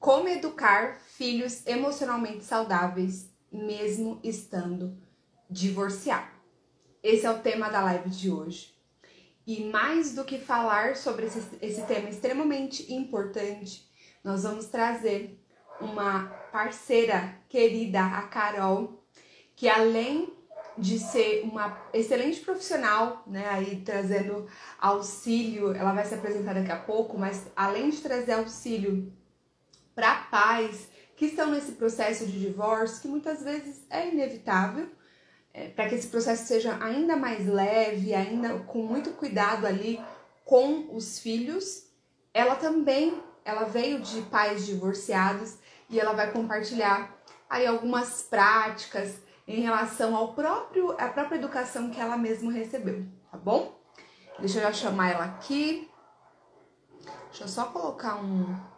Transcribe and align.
Como 0.00 0.28
educar 0.28 0.98
filhos 0.98 1.66
emocionalmente 1.66 2.42
saudáveis, 2.42 3.30
mesmo 3.52 4.18
estando 4.24 4.96
divorciado? 5.48 6.30
Esse 7.02 7.26
é 7.26 7.30
o 7.30 7.40
tema 7.40 7.68
da 7.68 7.82
live 7.82 8.08
de 8.08 8.30
hoje. 8.30 8.74
E 9.46 9.62
mais 9.64 10.14
do 10.14 10.24
que 10.24 10.38
falar 10.38 10.96
sobre 10.96 11.26
esse, 11.26 11.42
esse 11.60 11.82
tema 11.82 12.08
extremamente 12.08 12.90
importante, 12.90 13.86
nós 14.24 14.44
vamos 14.44 14.68
trazer 14.68 15.38
uma 15.78 16.28
parceira 16.50 17.36
querida, 17.46 18.00
a 18.00 18.22
Carol, 18.22 19.04
que 19.54 19.68
além 19.68 20.32
de 20.78 20.98
ser 20.98 21.42
uma 21.42 21.78
excelente 21.92 22.40
profissional, 22.40 23.22
né, 23.26 23.46
aí 23.50 23.82
trazendo 23.82 24.46
auxílio, 24.78 25.74
ela 25.74 25.92
vai 25.92 26.06
se 26.06 26.14
apresentar 26.14 26.54
daqui 26.54 26.72
a 26.72 26.80
pouco, 26.80 27.18
mas 27.18 27.46
além 27.54 27.90
de 27.90 28.00
trazer 28.00 28.32
auxílio 28.32 29.19
para 29.94 30.14
pais 30.30 30.88
que 31.16 31.26
estão 31.26 31.50
nesse 31.50 31.72
processo 31.72 32.26
de 32.26 32.40
divórcio, 32.40 33.02
que 33.02 33.08
muitas 33.08 33.42
vezes 33.42 33.84
é 33.90 34.08
inevitável, 34.08 34.88
é, 35.52 35.68
para 35.68 35.88
que 35.88 35.94
esse 35.94 36.08
processo 36.08 36.46
seja 36.46 36.78
ainda 36.82 37.16
mais 37.16 37.46
leve, 37.46 38.14
ainda 38.14 38.58
com 38.60 38.82
muito 38.82 39.10
cuidado 39.10 39.66
ali 39.66 40.00
com 40.44 40.94
os 40.96 41.18
filhos, 41.18 41.86
ela 42.32 42.54
também 42.54 43.22
ela 43.44 43.64
veio 43.64 44.00
de 44.00 44.22
pais 44.22 44.66
divorciados 44.66 45.58
e 45.88 45.98
ela 45.98 46.12
vai 46.12 46.30
compartilhar 46.30 47.14
aí 47.48 47.66
algumas 47.66 48.22
práticas 48.22 49.16
em 49.46 49.60
relação 49.60 50.14
ao 50.14 50.34
próprio 50.34 50.92
à 50.92 51.08
própria 51.08 51.36
educação 51.36 51.90
que 51.90 52.00
ela 52.00 52.16
mesma 52.16 52.52
recebeu, 52.52 53.04
tá 53.30 53.36
bom? 53.36 53.78
Deixa 54.38 54.58
eu 54.58 54.62
já 54.62 54.72
chamar 54.72 55.10
ela 55.10 55.24
aqui. 55.24 55.90
Deixa 57.28 57.44
eu 57.44 57.48
só 57.48 57.66
colocar 57.66 58.16
um 58.16 58.69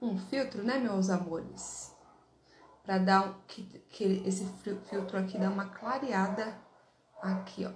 um 0.00 0.18
filtro, 0.18 0.62
né, 0.62 0.78
meus 0.78 1.10
amores? 1.10 1.94
Para 2.84 2.98
dar 2.98 3.28
um, 3.28 3.34
que, 3.46 3.62
que 3.90 4.22
esse 4.26 4.46
filtro 4.88 5.18
aqui 5.18 5.38
dá 5.38 5.50
uma 5.50 5.66
clareada 5.66 6.56
aqui, 7.20 7.66
ó. 7.66 7.72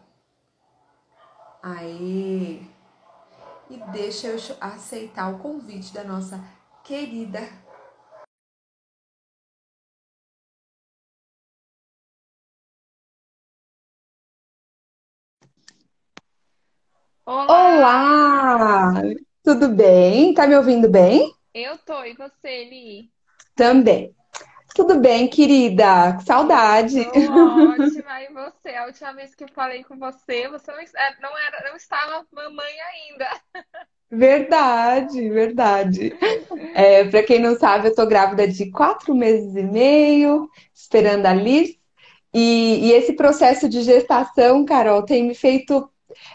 Aê! 1.62 2.62
E 3.68 3.76
deixa 3.92 4.28
eu 4.28 4.38
aceitar 4.60 5.32
o 5.32 5.38
convite 5.38 5.92
da 5.92 6.02
nossa 6.02 6.42
querida 6.82 7.41
Olá! 17.26 17.46
Olá! 17.46 19.02
Tudo 19.44 19.68
bem? 19.68 20.34
Tá 20.34 20.48
me 20.48 20.56
ouvindo 20.56 20.91
bem? 20.91 21.39
Eu 21.52 21.76
tô, 21.78 22.04
e 22.04 22.14
você, 22.14 22.48
Eli? 22.48 23.10
Também. 23.56 24.14
Tudo 24.72 25.00
bem, 25.00 25.28
querida? 25.28 26.18
Saudade. 26.20 27.04
Tô 27.04 27.10
ótima, 27.10 28.22
e 28.22 28.32
você? 28.32 28.68
A 28.70 28.86
última 28.86 29.12
vez 29.14 29.34
que 29.34 29.42
eu 29.42 29.48
falei 29.48 29.82
com 29.82 29.98
você, 29.98 30.48
você 30.48 30.70
não, 30.70 30.78
é, 30.78 31.16
não, 31.20 31.38
era, 31.38 31.68
não 31.68 31.76
estava 31.76 32.24
mamãe 32.32 32.72
ainda. 32.80 33.28
Verdade, 34.12 35.28
verdade. 35.28 36.16
É, 36.74 37.04
para 37.04 37.22
quem 37.22 37.40
não 37.40 37.56
sabe, 37.56 37.88
eu 37.88 37.94
tô 37.94 38.06
grávida 38.06 38.46
de 38.46 38.70
quatro 38.70 39.14
meses 39.14 39.54
e 39.56 39.62
meio, 39.62 40.48
esperando 40.74 41.26
a 41.26 41.32
Liz. 41.32 41.76
E, 42.32 42.88
e 42.88 42.92
esse 42.92 43.14
processo 43.14 43.68
de 43.68 43.82
gestação, 43.82 44.64
Carol, 44.64 45.04
tem 45.04 45.24
me 45.26 45.34
feito 45.34 45.90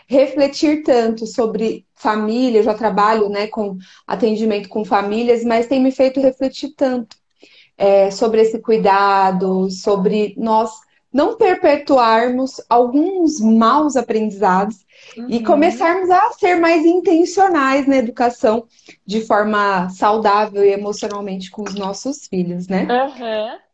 refletir 0.08 0.84
tanto 0.84 1.26
sobre 1.26 1.86
família, 1.94 2.60
eu 2.60 2.64
já 2.64 2.74
trabalho 2.74 3.30
né, 3.30 3.48
com 3.48 3.78
atendimento 4.06 4.70
com 4.70 4.84
famílias, 4.84 5.44
mas 5.44 5.68
tem 5.68 5.82
me 5.82 5.92
feito 5.92 6.20
refletir 6.20 6.74
tanto 6.76 7.16
é, 7.78 8.12
sobre 8.12 8.42
esse 8.42 8.60
cuidado, 8.60 9.70
sobre 9.70 10.34
nós 10.38 10.72
não 11.16 11.38
perpetuarmos 11.38 12.60
alguns 12.70 13.40
maus 13.40 13.96
aprendizados 13.96 14.86
uhum. 15.16 15.28
e 15.30 15.42
começarmos 15.42 16.10
a 16.10 16.32
ser 16.32 16.56
mais 16.56 16.86
intencionais 16.86 17.88
na 17.88 17.96
educação 17.96 18.66
de 19.06 19.22
forma 19.22 19.88
saudável 19.90 20.62
e 20.66 20.74
emocionalmente 20.74 21.50
com 21.50 21.64
os 21.64 21.74
nossos 21.74 22.28
filhos, 22.28 22.68
né? 22.68 22.86
Uhum. 22.90 23.65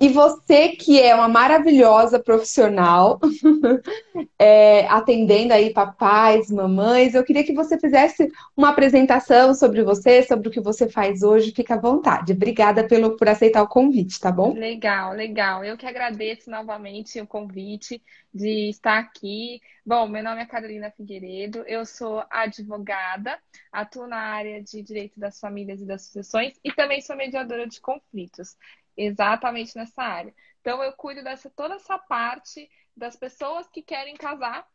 E 0.00 0.08
você 0.08 0.68
que 0.68 1.00
é 1.00 1.12
uma 1.12 1.26
maravilhosa 1.26 2.20
profissional, 2.20 3.18
é, 4.38 4.86
atendendo 4.86 5.52
aí 5.52 5.72
papais, 5.72 6.50
mamães, 6.52 7.14
eu 7.14 7.24
queria 7.24 7.42
que 7.42 7.52
você 7.52 7.76
fizesse 7.80 8.30
uma 8.56 8.68
apresentação 8.68 9.52
sobre 9.54 9.82
você, 9.82 10.22
sobre 10.22 10.48
o 10.48 10.52
que 10.52 10.60
você 10.60 10.88
faz 10.88 11.24
hoje. 11.24 11.52
Fica 11.52 11.74
à 11.74 11.80
vontade. 11.80 12.32
Obrigada 12.32 12.86
pelo, 12.86 13.16
por 13.16 13.28
aceitar 13.28 13.60
o 13.60 13.68
convite, 13.68 14.20
tá 14.20 14.30
bom? 14.30 14.52
Legal, 14.52 15.14
legal. 15.14 15.64
Eu 15.64 15.76
que 15.76 15.86
agradeço 15.86 16.48
novamente 16.48 17.20
o 17.20 17.26
convite 17.26 18.00
de 18.32 18.68
estar 18.68 18.98
aqui. 18.98 19.60
Bom, 19.84 20.06
meu 20.06 20.22
nome 20.22 20.42
é 20.42 20.46
Carolina 20.46 20.90
Figueiredo, 20.90 21.64
eu 21.66 21.84
sou 21.84 22.22
advogada, 22.30 23.38
atuo 23.72 24.06
na 24.06 24.18
área 24.18 24.62
de 24.62 24.82
direito 24.82 25.18
das 25.18 25.40
famílias 25.40 25.80
e 25.80 25.86
das 25.86 26.02
sucessões 26.02 26.52
e 26.62 26.70
também 26.72 27.00
sou 27.00 27.16
mediadora 27.16 27.66
de 27.66 27.80
conflitos 27.80 28.54
exatamente 28.98 29.76
nessa 29.76 30.02
área. 30.02 30.34
Então 30.60 30.82
eu 30.82 30.92
cuido 30.92 31.22
dessa 31.22 31.48
toda 31.48 31.76
essa 31.76 31.96
parte 31.98 32.68
das 32.96 33.16
pessoas 33.16 33.68
que 33.68 33.80
querem 33.80 34.16
casar, 34.16 34.66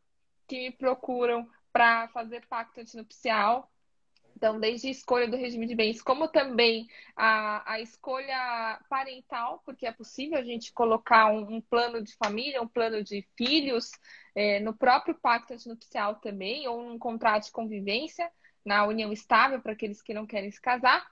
que 0.48 0.58
me 0.58 0.72
procuram 0.72 1.48
para 1.72 2.08
fazer 2.10 2.46
pacto 2.48 2.80
antinupcial. 2.80 3.70
Então, 4.36 4.60
desde 4.60 4.88
a 4.88 4.92
escolha 4.92 5.28
do 5.28 5.38
regime 5.38 5.68
de 5.68 5.76
bens, 5.76 6.02
como 6.02 6.28
também 6.28 6.88
a, 7.16 7.74
a 7.74 7.80
escolha 7.80 8.82
parental, 8.90 9.62
porque 9.64 9.86
é 9.86 9.92
possível 9.92 10.38
a 10.38 10.44
gente 10.44 10.74
colocar 10.74 11.28
um, 11.28 11.56
um 11.56 11.62
plano 11.62 12.02
de 12.02 12.16
família, 12.16 12.62
um 12.62 12.68
plano 12.68 13.04
de 13.04 13.26
filhos 13.38 13.92
é, 14.36 14.60
no 14.60 14.74
próprio 14.74 15.16
pacto 15.16 15.54
antinupcial 15.54 16.16
também, 16.16 16.68
ou 16.68 16.82
num 16.82 16.98
contrato 16.98 17.46
de 17.46 17.52
convivência 17.52 18.30
na 18.66 18.86
união 18.86 19.14
estável 19.14 19.62
para 19.62 19.74
aqueles 19.74 20.02
que 20.02 20.14
não 20.14 20.26
querem 20.26 20.50
se 20.50 20.60
casar. 20.60 21.06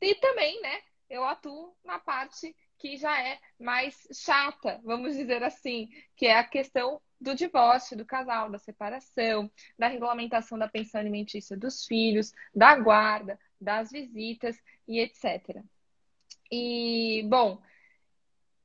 E 0.00 0.14
também, 0.16 0.60
né, 0.60 0.80
eu 1.08 1.24
atuo 1.24 1.74
na 1.84 1.98
parte 1.98 2.54
que 2.78 2.96
já 2.96 3.20
é 3.20 3.38
mais 3.58 4.06
chata, 4.12 4.80
vamos 4.84 5.16
dizer 5.16 5.42
assim, 5.42 5.88
que 6.16 6.26
é 6.26 6.38
a 6.38 6.44
questão 6.44 7.00
do 7.20 7.34
divórcio 7.34 7.96
do 7.96 8.04
casal, 8.04 8.50
da 8.50 8.58
separação, 8.58 9.50
da 9.76 9.88
regulamentação 9.88 10.56
da 10.56 10.68
pensão 10.68 11.00
alimentícia 11.00 11.56
dos 11.56 11.84
filhos, 11.84 12.32
da 12.54 12.76
guarda, 12.76 13.38
das 13.60 13.90
visitas 13.90 14.56
e 14.86 15.00
etc. 15.00 15.62
E, 16.50 17.26
bom, 17.28 17.60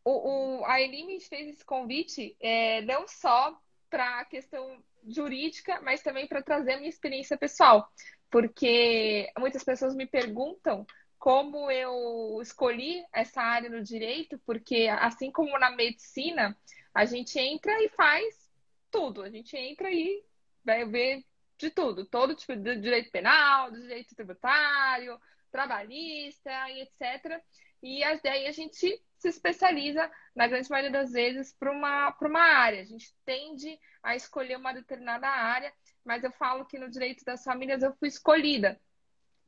o, 0.05 0.59
o, 0.59 0.65
a 0.65 0.79
Eli 0.79 1.19
fez 1.21 1.47
esse 1.47 1.65
convite 1.65 2.35
é, 2.39 2.81
não 2.83 3.07
só 3.07 3.59
para 3.89 4.19
a 4.19 4.25
questão 4.25 4.83
jurídica, 5.07 5.81
mas 5.81 6.01
também 6.01 6.27
para 6.27 6.41
trazer 6.41 6.77
minha 6.77 6.89
experiência 6.89 7.37
pessoal, 7.37 7.91
porque 8.29 9.31
muitas 9.37 9.63
pessoas 9.63 9.95
me 9.95 10.05
perguntam 10.05 10.85
como 11.23 11.71
eu 11.71 12.41
escolhi 12.41 13.01
essa 13.13 13.41
área 13.41 13.69
no 13.69 13.81
direito, 13.81 14.37
porque 14.39 14.89
assim 14.89 15.31
como 15.31 15.57
na 15.57 15.71
medicina, 15.71 16.53
a 16.93 17.05
gente 17.05 17.39
entra 17.39 17.81
e 17.81 17.87
faz 17.87 18.51
tudo. 18.91 19.23
A 19.23 19.29
gente 19.29 19.55
entra 19.55 19.89
e 19.89 20.21
vai 20.65 20.83
ver 20.83 21.23
de 21.57 21.69
tudo, 21.69 22.05
todo 22.05 22.35
tipo 22.35 22.57
de 22.57 22.75
direito 22.75 23.09
penal, 23.09 23.71
do 23.71 23.79
direito 23.79 24.13
tributário, 24.13 25.17
trabalhista 25.49 26.51
e 26.71 26.81
etc. 26.81 27.41
E 27.81 28.03
aí 28.03 28.45
a 28.45 28.51
gente 28.51 28.75
se 29.17 29.27
especializa, 29.29 30.11
na 30.35 30.45
grande 30.45 30.69
maioria 30.69 30.91
das 30.91 31.13
vezes, 31.13 31.53
para 31.53 31.71
uma, 31.71 32.13
uma 32.21 32.41
área. 32.41 32.81
A 32.81 32.85
gente 32.85 33.15
tende 33.23 33.79
a 34.03 34.13
escolher 34.13 34.57
uma 34.57 34.73
determinada 34.73 35.29
área, 35.29 35.71
mas 36.03 36.21
eu 36.21 36.33
falo 36.33 36.65
que 36.65 36.77
no 36.77 36.89
direito 36.89 37.23
das 37.23 37.45
famílias 37.45 37.81
eu 37.81 37.95
fui 37.95 38.09
escolhida, 38.09 38.77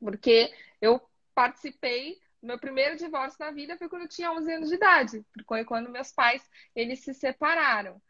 porque 0.00 0.50
eu 0.80 0.98
participei 1.36 2.18
meu 2.42 2.58
primeiro 2.58 2.96
divórcio 2.96 3.44
na 3.44 3.50
vida 3.50 3.76
foi 3.76 3.88
quando 3.88 4.02
eu 4.02 4.08
tinha 4.08 4.32
11 4.32 4.52
anos 4.52 4.68
de 4.68 4.76
idade, 4.76 5.26
foi 5.46 5.64
quando 5.64 5.90
meus 5.90 6.12
pais 6.12 6.48
eles 6.74 7.00
se 7.00 7.12
separaram. 7.12 8.00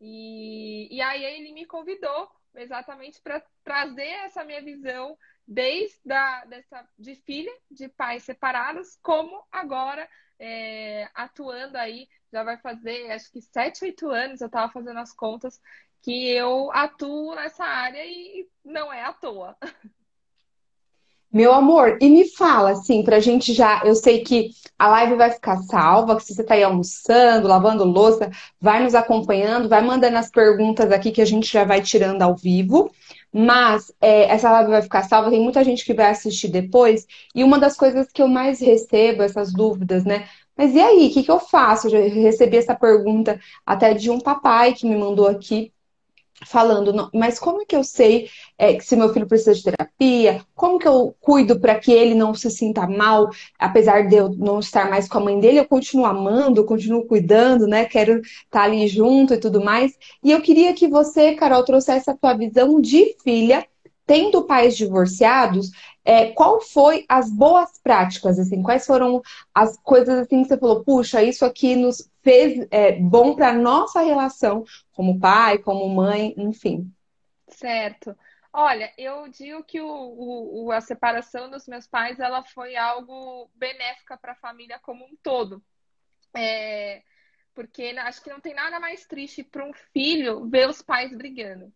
E, 0.00 0.94
e 0.94 1.00
aí 1.00 1.24
ele 1.24 1.52
me 1.52 1.64
convidou 1.64 2.28
exatamente 2.54 3.20
para 3.22 3.42
trazer 3.62 4.08
essa 4.24 4.44
minha 4.44 4.62
visão 4.62 5.16
desde 5.46 5.96
dessa 6.48 6.88
de 6.98 7.14
filha 7.14 7.52
de 7.70 7.88
pais 7.88 8.24
separados, 8.24 8.98
como 9.02 9.46
agora 9.52 10.08
é, 10.38 11.08
atuando 11.14 11.76
aí 11.76 12.08
já 12.32 12.42
vai 12.42 12.58
fazer 12.58 13.12
acho 13.12 13.30
que 13.30 13.40
7, 13.40 13.84
8 13.84 14.08
anos 14.10 14.40
eu 14.40 14.46
estava 14.46 14.72
fazendo 14.72 14.98
as 14.98 15.12
contas 15.12 15.60
que 16.02 16.28
eu 16.28 16.70
atuo 16.72 17.34
nessa 17.34 17.64
área 17.64 18.04
e 18.04 18.48
não 18.64 18.92
é 18.92 19.04
à 19.04 19.12
toa. 19.12 19.56
Meu 21.34 21.52
amor, 21.52 21.98
e 22.00 22.08
me 22.08 22.28
fala, 22.30 22.70
assim, 22.70 23.02
pra 23.02 23.18
gente 23.20 23.52
já. 23.52 23.82
Eu 23.84 23.94
sei 23.96 24.22
que 24.22 24.50
a 24.78 24.88
live 24.88 25.16
vai 25.16 25.30
ficar 25.32 25.56
salva, 25.62 26.16
que 26.16 26.22
se 26.24 26.34
você 26.34 26.44
tá 26.44 26.54
aí 26.54 26.62
almoçando, 26.62 27.48
lavando 27.48 27.84
louça, 27.84 28.30
vai 28.60 28.82
nos 28.82 28.94
acompanhando, 28.94 29.68
vai 29.68 29.82
mandando 29.82 30.16
as 30.16 30.30
perguntas 30.30 30.92
aqui 30.92 31.10
que 31.10 31.20
a 31.20 31.24
gente 31.24 31.52
já 31.52 31.64
vai 31.64 31.82
tirando 31.82 32.22
ao 32.22 32.36
vivo. 32.36 32.90
mas 33.32 33.92
é, 34.00 34.24
essa 34.30 34.50
live 34.52 34.70
vai 34.70 34.82
ficar 34.82 35.02
salva, 35.04 35.30
tem 35.30 35.42
muita 35.42 35.64
gente 35.64 35.84
que 35.84 35.94
vai 35.94 36.06
assistir 36.10 36.48
depois, 36.48 37.06
e 37.34 37.42
uma 37.44 37.58
das 37.58 37.76
coisas 37.76 38.08
que 38.12 38.22
eu 38.22 38.28
mais 38.28 38.60
recebo, 38.60 39.22
essas 39.22 39.52
dúvidas, 39.52 40.04
né? 40.04 40.28
Mas 40.56 40.74
e 40.74 40.80
aí, 40.80 41.08
o 41.08 41.12
que, 41.12 41.24
que 41.24 41.30
eu 41.32 41.40
faço? 41.40 41.88
Eu 41.88 41.90
já 41.92 41.98
recebi 41.98 42.56
essa 42.58 42.76
pergunta 42.76 43.40
até 43.66 43.92
de 43.94 44.08
um 44.10 44.20
papai 44.20 44.72
que 44.74 44.86
me 44.88 44.96
mandou 44.96 45.26
aqui 45.26 45.72
falando, 46.46 47.10
mas 47.14 47.38
como 47.38 47.62
é 47.62 47.64
que 47.64 47.76
eu 47.76 47.84
sei 47.84 48.28
é, 48.58 48.74
que 48.74 48.84
se 48.84 48.96
meu 48.96 49.12
filho 49.12 49.26
precisa 49.26 49.54
de 49.54 49.62
terapia? 49.62 50.44
Como 50.54 50.78
que 50.78 50.88
eu 50.88 51.14
cuido 51.20 51.60
para 51.60 51.78
que 51.78 51.92
ele 51.92 52.14
não 52.14 52.34
se 52.34 52.50
sinta 52.50 52.86
mal, 52.86 53.30
apesar 53.58 54.08
de 54.08 54.16
eu 54.16 54.30
não 54.30 54.58
estar 54.58 54.90
mais 54.90 55.08
com 55.08 55.18
a 55.18 55.20
mãe 55.20 55.38
dele, 55.38 55.60
eu 55.60 55.64
continuo 55.64 56.06
amando, 56.06 56.60
eu 56.60 56.64
continuo 56.64 57.06
cuidando, 57.06 57.66
né? 57.66 57.84
Quero 57.84 58.20
estar 58.20 58.44
tá 58.50 58.62
ali 58.62 58.86
junto 58.88 59.34
e 59.34 59.38
tudo 59.38 59.62
mais. 59.62 59.96
E 60.22 60.32
eu 60.32 60.40
queria 60.42 60.74
que 60.74 60.88
você, 60.88 61.34
Carol, 61.34 61.64
trouxesse 61.64 62.10
a 62.10 62.16
tua 62.16 62.34
visão 62.34 62.80
de 62.80 63.16
filha, 63.22 63.66
tendo 64.06 64.44
pais 64.44 64.76
divorciados, 64.76 65.70
é, 66.04 66.26
qual 66.26 66.60
foi 66.60 67.04
as 67.08 67.30
boas 67.30 67.70
práticas, 67.82 68.38
assim, 68.38 68.62
quais 68.62 68.84
foram 68.84 69.22
as 69.54 69.78
coisas 69.78 70.18
assim 70.18 70.42
que 70.42 70.48
você 70.48 70.58
falou, 70.58 70.84
puxa, 70.84 71.22
isso 71.22 71.44
aqui 71.44 71.74
nos 71.74 72.06
fez 72.24 72.66
é, 72.70 72.92
bom 72.92 73.36
para 73.36 73.52
nossa 73.52 74.00
relação 74.00 74.64
como 74.92 75.20
pai, 75.20 75.58
como 75.58 75.86
mãe, 75.88 76.34
enfim. 76.38 76.90
Certo. 77.46 78.16
Olha, 78.52 78.92
eu 78.96 79.28
digo 79.28 79.62
que 79.62 79.80
o, 79.80 80.64
o, 80.64 80.72
a 80.72 80.80
separação 80.80 81.50
dos 81.50 81.68
meus 81.68 81.86
pais 81.86 82.18
ela 82.18 82.42
foi 82.42 82.76
algo 82.76 83.50
benéfica 83.54 84.16
para 84.16 84.32
a 84.32 84.36
família 84.36 84.78
como 84.78 85.04
um 85.04 85.14
todo. 85.22 85.62
É, 86.34 87.02
porque 87.52 87.94
acho 87.98 88.22
que 88.22 88.30
não 88.30 88.40
tem 88.40 88.54
nada 88.54 88.80
mais 88.80 89.06
triste 89.06 89.44
para 89.44 89.64
um 89.64 89.72
filho 89.92 90.48
ver 90.48 90.68
os 90.68 90.80
pais 90.80 91.14
brigando. 91.14 91.72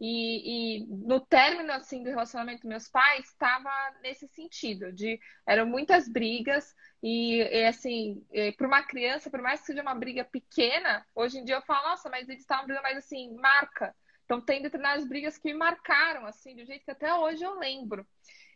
E, 0.00 0.84
e, 0.84 0.86
no 0.86 1.18
término 1.18 1.72
assim 1.72 2.04
do 2.04 2.10
relacionamento 2.10 2.60
dos 2.60 2.68
meus 2.68 2.88
pais 2.88 3.26
estava 3.26 3.68
nesse 4.00 4.28
sentido 4.28 4.92
de 4.92 5.18
eram 5.44 5.66
muitas 5.66 6.08
brigas 6.08 6.72
e, 7.02 7.38
e 7.38 7.64
assim 7.66 8.24
para 8.56 8.68
uma 8.68 8.82
criança 8.84 9.28
por 9.28 9.42
mais 9.42 9.60
que 9.60 9.66
seja 9.66 9.82
uma 9.82 9.96
briga 9.96 10.24
pequena 10.24 11.04
hoje 11.16 11.38
em 11.38 11.44
dia 11.44 11.56
eu 11.56 11.62
falo 11.62 11.88
nossa 11.88 12.08
mas 12.08 12.28
eles 12.28 12.42
estavam 12.42 12.66
brigando 12.66 12.84
mais 12.84 12.98
assim 12.98 13.34
marca. 13.34 13.94
Então 14.24 14.40
tem 14.40 14.62
determinadas 14.62 15.08
brigas 15.08 15.36
que 15.36 15.52
me 15.52 15.58
marcaram 15.58 16.26
assim 16.26 16.62
um 16.62 16.66
jeito 16.66 16.84
que 16.84 16.92
até 16.92 17.12
hoje 17.12 17.42
eu 17.42 17.58
lembro. 17.58 18.06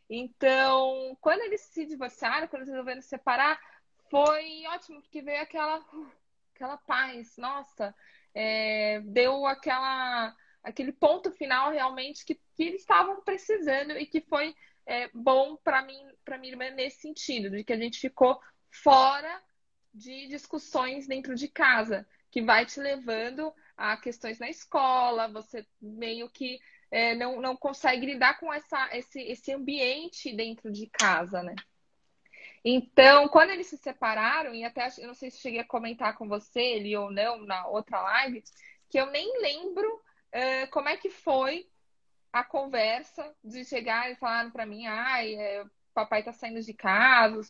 Então 0.08 1.16
quando 1.20 1.40
eles 1.40 1.62
se 1.62 1.84
divorciaram 1.86 2.46
quando 2.46 2.62
eles 2.62 2.70
resolveram 2.70 3.02
se 3.02 3.08
separar 3.08 3.58
foi 4.08 4.64
ótimo 4.68 5.02
porque 5.02 5.22
veio 5.22 5.42
aquela 5.42 5.84
aquela 6.54 6.76
paz. 6.76 7.36
Nossa 7.36 7.92
é, 8.34 9.00
deu 9.00 9.46
aquela 9.46 10.34
aquele 10.62 10.92
ponto 10.92 11.30
final 11.32 11.70
realmente 11.70 12.24
que, 12.24 12.34
que 12.54 12.62
eles 12.62 12.82
estavam 12.82 13.20
precisando 13.22 13.92
e 13.92 14.06
que 14.06 14.20
foi 14.20 14.54
é, 14.86 15.08
bom 15.12 15.56
para 15.56 15.82
mim, 15.82 16.00
para 16.24 16.38
minha 16.38 16.52
irmã 16.52 16.70
nesse 16.70 17.00
sentido, 17.00 17.50
de 17.50 17.64
que 17.64 17.72
a 17.72 17.76
gente 17.76 17.98
ficou 17.98 18.40
fora 18.70 19.42
de 19.92 20.26
discussões 20.28 21.06
dentro 21.06 21.34
de 21.34 21.48
casa, 21.48 22.06
que 22.30 22.40
vai 22.40 22.64
te 22.64 22.80
levando 22.80 23.52
a 23.76 23.96
questões 23.96 24.38
na 24.38 24.48
escola, 24.48 25.28
você 25.28 25.66
meio 25.80 26.28
que 26.30 26.58
é, 26.90 27.14
não, 27.14 27.40
não 27.40 27.56
consegue 27.56 28.06
lidar 28.06 28.38
com 28.38 28.52
essa, 28.52 28.88
esse, 28.96 29.20
esse 29.22 29.52
ambiente 29.52 30.34
dentro 30.34 30.70
de 30.70 30.86
casa, 30.88 31.42
né? 31.42 31.54
Então, 32.64 33.28
quando 33.28 33.50
eles 33.50 33.66
se 33.66 33.76
separaram, 33.76 34.54
e 34.54 34.62
até 34.62 34.88
eu 34.98 35.08
não 35.08 35.14
sei 35.14 35.30
se 35.30 35.40
cheguei 35.40 35.60
a 35.60 35.66
comentar 35.66 36.16
com 36.16 36.28
você, 36.28 36.60
ele 36.60 36.96
ou 36.96 37.10
não, 37.10 37.38
na 37.44 37.66
outra 37.66 38.00
live, 38.00 38.42
que 38.88 39.00
eu 39.00 39.06
nem 39.06 39.40
lembro 39.40 40.00
uh, 40.34 40.70
como 40.70 40.88
é 40.88 40.96
que 40.96 41.10
foi 41.10 41.68
a 42.32 42.42
conversa 42.42 43.34
de 43.44 43.64
chegar 43.64 44.10
e 44.10 44.16
falar 44.16 44.50
para 44.50 44.66
mim, 44.66 44.86
ai, 44.86 45.34
é, 45.34 45.64
papai 45.92 46.22
tá 46.22 46.32
saindo 46.32 46.62
de 46.62 46.72
casa, 46.72 47.40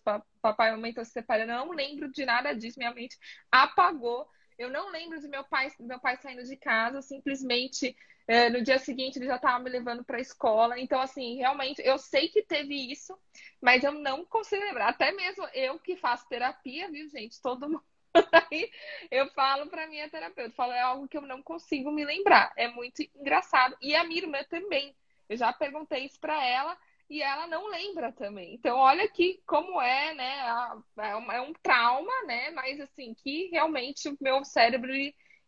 papai 0.41 0.69
e 0.71 0.73
mamãe 0.73 0.91
estão 0.91 1.05
se 1.05 1.13
separando. 1.13 1.53
Eu 1.53 1.67
não 1.67 1.73
lembro 1.73 2.11
de 2.11 2.25
nada 2.25 2.53
disso, 2.53 2.79
minha 2.79 2.93
mente 2.93 3.17
apagou. 3.51 4.29
Eu 4.59 4.71
não 4.71 4.91
lembro 4.91 5.21
de 5.21 5.29
meu 5.29 5.45
pai, 5.45 5.69
meu 5.81 6.01
pai 6.01 6.17
saindo 6.17 6.45
de 6.45 6.57
casa, 6.57 7.01
simplesmente 7.01 7.97
é, 8.27 8.49
no 8.51 8.63
dia 8.63 8.79
seguinte 8.79 9.19
ele 9.19 9.27
já 9.27 9.37
estava 9.37 9.59
me 9.63 9.71
levando 9.71 10.05
para 10.05 10.19
a 10.19 10.21
escola. 10.21 10.79
Então, 10.79 11.01
assim, 11.01 11.37
realmente, 11.37 11.81
eu 11.83 11.99
sei 11.99 12.29
que 12.29 12.43
teve 12.43 12.75
isso, 12.91 13.17
mas 13.61 13.83
eu 13.85 13.93
não 13.93 14.25
consigo 14.25 14.63
lembrar. 14.63 14.89
Até 14.89 15.13
mesmo 15.13 15.47
eu 15.55 15.79
que 15.79 15.97
faço 15.97 16.29
terapia, 16.29 16.91
viu, 16.91 17.09
gente? 17.09 17.41
Todo 17.41 17.69
mundo 17.69 17.85
Aí 18.51 18.71
eu 19.11 19.29
falo 19.31 19.69
para 19.69 19.87
minha 19.87 20.09
terapeuta, 20.09 20.55
falo, 20.55 20.73
é 20.73 20.81
algo 20.81 21.09
que 21.09 21.17
eu 21.17 21.23
não 21.23 21.43
consigo 21.43 21.91
me 21.91 22.05
lembrar. 22.05 22.53
É 22.57 22.69
muito 22.69 23.03
engraçado. 23.15 23.77
E 23.81 23.95
a 23.95 24.05
minha 24.05 24.23
irmã 24.23 24.43
também. 24.45 24.95
Eu 25.29 25.37
já 25.37 25.53
perguntei 25.53 26.05
isso 26.05 26.21
para 26.21 26.45
ela 26.45 26.77
e 27.09 27.23
ela 27.23 27.47
não 27.47 27.69
lembra 27.69 28.13
também. 28.13 28.55
Então, 28.55 28.77
olha 28.79 29.05
aqui 29.05 29.43
como 29.47 29.81
é, 29.81 30.15
né? 30.15 30.41
É, 30.99 31.37
é 31.37 31.41
um 31.41 31.53
trauma, 31.55 32.13
né? 32.27 32.51
Mas 32.51 32.81
assim, 32.81 33.15
que 33.15 33.49
realmente 33.49 34.09
o 34.09 34.17
meu 34.21 34.45
cérebro 34.45 34.93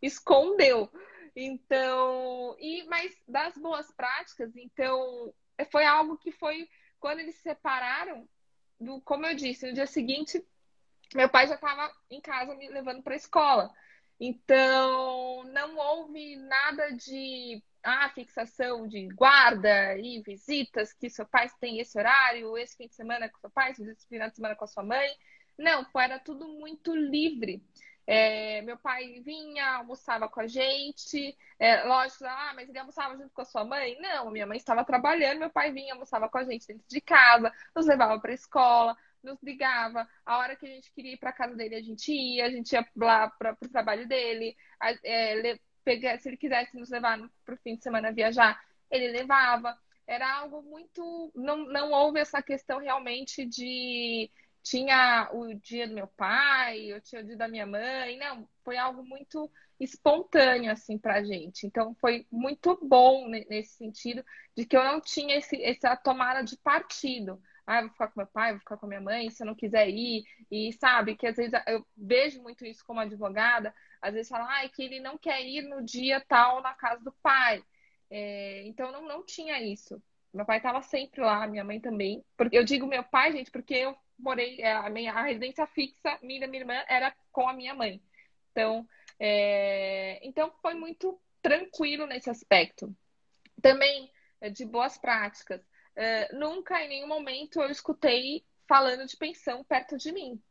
escondeu. 0.00 0.90
Então, 1.36 2.56
e 2.58 2.84
mas 2.84 3.14
das 3.26 3.54
boas 3.58 3.90
práticas, 3.92 4.54
então, 4.56 5.34
foi 5.70 5.84
algo 5.84 6.16
que 6.16 6.30
foi 6.32 6.68
quando 7.00 7.20
eles 7.20 7.34
se 7.36 7.42
separaram, 7.42 8.28
do, 8.80 9.00
como 9.00 9.26
eu 9.26 9.34
disse, 9.34 9.66
no 9.66 9.74
dia 9.74 9.86
seguinte 9.86 10.42
meu 11.14 11.28
pai 11.28 11.46
já 11.46 11.54
estava 11.54 11.92
em 12.10 12.20
casa 12.20 12.54
me 12.54 12.68
levando 12.68 13.02
para 13.02 13.14
a 13.14 13.16
escola. 13.16 13.70
Então, 14.18 15.44
não 15.44 15.76
houve 15.76 16.36
nada 16.36 16.90
de 16.92 17.62
ah, 17.82 18.08
fixação 18.10 18.86
de 18.86 19.08
guarda 19.08 19.96
e 19.98 20.22
visitas, 20.22 20.92
que 20.92 21.10
seu 21.10 21.26
pai 21.26 21.48
tem 21.60 21.80
esse 21.80 21.98
horário, 21.98 22.56
esse 22.56 22.76
fim 22.76 22.86
de 22.86 22.94
semana 22.94 23.28
com 23.28 23.38
seu 23.38 23.50
pai, 23.50 23.72
esse 23.72 24.08
final 24.08 24.28
de 24.30 24.36
semana 24.36 24.56
com 24.56 24.64
a 24.64 24.68
sua 24.68 24.82
mãe. 24.82 25.08
Não, 25.58 25.86
era 25.96 26.18
tudo 26.18 26.48
muito 26.48 26.94
livre. 26.94 27.62
É, 28.06 28.60
meu 28.62 28.76
pai 28.76 29.20
vinha, 29.24 29.76
almoçava 29.76 30.28
com 30.28 30.40
a 30.40 30.46
gente. 30.46 31.36
É, 31.58 31.84
lógico, 31.84 32.24
ah, 32.24 32.52
mas 32.54 32.68
ele 32.68 32.78
almoçava 32.78 33.16
junto 33.16 33.32
com 33.32 33.42
a 33.42 33.44
sua 33.44 33.64
mãe? 33.64 33.98
Não, 34.00 34.30
minha 34.30 34.46
mãe 34.46 34.56
estava 34.56 34.84
trabalhando, 34.84 35.38
meu 35.40 35.50
pai 35.50 35.72
vinha, 35.72 35.94
almoçava 35.94 36.28
com 36.28 36.38
a 36.38 36.44
gente 36.44 36.66
dentro 36.66 36.84
de 36.88 37.00
casa, 37.00 37.52
nos 37.74 37.86
levava 37.86 38.20
para 38.20 38.30
a 38.30 38.34
escola, 38.34 38.96
nos 39.24 39.42
ligava. 39.42 40.08
A 40.24 40.38
hora 40.38 40.56
que 40.56 40.66
a 40.66 40.68
gente 40.68 40.92
queria 40.92 41.14
ir 41.14 41.18
para 41.18 41.32
casa 41.32 41.54
dele, 41.54 41.74
a 41.74 41.82
gente 41.82 42.12
ia, 42.12 42.46
a 42.46 42.50
gente 42.50 42.72
ia 42.72 42.86
lá 42.96 43.28
para 43.30 43.56
o 43.60 43.68
trabalho 43.68 44.06
dele. 44.06 44.56
É, 45.02 45.58
pegar, 45.84 46.18
se 46.18 46.28
ele 46.28 46.36
quisesse 46.36 46.76
nos 46.76 46.90
levar 46.90 47.18
para 47.44 47.54
o 47.54 47.58
fim 47.58 47.76
de 47.76 47.82
semana 47.82 48.12
viajar, 48.12 48.60
ele 48.90 49.08
levava. 49.08 49.76
Era 50.06 50.38
algo 50.38 50.62
muito. 50.62 51.32
Não, 51.34 51.56
não 51.56 51.92
houve 51.92 52.20
essa 52.20 52.42
questão 52.42 52.78
realmente 52.78 53.44
de. 53.46 54.30
Tinha 54.62 55.28
o 55.30 55.52
dia 55.54 55.86
do 55.86 55.94
meu 55.94 56.06
pai, 56.06 56.90
eu 56.90 56.98
tinha 56.98 57.20
o 57.20 57.24
dia 57.24 57.36
da 57.36 57.46
minha 57.46 57.66
mãe. 57.66 58.16
Não, 58.16 58.48
foi 58.64 58.78
algo 58.78 59.04
muito 59.04 59.50
espontâneo 59.78 60.72
assim 60.72 60.96
pra 60.98 61.22
gente. 61.22 61.66
Então 61.66 61.94
foi 62.00 62.26
muito 62.30 62.78
bom 62.82 63.28
nesse 63.28 63.76
sentido 63.76 64.24
de 64.56 64.64
que 64.64 64.76
eu 64.76 64.84
não 64.84 65.00
tinha 65.00 65.36
esse, 65.36 65.62
essa 65.62 65.94
tomada 65.96 66.42
de 66.42 66.56
partido 66.58 67.40
ah, 67.66 67.80
vou 67.82 67.90
ficar 67.90 68.08
com 68.08 68.20
meu 68.20 68.26
pai, 68.26 68.50
vou 68.52 68.60
ficar 68.60 68.76
com 68.76 68.86
minha 68.86 69.00
mãe, 69.00 69.30
se 69.30 69.42
eu 69.42 69.46
não 69.46 69.54
quiser 69.54 69.88
ir. 69.88 70.24
E 70.50 70.72
sabe, 70.74 71.16
que 71.16 71.26
às 71.26 71.36
vezes 71.36 71.52
eu 71.66 71.84
vejo 71.96 72.42
muito 72.42 72.64
isso 72.64 72.84
como 72.84 73.00
advogada, 73.00 73.74
às 74.00 74.12
vezes 74.12 74.28
fala, 74.28 74.46
ah, 74.48 74.64
é 74.64 74.68
que 74.68 74.82
ele 74.82 75.00
não 75.00 75.16
quer 75.16 75.42
ir 75.42 75.62
no 75.62 75.82
dia 75.82 76.20
tal 76.20 76.62
na 76.62 76.74
casa 76.74 77.02
do 77.02 77.12
pai. 77.22 77.62
É, 78.10 78.66
então 78.66 78.92
não, 78.92 79.02
não 79.06 79.24
tinha 79.24 79.60
isso. 79.62 80.02
Meu 80.32 80.44
pai 80.44 80.58
estava 80.58 80.82
sempre 80.82 81.20
lá, 81.20 81.46
minha 81.46 81.64
mãe 81.64 81.80
também. 81.80 82.24
Porque 82.36 82.56
eu 82.56 82.64
digo 82.64 82.86
meu 82.86 83.04
pai, 83.04 83.32
gente, 83.32 83.50
porque 83.50 83.74
eu 83.74 83.96
morei, 84.18 84.60
é, 84.60 84.72
a 84.72 84.90
minha 84.90 85.12
a 85.12 85.22
residência 85.22 85.66
fixa 85.66 86.18
minha 86.22 86.46
minha 86.46 86.62
irmã 86.62 86.84
era 86.88 87.14
com 87.32 87.48
a 87.48 87.52
minha 87.52 87.74
mãe. 87.74 88.02
Então, 88.50 88.86
é, 89.18 90.20
então 90.26 90.52
foi 90.60 90.74
muito 90.74 91.20
tranquilo 91.40 92.06
nesse 92.06 92.30
aspecto. 92.30 92.94
Também 93.62 94.10
é, 94.40 94.50
de 94.50 94.64
boas 94.64 94.98
práticas. 94.98 95.60
Uh, 95.96 96.36
nunca 96.38 96.82
em 96.82 96.88
nenhum 96.88 97.06
momento 97.06 97.60
eu 97.60 97.70
escutei 97.70 98.44
falando 98.66 99.06
de 99.06 99.16
pensão 99.16 99.62
perto 99.64 99.96
de 99.96 100.12
mim. 100.12 100.42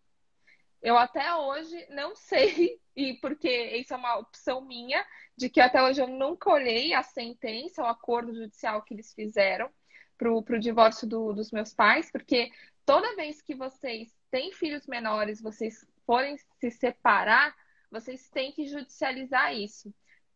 Eu 0.81 0.97
até 0.97 1.33
hoje 1.35 1.87
não 1.89 2.15
sei, 2.17 2.79
e 2.95 3.13
porque 3.15 3.49
isso 3.77 3.93
é 3.93 3.97
uma 3.97 4.17
opção 4.17 4.61
minha, 4.61 5.05
de 5.35 5.49
que 5.49 5.61
até 5.61 5.81
hoje 5.81 6.01
eu 6.01 6.07
nunca 6.07 6.49
olhei 6.49 6.93
a 6.93 7.03
sentença, 7.03 7.81
o 7.81 7.87
acordo 7.87 8.33
judicial 8.35 8.81
que 8.83 8.93
eles 8.93 9.13
fizeram 9.13 9.69
para 10.17 10.31
o 10.31 10.59
divórcio 10.59 11.07
do, 11.07 11.33
dos 11.33 11.51
meus 11.51 11.73
pais, 11.73 12.11
porque 12.11 12.51
toda 12.85 13.15
vez 13.15 13.41
que 13.41 13.55
vocês 13.55 14.13
têm 14.29 14.51
filhos 14.51 14.85
menores, 14.87 15.41
vocês 15.41 15.85
forem 16.05 16.37
se 16.59 16.71
separar, 16.71 17.55
vocês 17.89 18.29
têm 18.29 18.51
que 18.51 18.67
judicializar 18.67 19.53
isso. 19.53 19.93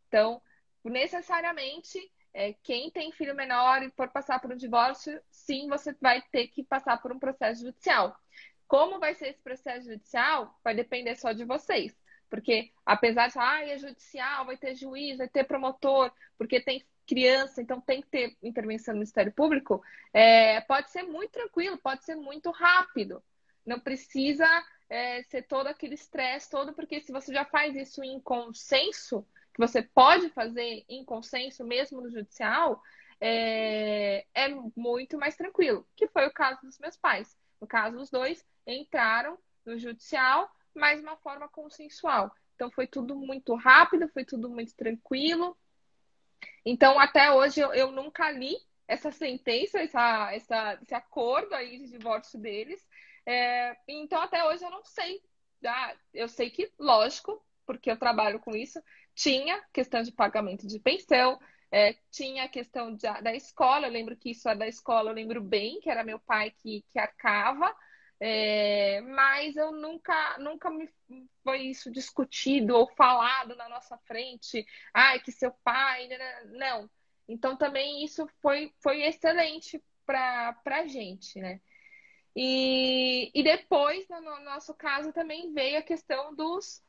Então, 0.07 0.41
necessariamente, 0.83 1.99
é, 2.38 2.53
quem 2.62 2.91
tem 2.91 3.12
filho 3.12 3.34
menor 3.34 3.82
e 3.82 3.89
for 3.89 4.10
passar 4.10 4.39
por 4.39 4.51
um 4.51 4.56
divórcio, 4.56 5.20
sim, 5.32 5.67
você 5.67 5.91
vai 6.00 6.22
ter 6.32 6.48
que 6.50 6.63
passar 6.63 7.01
por 7.01 7.12
um 7.12 7.17
processo 7.17 7.65
judicial. 7.65 8.15
Como 8.67 9.00
vai 9.00 9.15
ser 9.15 9.29
esse 9.29 9.41
processo 9.41 9.89
judicial, 9.89 10.56
vai 10.63 10.75
depender 10.75 11.15
só 11.15 11.32
de 11.32 11.44
vocês. 11.44 11.98
Porque 12.29 12.72
apesar 12.86 13.29
de, 13.29 13.39
ah, 13.39 13.67
é 13.67 13.79
judicial, 13.79 14.46
vai 14.46 14.56
ter 14.56 14.75
juiz, 14.75 15.17
vai 15.17 15.27
ter 15.27 15.46
promotor, 15.46 16.12
porque 16.38 16.62
tem 16.62 16.86
criança, 17.08 17.60
então 17.60 17.82
tem 17.82 18.03
que 18.03 18.10
ter 18.10 18.38
intervenção 18.44 18.94
do 18.94 19.00
Ministério 19.00 19.32
Público, 19.32 19.82
é, 20.13 20.62
pode 20.62 20.91
ser 20.91 21.01
muito 21.03 21.32
tranquilo, 21.32 21.79
pode 21.79 22.06
ser 22.06 22.15
muito 22.15 22.51
rápido. 22.51 23.24
Não 23.65 23.79
precisa 23.79 24.48
é, 24.88 25.24
ser 25.24 25.41
todo 25.41 25.65
aquele 25.65 25.96
estresse 25.96 26.51
todo, 26.51 26.72
porque 26.74 27.01
se 27.01 27.12
você 27.12 27.34
já 27.34 27.46
faz 27.46 27.75
isso 27.75 28.03
em 28.03 28.20
consenso, 28.20 29.25
que 29.57 29.67
você 29.67 29.81
pode 29.81 30.29
fazer 30.29 30.85
em 30.87 31.03
consenso 31.03 31.65
mesmo 31.65 31.99
no 31.99 32.11
judicial, 32.11 32.79
é, 33.19 34.23
é 34.35 34.49
muito 34.75 35.17
mais 35.17 35.35
tranquilo, 35.35 35.85
que 35.95 36.07
foi 36.07 36.27
o 36.27 36.33
caso 36.33 36.61
dos 36.61 36.77
meus 36.77 36.95
pais. 36.95 37.35
No 37.59 37.67
caso, 37.67 37.97
os 37.97 38.11
dois 38.11 38.45
entraram 38.67 39.37
no 39.65 39.79
judicial, 39.79 40.47
mas 40.75 40.99
de 40.99 41.07
uma 41.07 41.17
forma 41.17 41.49
consensual. 41.49 42.31
Então 42.53 42.69
foi 42.69 42.85
tudo 42.85 43.15
muito 43.15 43.55
rápido, 43.55 44.07
foi 44.09 44.23
tudo 44.23 44.47
muito 44.47 44.75
tranquilo. 44.75 45.57
Então, 46.63 46.99
até 46.99 47.31
hoje, 47.31 47.59
eu, 47.59 47.73
eu 47.73 47.91
nunca 47.91 48.29
li 48.29 48.55
essa 48.87 49.11
sentença, 49.11 49.79
essa, 49.79 50.31
essa, 50.33 50.79
esse 50.83 50.93
acordo 50.93 51.55
aí 51.55 51.79
de 51.79 51.89
divórcio 51.89 52.39
deles. 52.39 52.85
É, 53.25 53.75
então, 53.87 54.21
até 54.21 54.43
hoje, 54.45 54.63
eu 54.63 54.69
não 54.69 54.85
sei. 54.85 55.19
Ah, 55.65 55.95
eu 56.13 56.27
sei 56.27 56.51
que, 56.51 56.71
lógico, 56.77 57.43
porque 57.65 57.89
eu 57.89 57.97
trabalho 57.97 58.39
com 58.39 58.55
isso, 58.55 58.79
tinha 59.17 59.59
questão 59.74 60.03
de 60.03 60.12
pagamento 60.12 60.67
de 60.67 60.79
pensão, 60.79 61.39
é, 61.71 61.93
tinha 62.12 62.43
a 62.43 62.47
questão 62.47 62.93
de, 62.93 63.07
da 63.21 63.33
escola, 63.33 63.88
eu 63.88 63.91
lembro 63.91 64.15
que 64.15 64.29
isso 64.29 64.47
é 64.47 64.55
da 64.55 64.67
escola, 64.67 65.09
eu 65.09 65.15
lembro 65.15 65.41
bem, 65.41 65.79
que 65.81 65.89
era 65.89 66.03
meu 66.03 66.19
pai 66.19 66.51
que, 66.51 66.86
que 66.89 67.00
arcava, 67.00 67.75
é, 68.19 69.01
mas 69.01 69.55
eu 69.55 69.71
nunca, 69.71 70.38
nunca 70.39 70.69
me 70.69 70.88
foi 71.43 71.62
isso 71.62 71.91
discutido 71.91 72.75
ou 72.75 72.88
falado 72.95 73.55
na 73.55 73.69
nossa 73.69 73.97
frente. 74.00 74.65
Ai, 74.93 75.19
que 75.19 75.31
seu 75.31 75.51
pai. 75.63 76.07
Né, 76.07 76.17
né, 76.17 76.43
não. 76.53 76.89
Então 77.27 77.55
também 77.55 78.03
isso 78.03 78.27
foi, 78.41 78.74
foi 78.81 79.03
excelente 79.03 79.81
para 80.05 80.55
a 80.65 80.88
gente, 80.88 81.39
né? 81.39 81.62
E, 82.36 83.31
e 83.33 83.43
depois, 83.43 84.07
no 84.09 84.39
nosso 84.41 84.74
caso, 84.74 85.12
também 85.12 85.53
veio 85.53 85.79
a 85.79 85.83
questão 85.83 86.36
dos 86.36 86.83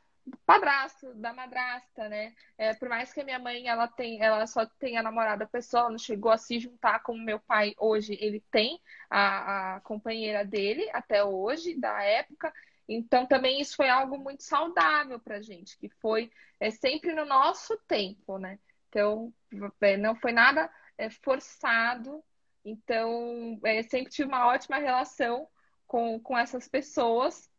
padrasto, 0.45 1.15
da 1.15 1.33
madrasta, 1.33 2.09
né? 2.09 2.35
É, 2.57 2.75
por 2.75 2.89
mais 2.89 3.13
que 3.13 3.21
a 3.21 3.25
minha 3.25 3.39
mãe 3.39 3.69
ela 3.69 3.89
tem, 3.89 4.23
ela 4.23 4.47
só 4.47 4.67
tenha 4.67 5.03
namorado 5.03 5.45
a 5.45 5.47
pessoa, 5.47 5.91
não 5.91 5.99
chegou 5.99 6.31
a 6.31 6.39
se 6.39 6.59
juntar 6.59 7.03
com 7.03 7.13
o 7.13 7.25
meu 7.25 7.39
pai 7.41 7.75
hoje, 7.79 8.17
ele 8.21 8.41
tem 8.51 8.81
a, 9.11 9.77
a 9.77 9.81
companheira 9.81 10.45
dele 10.45 10.89
até 10.93 11.23
hoje, 11.25 11.79
da 11.79 12.03
época. 12.03 12.53
Então 12.89 13.27
também 13.27 13.61
isso 13.61 13.77
foi 13.77 13.89
algo 13.89 14.19
muito 14.19 14.43
saudável 14.43 15.21
pra 15.21 15.43
gente, 15.43 15.77
que 15.79 15.89
foi 15.89 16.31
é, 16.59 16.71
sempre 16.71 17.13
no 17.13 17.25
nosso 17.25 17.77
tempo, 17.87 18.39
né? 18.39 18.59
Então 18.89 19.33
é, 19.81 19.97
não 19.97 20.15
foi 20.17 20.33
nada 20.33 20.71
é, 20.97 21.11
forçado. 21.11 22.25
Então 22.65 23.59
é, 23.65 23.83
sempre 23.83 24.11
tive 24.11 24.29
uma 24.29 24.47
ótima 24.47 24.79
relação 24.79 25.49
com, 25.87 26.19
com 26.21 26.37
essas 26.37 26.69
pessoas 26.69 27.51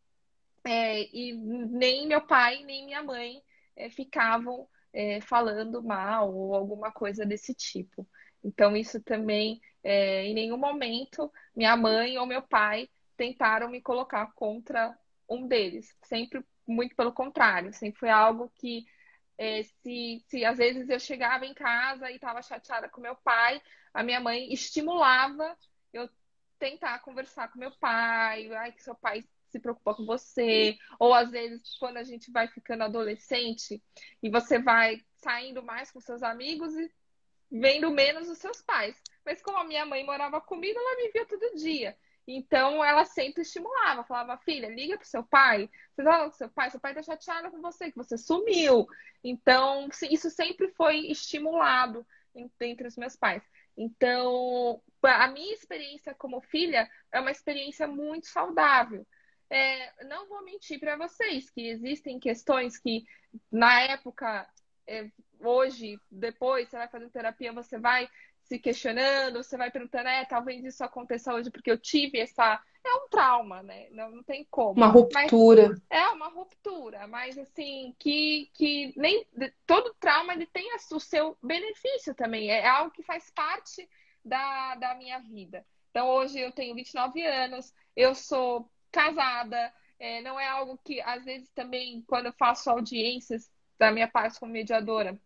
é, 0.64 1.02
e 1.14 1.32
nem 1.32 2.06
meu 2.06 2.20
pai 2.20 2.62
nem 2.64 2.84
minha 2.84 3.02
mãe 3.02 3.42
é, 3.76 3.88
ficavam 3.90 4.68
é, 4.92 5.20
falando 5.20 5.82
mal 5.82 6.34
ou 6.34 6.54
alguma 6.54 6.92
coisa 6.92 7.24
desse 7.24 7.54
tipo. 7.54 8.06
Então, 8.42 8.76
isso 8.76 9.00
também, 9.02 9.60
é, 9.82 10.24
em 10.24 10.34
nenhum 10.34 10.56
momento, 10.56 11.32
minha 11.54 11.76
mãe 11.76 12.18
ou 12.18 12.26
meu 12.26 12.42
pai 12.42 12.88
tentaram 13.16 13.68
me 13.68 13.80
colocar 13.80 14.32
contra 14.34 14.96
um 15.28 15.46
deles. 15.46 15.94
Sempre, 16.02 16.44
muito 16.66 16.94
pelo 16.96 17.12
contrário, 17.12 17.72
sempre 17.72 18.00
foi 18.00 18.10
algo 18.10 18.50
que, 18.56 18.86
é, 19.38 19.62
se, 19.62 20.24
se 20.26 20.44
às 20.44 20.58
vezes 20.58 20.88
eu 20.88 20.98
chegava 20.98 21.46
em 21.46 21.54
casa 21.54 22.10
e 22.10 22.14
estava 22.16 22.42
chateada 22.42 22.88
com 22.88 23.00
meu 23.00 23.16
pai, 23.16 23.60
a 23.92 24.02
minha 24.02 24.20
mãe 24.20 24.52
estimulava 24.52 25.56
eu 25.92 26.08
tentar 26.58 26.98
conversar 27.00 27.50
com 27.50 27.58
meu 27.58 27.72
pai, 27.78 28.52
ai, 28.54 28.72
que 28.72 28.82
seu 28.82 28.94
pai 28.94 29.24
se 29.50 29.60
preocupa 29.60 29.94
com 29.94 30.04
você, 30.04 30.76
ou 30.98 31.12
às 31.12 31.30
vezes 31.30 31.76
quando 31.78 31.96
a 31.96 32.04
gente 32.04 32.30
vai 32.30 32.48
ficando 32.48 32.84
adolescente 32.84 33.82
e 34.22 34.30
você 34.30 34.58
vai 34.58 35.00
saindo 35.16 35.62
mais 35.62 35.90
com 35.90 36.00
seus 36.00 36.22
amigos 36.22 36.74
e 36.76 36.90
vendo 37.50 37.90
menos 37.90 38.28
os 38.28 38.38
seus 38.38 38.62
pais. 38.62 38.96
Mas 39.24 39.42
como 39.42 39.58
a 39.58 39.64
minha 39.64 39.84
mãe 39.84 40.04
morava 40.04 40.40
comigo, 40.40 40.78
ela 40.78 40.96
me 40.96 41.10
via 41.10 41.26
todo 41.26 41.56
dia. 41.56 41.96
Então 42.26 42.84
ela 42.84 43.04
sempre 43.04 43.42
estimulava, 43.42 44.04
falava, 44.04 44.38
filha, 44.38 44.68
liga 44.68 44.96
pro 44.96 45.06
seu 45.06 45.24
pai, 45.24 45.68
você 45.92 46.04
fala 46.04 46.24
com 46.26 46.36
seu 46.36 46.48
pai, 46.48 46.70
seu 46.70 46.80
pai 46.80 46.94
tá 46.94 47.02
chateado 47.02 47.50
com 47.50 47.60
você, 47.60 47.90
que 47.90 47.96
você 47.96 48.16
sumiu. 48.16 48.86
Então, 49.22 49.88
isso 50.10 50.30
sempre 50.30 50.68
foi 50.68 50.98
estimulado 51.10 52.06
entre 52.60 52.86
os 52.86 52.96
meus 52.96 53.16
pais. 53.16 53.42
Então, 53.76 54.80
a 55.02 55.28
minha 55.28 55.54
experiência 55.54 56.14
como 56.14 56.40
filha 56.40 56.88
é 57.12 57.20
uma 57.20 57.30
experiência 57.30 57.86
muito 57.86 58.26
saudável 58.26 59.06
é, 59.50 60.04
não 60.04 60.28
vou 60.28 60.44
mentir 60.44 60.78
para 60.78 60.96
vocês 60.96 61.50
que 61.50 61.68
existem 61.68 62.20
questões 62.20 62.78
que 62.78 63.04
na 63.50 63.82
época, 63.82 64.48
é, 64.86 65.10
hoje, 65.40 65.98
depois, 66.10 66.68
você 66.68 66.76
vai 66.76 66.88
fazendo 66.88 67.10
terapia, 67.10 67.52
você 67.52 67.78
vai 67.78 68.08
se 68.44 68.58
questionando, 68.58 69.42
você 69.42 69.56
vai 69.56 69.70
perguntando, 69.70 70.08
é, 70.08 70.24
talvez 70.24 70.64
isso 70.64 70.82
aconteça 70.82 71.32
hoje 71.34 71.50
porque 71.50 71.70
eu 71.70 71.78
tive 71.78 72.18
essa. 72.18 72.60
É 72.82 72.94
um 72.94 73.08
trauma, 73.08 73.62
né? 73.62 73.88
Não, 73.90 74.10
não 74.10 74.22
tem 74.22 74.46
como. 74.50 74.72
Uma 74.72 74.86
ruptura. 74.86 75.68
Mas, 75.68 75.82
é 75.90 76.08
uma 76.08 76.28
ruptura, 76.28 77.06
mas 77.06 77.36
assim, 77.36 77.94
que, 77.98 78.50
que 78.54 78.92
nem 78.96 79.26
todo 79.66 79.94
trauma 80.00 80.32
ele 80.32 80.46
tem 80.46 80.74
o 80.74 80.98
seu 80.98 81.36
benefício 81.42 82.14
também. 82.14 82.50
É 82.50 82.66
algo 82.66 82.90
que 82.90 83.02
faz 83.02 83.30
parte 83.30 83.88
da, 84.24 84.76
da 84.76 84.94
minha 84.94 85.18
vida. 85.18 85.64
Então, 85.90 86.08
hoje 86.08 86.40
eu 86.40 86.52
tenho 86.52 86.74
29 86.74 87.22
anos, 87.24 87.74
eu 87.94 88.14
sou 88.14 88.68
casada. 88.90 89.72
É, 89.98 90.22
não 90.22 90.40
é 90.40 90.46
algo 90.46 90.78
que, 90.84 91.00
às 91.02 91.24
vezes, 91.24 91.50
também, 91.50 92.02
quando 92.06 92.26
eu 92.26 92.32
faço 92.32 92.70
audiências 92.70 93.50
da 93.78 93.90
minha 93.90 94.08
parte 94.08 94.40
como 94.40 94.52
mediadora, 94.52 95.20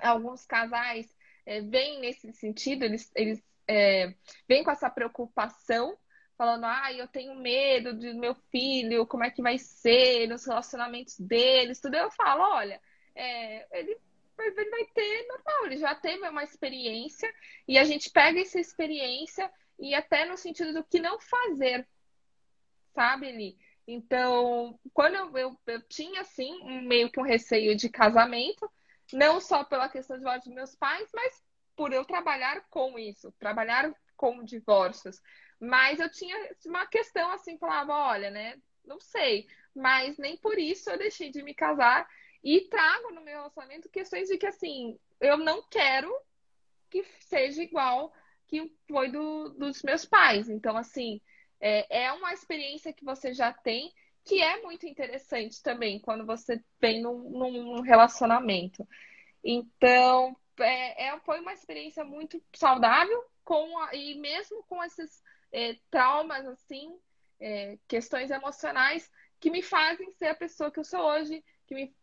alguns 0.00 0.46
casais 0.46 1.06
é, 1.44 1.60
vêm 1.60 2.00
nesse 2.00 2.32
sentido, 2.32 2.84
eles, 2.84 3.10
eles 3.14 3.42
é, 3.68 4.14
vêm 4.48 4.64
com 4.64 4.70
essa 4.70 4.88
preocupação, 4.88 5.96
falando, 6.36 6.64
ah, 6.64 6.92
eu 6.92 7.08
tenho 7.08 7.34
medo 7.34 7.94
do 7.94 8.14
meu 8.14 8.34
filho, 8.50 9.06
como 9.06 9.24
é 9.24 9.30
que 9.30 9.42
vai 9.42 9.58
ser 9.58 10.28
nos 10.28 10.44
relacionamentos 10.46 11.18
deles, 11.18 11.80
tudo. 11.80 11.96
Eu 11.96 12.10
falo, 12.10 12.42
olha, 12.42 12.80
é, 13.14 13.78
ele 13.78 13.98
ele 14.38 14.70
vai 14.70 14.84
ter 14.86 15.26
normal, 15.28 15.66
ele 15.66 15.78
já 15.78 15.94
teve 15.94 16.28
uma 16.28 16.44
experiência 16.44 17.32
e 17.66 17.78
a 17.78 17.84
gente 17.84 18.10
pega 18.10 18.40
essa 18.40 18.60
experiência 18.60 19.50
e 19.78 19.94
até 19.94 20.24
no 20.24 20.36
sentido 20.36 20.74
do 20.74 20.84
que 20.84 21.00
não 21.00 21.18
fazer 21.18 21.86
sabe, 22.96 23.28
Eli? 23.28 23.58
Então, 23.86 24.80
quando 24.92 25.14
eu, 25.14 25.36
eu, 25.36 25.60
eu 25.66 25.82
tinha, 25.86 26.22
assim, 26.22 26.50
um, 26.62 26.80
meio 26.80 27.12
que 27.12 27.20
um 27.20 27.24
receio 27.24 27.76
de 27.76 27.88
casamento, 27.90 28.68
não 29.12 29.40
só 29.40 29.62
pela 29.62 29.88
questão 29.88 30.16
de 30.16 30.22
divórcio 30.22 30.50
dos 30.50 30.54
meus 30.54 30.74
pais, 30.74 31.08
mas 31.14 31.44
por 31.76 31.92
eu 31.92 32.04
trabalhar 32.04 32.66
com 32.70 32.98
isso, 32.98 33.30
trabalhar 33.38 33.92
com 34.16 34.42
divórcios. 34.42 35.20
Mas 35.60 36.00
eu 36.00 36.10
tinha 36.10 36.36
uma 36.66 36.86
questão 36.86 37.30
assim, 37.30 37.58
falava, 37.58 37.92
olha, 37.92 38.30
né, 38.30 38.56
não 38.84 38.98
sei, 38.98 39.46
mas 39.74 40.16
nem 40.16 40.36
por 40.38 40.58
isso 40.58 40.90
eu 40.90 40.98
deixei 40.98 41.30
de 41.30 41.42
me 41.42 41.54
casar 41.54 42.08
e 42.42 42.62
trago 42.68 43.12
no 43.12 43.22
meu 43.22 43.34
relacionamento 43.34 43.90
questões 43.90 44.28
de 44.28 44.38
que 44.38 44.46
assim, 44.46 44.98
eu 45.20 45.36
não 45.36 45.62
quero 45.68 46.10
que 46.90 47.04
seja 47.20 47.62
igual 47.62 48.12
que 48.48 48.72
foi 48.88 49.10
do, 49.10 49.50
dos 49.50 49.82
meus 49.82 50.04
pais. 50.04 50.48
Então, 50.48 50.76
assim, 50.76 51.20
é, 51.60 52.04
é 52.04 52.12
uma 52.12 52.32
experiência 52.32 52.92
que 52.92 53.04
você 53.04 53.32
já 53.32 53.52
tem, 53.52 53.92
que 54.24 54.42
é 54.42 54.60
muito 54.62 54.86
interessante 54.86 55.62
também 55.62 56.00
quando 56.00 56.26
você 56.26 56.62
vem 56.80 57.00
num, 57.00 57.30
num 57.30 57.80
relacionamento. 57.80 58.86
Então, 59.42 60.36
é, 60.58 61.06
é, 61.06 61.20
foi 61.20 61.40
uma 61.40 61.52
experiência 61.52 62.04
muito 62.04 62.42
saudável 62.54 63.24
com 63.44 63.78
a, 63.78 63.94
e 63.94 64.16
mesmo 64.16 64.64
com 64.64 64.82
esses 64.82 65.22
é, 65.52 65.76
traumas, 65.90 66.46
assim, 66.46 66.98
é, 67.38 67.78
questões 67.86 68.30
emocionais 68.30 69.10
que 69.38 69.50
me 69.50 69.62
fazem 69.62 70.10
ser 70.12 70.28
a 70.28 70.34
pessoa 70.34 70.70
que 70.70 70.80
eu 70.80 70.84
sou 70.84 71.00
hoje, 71.00 71.44
que 71.66 71.74
me 71.74 71.94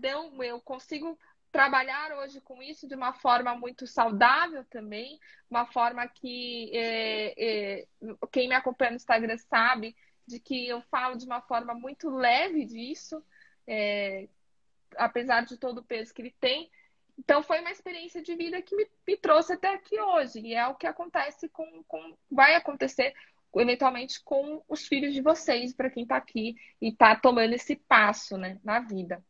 dão, 0.00 0.42
eu 0.44 0.60
consigo 0.60 1.18
trabalhar 1.50 2.12
hoje 2.18 2.40
com 2.40 2.62
isso 2.62 2.86
de 2.86 2.94
uma 2.94 3.12
forma 3.12 3.54
muito 3.54 3.86
saudável 3.86 4.64
também, 4.64 5.18
uma 5.50 5.66
forma 5.66 6.06
que 6.06 6.70
é, 6.74 7.34
é, 7.36 7.86
quem 8.30 8.48
me 8.48 8.54
acompanha 8.54 8.90
no 8.90 8.96
Instagram 8.96 9.36
sabe 9.38 9.96
de 10.26 10.40
que 10.40 10.66
eu 10.66 10.80
falo 10.82 11.16
de 11.16 11.24
uma 11.24 11.40
forma 11.40 11.74
muito 11.74 12.10
leve 12.10 12.64
disso, 12.64 13.22
é, 13.66 14.28
apesar 14.96 15.44
de 15.44 15.56
todo 15.56 15.78
o 15.78 15.84
peso 15.84 16.12
que 16.12 16.22
ele 16.22 16.34
tem. 16.40 16.70
Então 17.18 17.42
foi 17.42 17.60
uma 17.60 17.70
experiência 17.70 18.20
de 18.22 18.34
vida 18.34 18.60
que 18.60 18.76
me, 18.76 18.86
me 19.06 19.16
trouxe 19.16 19.52
até 19.52 19.72
aqui 19.72 19.98
hoje 19.98 20.40
e 20.40 20.54
é 20.54 20.66
o 20.66 20.74
que 20.74 20.86
acontece 20.86 21.48
com, 21.48 21.82
com 21.84 22.16
vai 22.30 22.54
acontecer 22.54 23.14
eventualmente 23.54 24.22
com 24.22 24.62
os 24.68 24.86
filhos 24.86 25.14
de 25.14 25.22
vocês 25.22 25.72
para 25.72 25.90
quem 25.90 26.02
está 26.02 26.16
aqui 26.16 26.56
e 26.80 26.88
está 26.88 27.16
tomando 27.16 27.54
esse 27.54 27.76
passo, 27.76 28.36
né, 28.36 28.60
na 28.62 28.80
vida. 28.80 29.24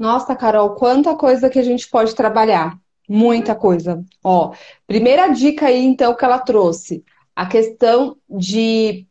Nossa, 0.00 0.34
Carol, 0.34 0.76
quanta 0.76 1.14
coisa 1.14 1.50
que 1.50 1.58
a 1.58 1.62
gente 1.62 1.86
pode 1.86 2.14
trabalhar. 2.14 2.74
Muita 3.06 3.54
coisa. 3.54 4.02
Ó, 4.24 4.54
primeira 4.86 5.28
dica 5.28 5.66
aí, 5.66 5.84
então, 5.84 6.14
que 6.16 6.24
ela 6.24 6.38
trouxe. 6.38 7.04
A 7.36 7.44
questão 7.44 8.16
de. 8.26 9.06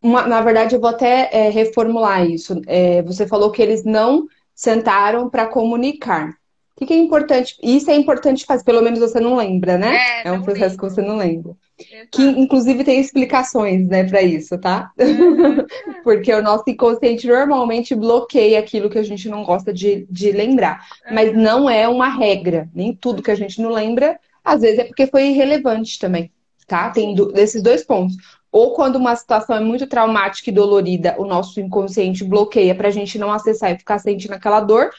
Uma, 0.00 0.26
na 0.26 0.40
verdade, 0.40 0.74
eu 0.74 0.80
vou 0.80 0.88
até 0.88 1.28
é, 1.30 1.50
reformular 1.50 2.24
isso. 2.24 2.58
É, 2.66 3.02
você 3.02 3.26
falou 3.26 3.50
que 3.52 3.60
eles 3.60 3.84
não 3.84 4.26
sentaram 4.54 5.28
para 5.28 5.46
comunicar. 5.46 6.34
O 6.78 6.86
que, 6.86 6.86
que, 6.86 6.94
é 6.94 6.96
importante? 6.96 7.56
Isso 7.60 7.90
é 7.90 7.96
importante 7.96 8.46
fazer, 8.46 8.62
pelo 8.62 8.80
menos 8.80 9.00
você 9.00 9.18
não 9.18 9.34
lembra, 9.34 9.76
né? 9.76 9.96
É, 9.96 10.28
é 10.28 10.32
um 10.32 10.42
processo 10.42 10.76
lembro. 10.76 10.88
que 10.88 10.94
você 10.94 11.02
não 11.02 11.16
lembra. 11.16 11.56
Exato. 11.76 12.08
Que 12.12 12.22
inclusive 12.22 12.84
tem 12.84 13.00
explicações, 13.00 13.84
né, 13.88 14.04
para 14.04 14.22
isso, 14.22 14.56
tá? 14.56 14.92
Uhum. 14.96 15.66
Porque 16.04 16.32
o 16.32 16.40
nosso 16.40 16.62
inconsciente 16.68 17.26
normalmente 17.26 17.96
bloqueia 17.96 18.60
aquilo 18.60 18.88
que 18.88 18.98
a 18.98 19.02
gente 19.02 19.28
não 19.28 19.42
gosta 19.42 19.72
de, 19.72 20.06
de 20.08 20.30
lembrar. 20.30 20.86
Uhum. 21.08 21.14
Mas 21.16 21.34
não 21.34 21.68
é 21.68 21.88
uma 21.88 22.10
regra. 22.10 22.68
Nem 22.72 22.94
tudo 22.94 23.24
que 23.24 23.32
a 23.32 23.36
gente 23.36 23.60
não 23.60 23.70
lembra, 23.70 24.16
às 24.44 24.60
vezes 24.60 24.78
é 24.78 24.84
porque 24.84 25.08
foi 25.08 25.30
irrelevante 25.30 25.98
também, 25.98 26.30
tá? 26.64 26.90
Tem 26.90 27.12
do, 27.12 27.36
esses 27.36 27.60
dois 27.60 27.84
pontos. 27.84 28.14
Ou 28.52 28.72
quando 28.72 28.96
uma 28.96 29.16
situação 29.16 29.56
é 29.56 29.60
muito 29.60 29.86
traumática 29.88 30.48
e 30.48 30.52
dolorida, 30.52 31.16
o 31.18 31.24
nosso 31.24 31.60
inconsciente 31.60 32.22
bloqueia 32.22 32.74
pra 32.74 32.90
gente 32.90 33.18
não 33.18 33.32
acessar 33.32 33.72
e 33.72 33.78
ficar 33.78 33.98
sentindo 33.98 34.32
aquela 34.32 34.60
dor, 34.60 34.90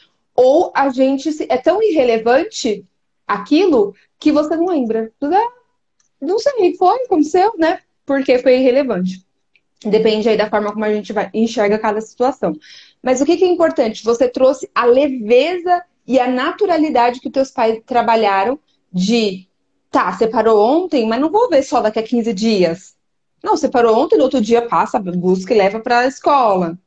ou 0.42 0.72
a 0.74 0.88
gente 0.88 1.30
é 1.50 1.58
tão 1.58 1.84
irrelevante 1.84 2.86
aquilo 3.28 3.94
que 4.18 4.32
você 4.32 4.56
não 4.56 4.68
lembra. 4.68 5.12
Não 6.22 6.40
sei, 6.40 6.78
foi, 6.78 7.04
aconteceu, 7.04 7.52
né? 7.58 7.80
Porque 8.06 8.40
foi 8.40 8.58
irrelevante. 8.58 9.26
Depende 9.84 10.30
aí 10.30 10.38
da 10.38 10.50
forma 10.50 10.72
como 10.72 10.86
a 10.86 10.94
gente 10.94 11.12
vai, 11.12 11.30
enxerga 11.34 11.78
cada 11.78 12.00
situação. 12.00 12.54
Mas 13.04 13.20
o 13.20 13.26
que, 13.26 13.36
que 13.36 13.44
é 13.44 13.50
importante? 13.50 14.02
Você 14.06 14.30
trouxe 14.30 14.70
a 14.74 14.86
leveza 14.86 15.84
e 16.08 16.18
a 16.18 16.28
naturalidade 16.28 17.20
que 17.20 17.30
teus 17.30 17.52
pais 17.52 17.82
trabalharam 17.86 18.58
de 18.94 19.46
tá, 19.92 20.10
separou 20.14 20.58
ontem, 20.62 21.06
mas 21.06 21.20
não 21.20 21.30
vou 21.30 21.50
ver 21.50 21.64
só 21.64 21.82
daqui 21.82 22.00
a 22.00 22.04
15 22.04 22.34
dias. 22.34 22.96
Não, 23.44 23.58
separou 23.58 23.98
ontem, 23.98 24.18
no 24.18 24.24
outro 24.24 24.40
dia 24.40 24.62
passa, 24.62 25.00
busca 25.00 25.54
e 25.54 25.58
leva 25.58 25.82
para 25.82 26.00
a 26.00 26.08
escola. 26.08 26.78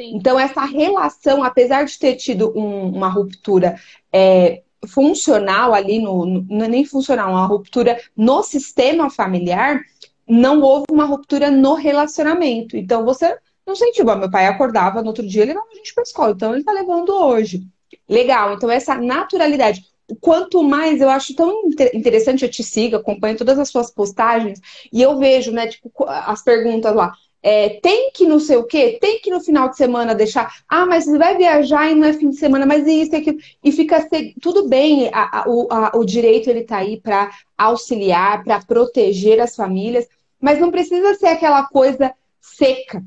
Então, 0.00 0.38
essa 0.38 0.64
relação, 0.64 1.42
apesar 1.42 1.84
de 1.84 1.98
ter 1.98 2.16
tido 2.16 2.52
um, 2.56 2.88
uma 2.88 3.08
ruptura 3.08 3.76
é, 4.12 4.62
funcional 4.88 5.74
ali, 5.74 6.00
no, 6.00 6.24
no, 6.24 6.46
não 6.48 6.64
é 6.64 6.68
nem 6.68 6.84
funcional, 6.84 7.30
uma 7.30 7.46
ruptura 7.46 8.00
no 8.16 8.42
sistema 8.42 9.10
familiar, 9.10 9.80
não 10.28 10.60
houve 10.60 10.86
uma 10.90 11.04
ruptura 11.04 11.50
no 11.50 11.74
relacionamento. 11.74 12.76
Então, 12.76 13.04
você 13.04 13.36
não 13.66 13.76
sentiu, 13.76 14.04
meu 14.04 14.30
pai 14.30 14.46
acordava 14.46 15.02
no 15.02 15.08
outro 15.08 15.26
dia, 15.26 15.42
ele 15.42 15.52
levava 15.52 15.68
a 15.72 15.76
gente 15.76 15.94
para 15.94 16.02
escola, 16.02 16.32
então 16.32 16.54
ele 16.54 16.64
tá 16.64 16.72
levando 16.72 17.10
hoje. 17.10 17.62
Legal, 18.08 18.54
então 18.54 18.70
essa 18.70 18.94
naturalidade. 18.96 19.84
Quanto 20.20 20.62
mais 20.62 21.00
eu 21.00 21.08
acho 21.08 21.34
tão 21.34 21.62
interessante, 21.94 22.44
eu 22.44 22.50
te 22.50 22.62
sigo, 22.62 22.96
acompanho 22.96 23.36
todas 23.38 23.58
as 23.58 23.70
suas 23.70 23.90
postagens 23.90 24.60
e 24.92 25.00
eu 25.00 25.18
vejo, 25.18 25.52
né, 25.52 25.68
tipo, 25.68 25.90
as 26.06 26.42
perguntas 26.42 26.94
lá. 26.94 27.12
É, 27.42 27.80
tem 27.80 28.12
que 28.12 28.24
não 28.24 28.38
sei 28.38 28.56
o 28.56 28.64
quê, 28.64 28.98
tem 29.00 29.20
que 29.20 29.30
no 29.30 29.40
final 29.40 29.68
de 29.68 29.76
semana 29.76 30.14
deixar. 30.14 30.54
Ah, 30.68 30.86
mas 30.86 31.04
você 31.04 31.18
vai 31.18 31.36
viajar 31.36 31.90
e 31.90 31.94
não 31.94 32.06
é 32.06 32.12
fim 32.12 32.30
de 32.30 32.36
semana, 32.36 32.64
mas 32.64 32.86
isso 32.86 33.14
e 33.14 33.16
aquilo. 33.16 33.38
E 33.64 33.72
fica 33.72 34.08
tudo 34.40 34.68
bem, 34.68 35.10
a, 35.12 35.40
a, 35.40 35.48
o, 35.48 35.66
a, 35.70 35.92
o 35.96 36.04
direito 36.04 36.48
ele 36.48 36.62
tá 36.62 36.78
aí 36.78 37.00
para 37.00 37.30
auxiliar, 37.58 38.44
para 38.44 38.60
proteger 38.60 39.40
as 39.40 39.56
famílias, 39.56 40.06
mas 40.40 40.60
não 40.60 40.70
precisa 40.70 41.14
ser 41.14 41.28
aquela 41.28 41.64
coisa 41.66 42.14
seca. 42.40 43.02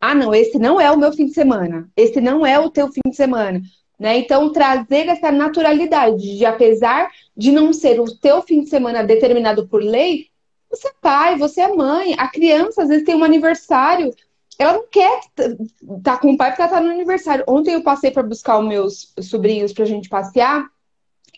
Ah, 0.00 0.14
não, 0.14 0.34
esse 0.34 0.58
não 0.58 0.80
é 0.80 0.90
o 0.90 0.98
meu 0.98 1.12
fim 1.12 1.26
de 1.26 1.32
semana, 1.32 1.88
esse 1.96 2.20
não 2.20 2.46
é 2.46 2.58
o 2.58 2.70
teu 2.70 2.92
fim 2.92 3.00
de 3.08 3.16
semana. 3.16 3.60
Né? 3.98 4.18
Então, 4.18 4.52
trazer 4.52 5.08
essa 5.08 5.32
naturalidade 5.32 6.36
de, 6.36 6.46
apesar 6.46 7.10
de 7.36 7.50
não 7.50 7.72
ser 7.72 8.00
o 8.00 8.04
teu 8.04 8.42
fim 8.42 8.62
de 8.62 8.70
semana 8.70 9.02
determinado 9.02 9.66
por 9.66 9.82
lei, 9.82 10.28
você 10.70 10.88
é 10.88 10.92
pai, 11.00 11.36
você 11.36 11.60
é 11.60 11.68
mãe. 11.74 12.14
A 12.18 12.28
criança, 12.28 12.82
às 12.82 12.88
vezes, 12.88 13.04
tem 13.04 13.14
um 13.14 13.24
aniversário. 13.24 14.12
Ela 14.58 14.74
não 14.74 14.86
quer 14.90 15.20
estar 15.20 15.56
tá 16.02 16.16
com 16.16 16.32
o 16.32 16.36
pai 16.36 16.50
porque 16.50 16.62
ela 16.62 16.70
está 16.70 16.80
no 16.80 16.90
aniversário. 16.90 17.44
Ontem 17.46 17.74
eu 17.74 17.82
passei 17.82 18.10
para 18.10 18.22
buscar 18.22 18.58
os 18.58 18.66
meus 18.66 19.12
sobrinhos 19.20 19.72
para 19.72 19.84
a 19.84 19.86
gente 19.86 20.08
passear. 20.08 20.66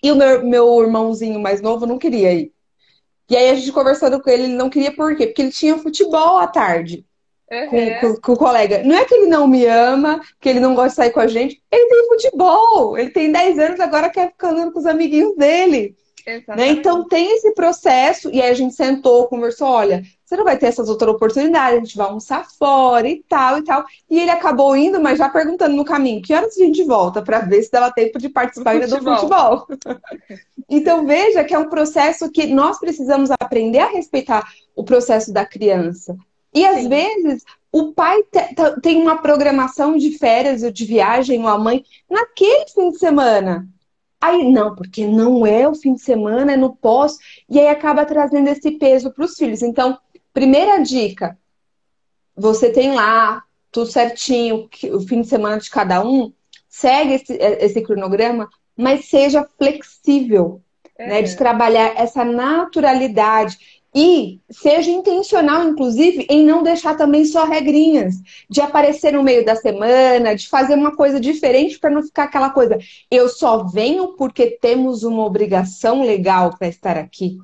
E 0.03 0.11
o 0.11 0.17
meu, 0.17 0.45
meu 0.45 0.83
irmãozinho 0.83 1.39
mais 1.39 1.61
novo 1.61 1.87
não 1.87 1.99
queria 1.99 2.33
ir. 2.33 2.53
E 3.29 3.37
aí 3.37 3.51
a 3.51 3.55
gente 3.55 3.71
conversando 3.71 4.21
com 4.21 4.29
ele, 4.31 4.45
ele 4.45 4.55
não 4.55 4.71
queria 4.71 4.93
por 4.93 5.15
quê? 5.15 5.27
Porque 5.27 5.43
ele 5.43 5.53
tinha 5.53 5.79
futebol 5.79 6.39
à 6.39 6.47
tarde. 6.47 7.05
Uhum. 7.51 7.69
Com, 7.69 8.01
com, 8.01 8.21
com, 8.21 8.33
o 8.33 8.37
colega. 8.37 8.83
Não 8.83 8.97
é 8.97 9.05
que 9.05 9.15
ele 9.15 9.27
não 9.27 9.47
me 9.47 9.67
ama, 9.67 10.21
que 10.41 10.49
ele 10.49 10.61
não 10.61 10.75
gosta 10.75 10.91
de 10.91 10.97
sair 10.97 11.11
com 11.11 11.21
a 11.21 11.27
gente. 11.27 11.61
Ele 11.71 11.89
tem 11.89 12.09
futebol. 12.09 12.97
Ele 12.97 13.11
tem 13.11 13.31
10 13.31 13.59
anos, 13.59 13.81
agora 13.81 14.09
quer 14.09 14.31
ficar 14.31 14.51
andando 14.51 14.73
com 14.73 14.79
os 14.79 14.87
amiguinhos 14.87 15.37
dele. 15.37 15.97
Né? 16.57 16.69
Então 16.69 17.07
tem 17.07 17.37
esse 17.37 17.53
processo, 17.53 18.31
e 18.31 18.41
aí 18.41 18.51
a 18.51 18.55
gente 18.55 18.75
sentou, 18.75 19.27
conversou, 19.27 19.69
olha, 19.69 20.03
você 20.25 20.37
não 20.37 20.45
vai 20.45 20.57
ter 20.57 20.67
essas 20.67 20.89
outras 20.89 21.13
oportunidades, 21.13 21.77
a 21.77 21.81
gente 21.81 21.97
vai 21.97 22.07
almoçar 22.07 22.47
fora 22.57 23.09
e 23.09 23.23
tal 23.29 23.59
e 23.59 23.65
tal. 23.65 23.85
E 24.09 24.21
ele 24.21 24.31
acabou 24.31 24.77
indo, 24.77 25.01
mas 25.01 25.19
já 25.19 25.29
perguntando 25.29 25.75
no 25.75 25.85
caminho, 25.85 26.23
que 26.23 26.33
horas 26.33 26.57
a 26.57 26.65
gente 26.65 26.85
volta 26.85 27.21
para 27.21 27.41
ver 27.41 27.63
se 27.63 27.71
dava 27.71 27.93
tempo 27.93 28.19
de 28.19 28.29
participar 28.29 28.71
ainda 28.71 28.87
do 28.87 29.03
futebol. 29.03 29.67
então 30.71 31.05
veja 31.05 31.43
que 31.43 31.53
é 31.53 31.59
um 31.59 31.69
processo 31.69 32.31
que 32.31 32.47
nós 32.47 32.79
precisamos 32.79 33.31
aprender 33.33 33.81
a 33.81 33.91
respeitar 33.91 34.47
o 34.77 34.85
processo 34.85 35.33
da 35.33 35.45
criança. 35.45 36.17
E 36.55 36.65
às 36.65 36.83
Sim. 36.83 36.89
vezes 36.89 37.45
o 37.73 37.93
pai 37.93 38.21
tem 38.83 39.01
uma 39.01 39.19
programação 39.19 39.97
de 39.97 40.17
férias 40.19 40.63
ou 40.63 40.71
de 40.71 40.85
viagem, 40.85 41.43
ou 41.43 41.49
a 41.49 41.59
mãe, 41.59 41.85
naquele 42.09 42.67
fim 42.69 42.91
de 42.91 42.99
semana. 42.99 43.67
Aí, 44.21 44.51
não, 44.51 44.75
porque 44.75 45.07
não 45.07 45.47
é 45.47 45.67
o 45.67 45.75
fim 45.75 45.95
de 45.95 46.03
semana, 46.03 46.53
é 46.53 46.57
no 46.57 46.77
pós, 46.77 47.17
e 47.49 47.59
aí 47.59 47.69
acaba 47.69 48.05
trazendo 48.05 48.49
esse 48.49 48.73
peso 48.73 49.11
para 49.11 49.25
os 49.25 49.35
filhos. 49.35 49.63
Então, 49.63 49.99
primeira 50.33 50.79
dica: 50.83 51.39
você 52.37 52.71
tem 52.71 52.95
lá 52.95 53.43
tudo 53.73 53.91
certinho, 53.91 54.69
o 54.93 55.01
fim 55.01 55.23
de 55.23 55.29
semana 55.29 55.59
de 55.59 55.71
cada 55.71 56.05
um, 56.05 56.33
segue 56.69 57.15
esse, 57.15 57.33
esse 57.35 57.83
cronograma, 57.83 58.49
mas 58.77 59.07
seja 59.07 59.47
flexível, 59.57 60.61
é. 60.99 61.07
né? 61.07 61.23
De 61.23 61.37
trabalhar 61.37 61.95
essa 61.97 62.25
naturalidade. 62.25 63.80
E 63.95 64.41
seja 64.49 64.91
intencional, 64.91 65.69
inclusive, 65.69 66.25
em 66.31 66.45
não 66.45 66.63
deixar 66.63 66.97
também 66.97 67.25
só 67.25 67.45
regrinhas, 67.45 68.15
de 68.49 68.61
aparecer 68.61 69.13
no 69.13 69.23
meio 69.23 69.45
da 69.45 69.57
semana, 69.57 70.37
de 70.37 70.49
fazer 70.49 70.75
uma 70.75 70.95
coisa 70.95 71.19
diferente 71.19 71.79
para 71.79 71.91
não 71.91 72.03
ficar 72.03 72.25
aquela 72.25 72.51
coisa. 72.51 72.79
Eu 73.11 73.29
só 73.29 73.65
venho 73.65 74.15
porque 74.17 74.59
temos 74.61 75.03
uma 75.03 75.25
obrigação 75.25 76.05
legal 76.05 76.57
para 76.57 76.69
estar 76.69 76.97
aqui. 76.97 77.37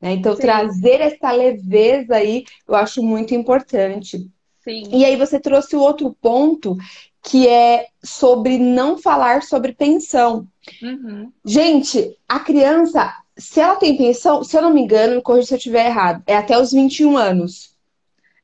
Né? 0.00 0.12
Então, 0.12 0.34
Sim. 0.36 0.42
trazer 0.42 1.00
essa 1.00 1.32
leveza 1.32 2.16
aí, 2.16 2.44
eu 2.68 2.74
acho 2.74 3.02
muito 3.02 3.34
importante. 3.34 4.28
Sim. 4.62 4.82
E 4.92 5.04
aí 5.04 5.16
você 5.16 5.40
trouxe 5.40 5.76
o 5.76 5.80
outro 5.80 6.14
ponto 6.20 6.76
que 7.22 7.48
é 7.48 7.86
sobre 8.04 8.58
não 8.58 8.98
falar 8.98 9.42
sobre 9.42 9.72
pensão. 9.72 10.46
Uhum. 10.82 11.32
Gente, 11.44 12.16
a 12.28 12.38
criança 12.38 13.12
se 13.36 13.60
ela 13.60 13.76
tem 13.76 13.96
pensão, 13.96 14.42
se 14.42 14.56
eu 14.56 14.62
não 14.62 14.72
me 14.72 14.80
engano, 14.80 15.16
me 15.16 15.22
corrija 15.22 15.48
se 15.48 15.54
eu 15.54 15.58
estiver 15.58 15.86
errado, 15.86 16.22
é 16.26 16.36
até 16.36 16.58
os 16.58 16.72
21 16.72 17.16
anos. 17.16 17.76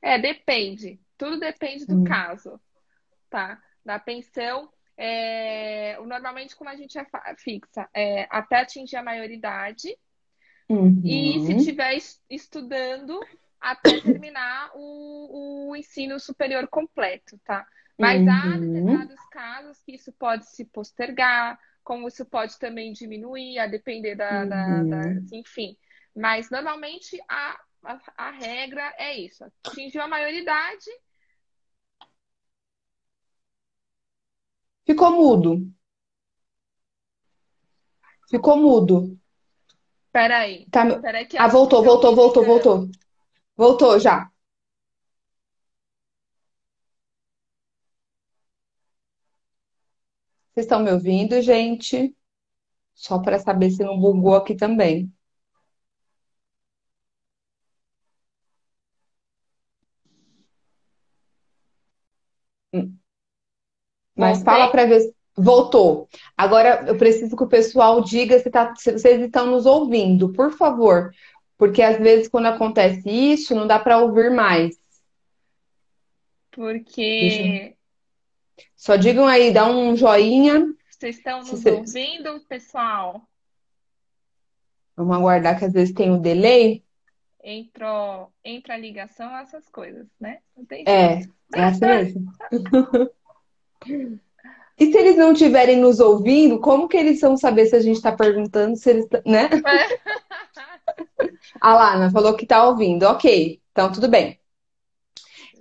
É, 0.00 0.18
depende. 0.18 1.00
Tudo 1.16 1.38
depende 1.38 1.86
do 1.86 2.00
hum. 2.00 2.04
caso, 2.04 2.60
tá? 3.30 3.62
Da 3.84 3.98
pensão, 3.98 4.68
é... 4.96 5.96
normalmente 6.04 6.54
como 6.54 6.68
a 6.68 6.76
gente 6.76 6.98
é 6.98 7.06
fixa, 7.36 7.88
é 7.94 8.26
até 8.30 8.60
atingir 8.60 8.96
a 8.96 9.02
maioridade 9.02 9.96
uhum. 10.68 11.00
e 11.04 11.40
se 11.46 11.56
estiver 11.56 11.96
estudando 12.28 13.18
até 13.60 14.00
terminar 14.02 14.70
o, 14.74 15.70
o, 15.70 15.76
ensino 15.76 16.18
superior 16.20 16.66
completo, 16.68 17.38
tá? 17.44 17.66
Mas 17.98 18.20
uhum. 18.20 18.30
há 18.30 18.58
determinados 18.58 19.20
casos 19.30 19.80
que 19.82 19.94
isso 19.94 20.12
pode 20.12 20.46
se 20.46 20.64
postergar, 20.64 21.58
como 21.82 22.08
isso 22.08 22.24
pode 22.24 22.58
também 22.58 22.92
diminuir, 22.92 23.58
a 23.58 23.66
depender 23.66 24.14
da, 24.14 24.42
uhum. 24.42 24.48
da, 24.48 24.82
da 24.82 25.36
enfim. 25.36 25.76
Mas 26.14 26.50
normalmente 26.50 27.20
a, 27.28 27.60
a, 27.84 28.00
a, 28.16 28.30
regra 28.30 28.94
é 28.98 29.18
isso: 29.18 29.44
atingiu 29.64 30.02
a 30.02 30.08
maioridade. 30.08 30.90
Ficou 34.84 35.12
mudo. 35.12 35.72
Ficou 38.28 38.56
mudo. 38.56 39.18
Peraí. 40.10 40.66
Tá... 40.70 41.00
Peraí 41.00 41.26
que 41.26 41.36
ah, 41.38 41.48
voltou, 41.48 41.82
voltou, 41.82 42.14
voltou, 42.14 42.44
voltou. 42.44 42.90
Voltou 43.56 43.98
já. 43.98 44.31
Vocês 50.54 50.66
estão 50.66 50.80
me 50.80 50.92
ouvindo, 50.92 51.40
gente? 51.40 52.14
Só 52.94 53.18
para 53.18 53.38
saber 53.38 53.70
se 53.70 53.82
não 53.82 53.98
bugou 53.98 54.34
aqui 54.34 54.54
também. 54.54 55.10
Hum. 62.72 62.96
Mas 64.16 64.42
fala 64.42 64.70
para 64.70 64.84
ver. 64.84 65.14
Voltou. 65.34 66.06
Agora 66.36 66.84
eu 66.86 66.98
preciso 66.98 67.34
que 67.34 67.42
o 67.42 67.48
pessoal 67.48 68.02
diga 68.02 68.38
se, 68.38 68.50
tá, 68.50 68.74
se 68.76 68.92
vocês 68.92 69.22
estão 69.22 69.46
nos 69.46 69.64
ouvindo, 69.64 70.30
por 70.32 70.52
favor. 70.52 71.10
Porque 71.56 71.80
às 71.80 71.96
vezes 71.98 72.28
quando 72.28 72.46
acontece 72.46 73.08
isso, 73.08 73.54
não 73.54 73.66
dá 73.66 73.78
para 73.78 73.98
ouvir 73.98 74.30
mais. 74.30 74.78
Porque. 76.50 77.74
Só 78.76 78.96
digam 78.96 79.26
aí, 79.26 79.52
dá 79.52 79.68
um 79.68 79.96
joinha. 79.96 80.66
Vocês 80.90 81.16
estão 81.16 81.38
nos 81.38 81.50
vocês... 81.50 81.78
ouvindo, 81.78 82.40
pessoal? 82.48 83.22
Vamos 84.96 85.16
aguardar 85.16 85.58
que 85.58 85.64
às 85.64 85.72
vezes 85.72 85.94
tem 85.94 86.10
um 86.10 86.20
delay. 86.20 86.84
Entrou, 87.42 88.32
entra 88.44 88.74
a 88.74 88.78
ligação, 88.78 89.36
essas 89.36 89.68
coisas, 89.68 90.06
né? 90.20 90.38
é, 90.86 91.22
é 91.54 91.64
assim 91.64 91.86
mesmo. 91.86 92.32
E 94.78 94.90
se 94.90 94.98
eles 94.98 95.16
não 95.16 95.32
estiverem 95.32 95.76
nos 95.76 96.00
ouvindo, 96.00 96.58
como 96.58 96.88
que 96.88 96.96
eles 96.96 97.20
vão 97.20 97.36
saber 97.36 97.66
se 97.66 97.76
a 97.76 97.80
gente 97.80 97.96
está 97.96 98.10
perguntando 98.10 98.76
se 98.76 98.90
eles, 98.90 99.06
né? 99.24 99.48
É. 99.64 101.28
a 101.60 101.74
Lana 101.74 102.10
falou 102.10 102.34
que 102.34 102.44
está 102.44 102.66
ouvindo. 102.66 103.04
Ok, 103.04 103.60
então 103.70 103.92
tudo 103.92 104.08
bem. 104.08 104.40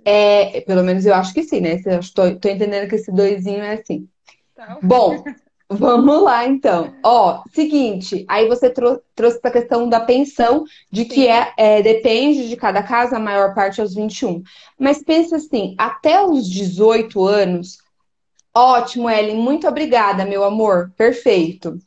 É, 0.04 0.60
pelo 0.62 0.82
menos 0.82 1.06
eu 1.06 1.14
acho 1.14 1.32
que 1.32 1.42
sim, 1.42 1.60
né? 1.60 1.80
Estou 2.00 2.26
entendendo 2.26 2.88
que 2.88 2.96
esse 2.96 3.12
doisinho 3.12 3.62
é 3.62 3.74
assim. 3.74 4.08
Tá. 4.54 4.78
Bom, 4.82 5.22
vamos 5.68 6.22
lá 6.22 6.46
então. 6.46 6.94
Ó, 7.04 7.42
seguinte, 7.52 8.24
aí 8.28 8.48
você 8.48 8.70
trou 8.70 9.00
trouxe 9.14 9.38
a 9.42 9.50
questão 9.50 9.88
da 9.88 10.00
pensão, 10.00 10.64
de 10.90 11.04
que 11.04 11.28
é, 11.28 11.52
é, 11.56 11.82
depende 11.82 12.48
de 12.48 12.56
cada 12.56 12.82
caso, 12.82 13.14
a 13.14 13.20
maior 13.20 13.54
parte 13.54 13.80
aos 13.80 13.94
21. 13.94 14.42
Mas 14.78 15.02
pensa 15.02 15.36
assim, 15.36 15.74
até 15.78 16.24
os 16.24 16.48
18 16.48 17.24
anos, 17.24 17.78
ótimo, 18.54 19.08
Ellen, 19.08 19.36
muito 19.36 19.68
obrigada, 19.68 20.24
meu 20.24 20.42
amor, 20.42 20.92
perfeito. 20.96 21.78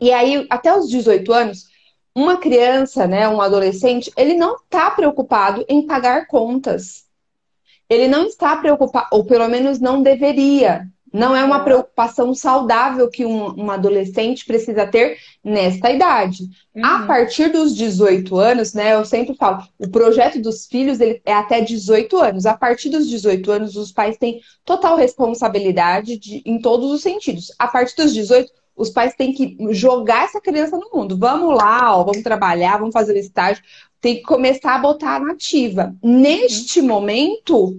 E 0.00 0.12
aí, 0.12 0.46
até 0.50 0.76
os 0.76 0.88
18 0.88 1.32
anos, 1.32 1.66
uma 2.14 2.36
criança, 2.36 3.06
né, 3.06 3.28
um 3.28 3.40
adolescente, 3.40 4.12
ele 4.16 4.34
não 4.34 4.56
está 4.56 4.90
preocupado 4.90 5.64
em 5.68 5.86
pagar 5.86 6.26
contas 6.26 7.05
ele 7.88 8.08
não 8.08 8.26
está 8.26 8.56
preocupado, 8.56 9.08
ou 9.12 9.24
pelo 9.24 9.48
menos 9.48 9.78
não 9.78 10.02
deveria. 10.02 10.86
Não 11.12 11.34
é 11.34 11.42
uma 11.42 11.60
preocupação 11.60 12.34
saudável 12.34 13.08
que 13.08 13.24
um, 13.24 13.58
um 13.58 13.70
adolescente 13.70 14.44
precisa 14.44 14.86
ter 14.86 15.16
nesta 15.42 15.90
idade. 15.90 16.42
Uhum. 16.74 16.84
A 16.84 17.06
partir 17.06 17.48
dos 17.48 17.74
18 17.74 18.36
anos, 18.36 18.74
né? 18.74 18.94
Eu 18.94 19.04
sempre 19.04 19.34
falo, 19.34 19.62
o 19.78 19.88
projeto 19.88 20.38
dos 20.40 20.66
filhos 20.66 21.00
ele 21.00 21.22
é 21.24 21.32
até 21.32 21.60
18 21.60 22.16
anos. 22.18 22.44
A 22.44 22.54
partir 22.54 22.90
dos 22.90 23.08
18 23.08 23.50
anos, 23.50 23.76
os 23.76 23.92
pais 23.92 24.18
têm 24.18 24.40
total 24.64 24.96
responsabilidade 24.96 26.18
de, 26.18 26.42
em 26.44 26.60
todos 26.60 26.90
os 26.90 27.00
sentidos. 27.00 27.50
A 27.58 27.68
partir 27.68 27.96
dos 27.96 28.12
18, 28.12 28.52
os 28.76 28.90
pais 28.90 29.14
têm 29.14 29.32
que 29.32 29.56
jogar 29.70 30.24
essa 30.24 30.40
criança 30.40 30.76
no 30.76 30.90
mundo. 30.92 31.16
Vamos 31.16 31.56
lá, 31.56 31.96
ó, 31.96 32.04
vamos 32.04 32.22
trabalhar, 32.22 32.76
vamos 32.76 32.92
fazer 32.92 33.14
o 33.14 33.18
estágio, 33.18 33.64
tem 34.00 34.16
que 34.16 34.22
começar 34.22 34.74
a 34.74 34.78
botar 34.78 35.20
nativa. 35.20 35.94
Neste 36.02 36.80
uhum. 36.80 36.86
momento, 36.86 37.78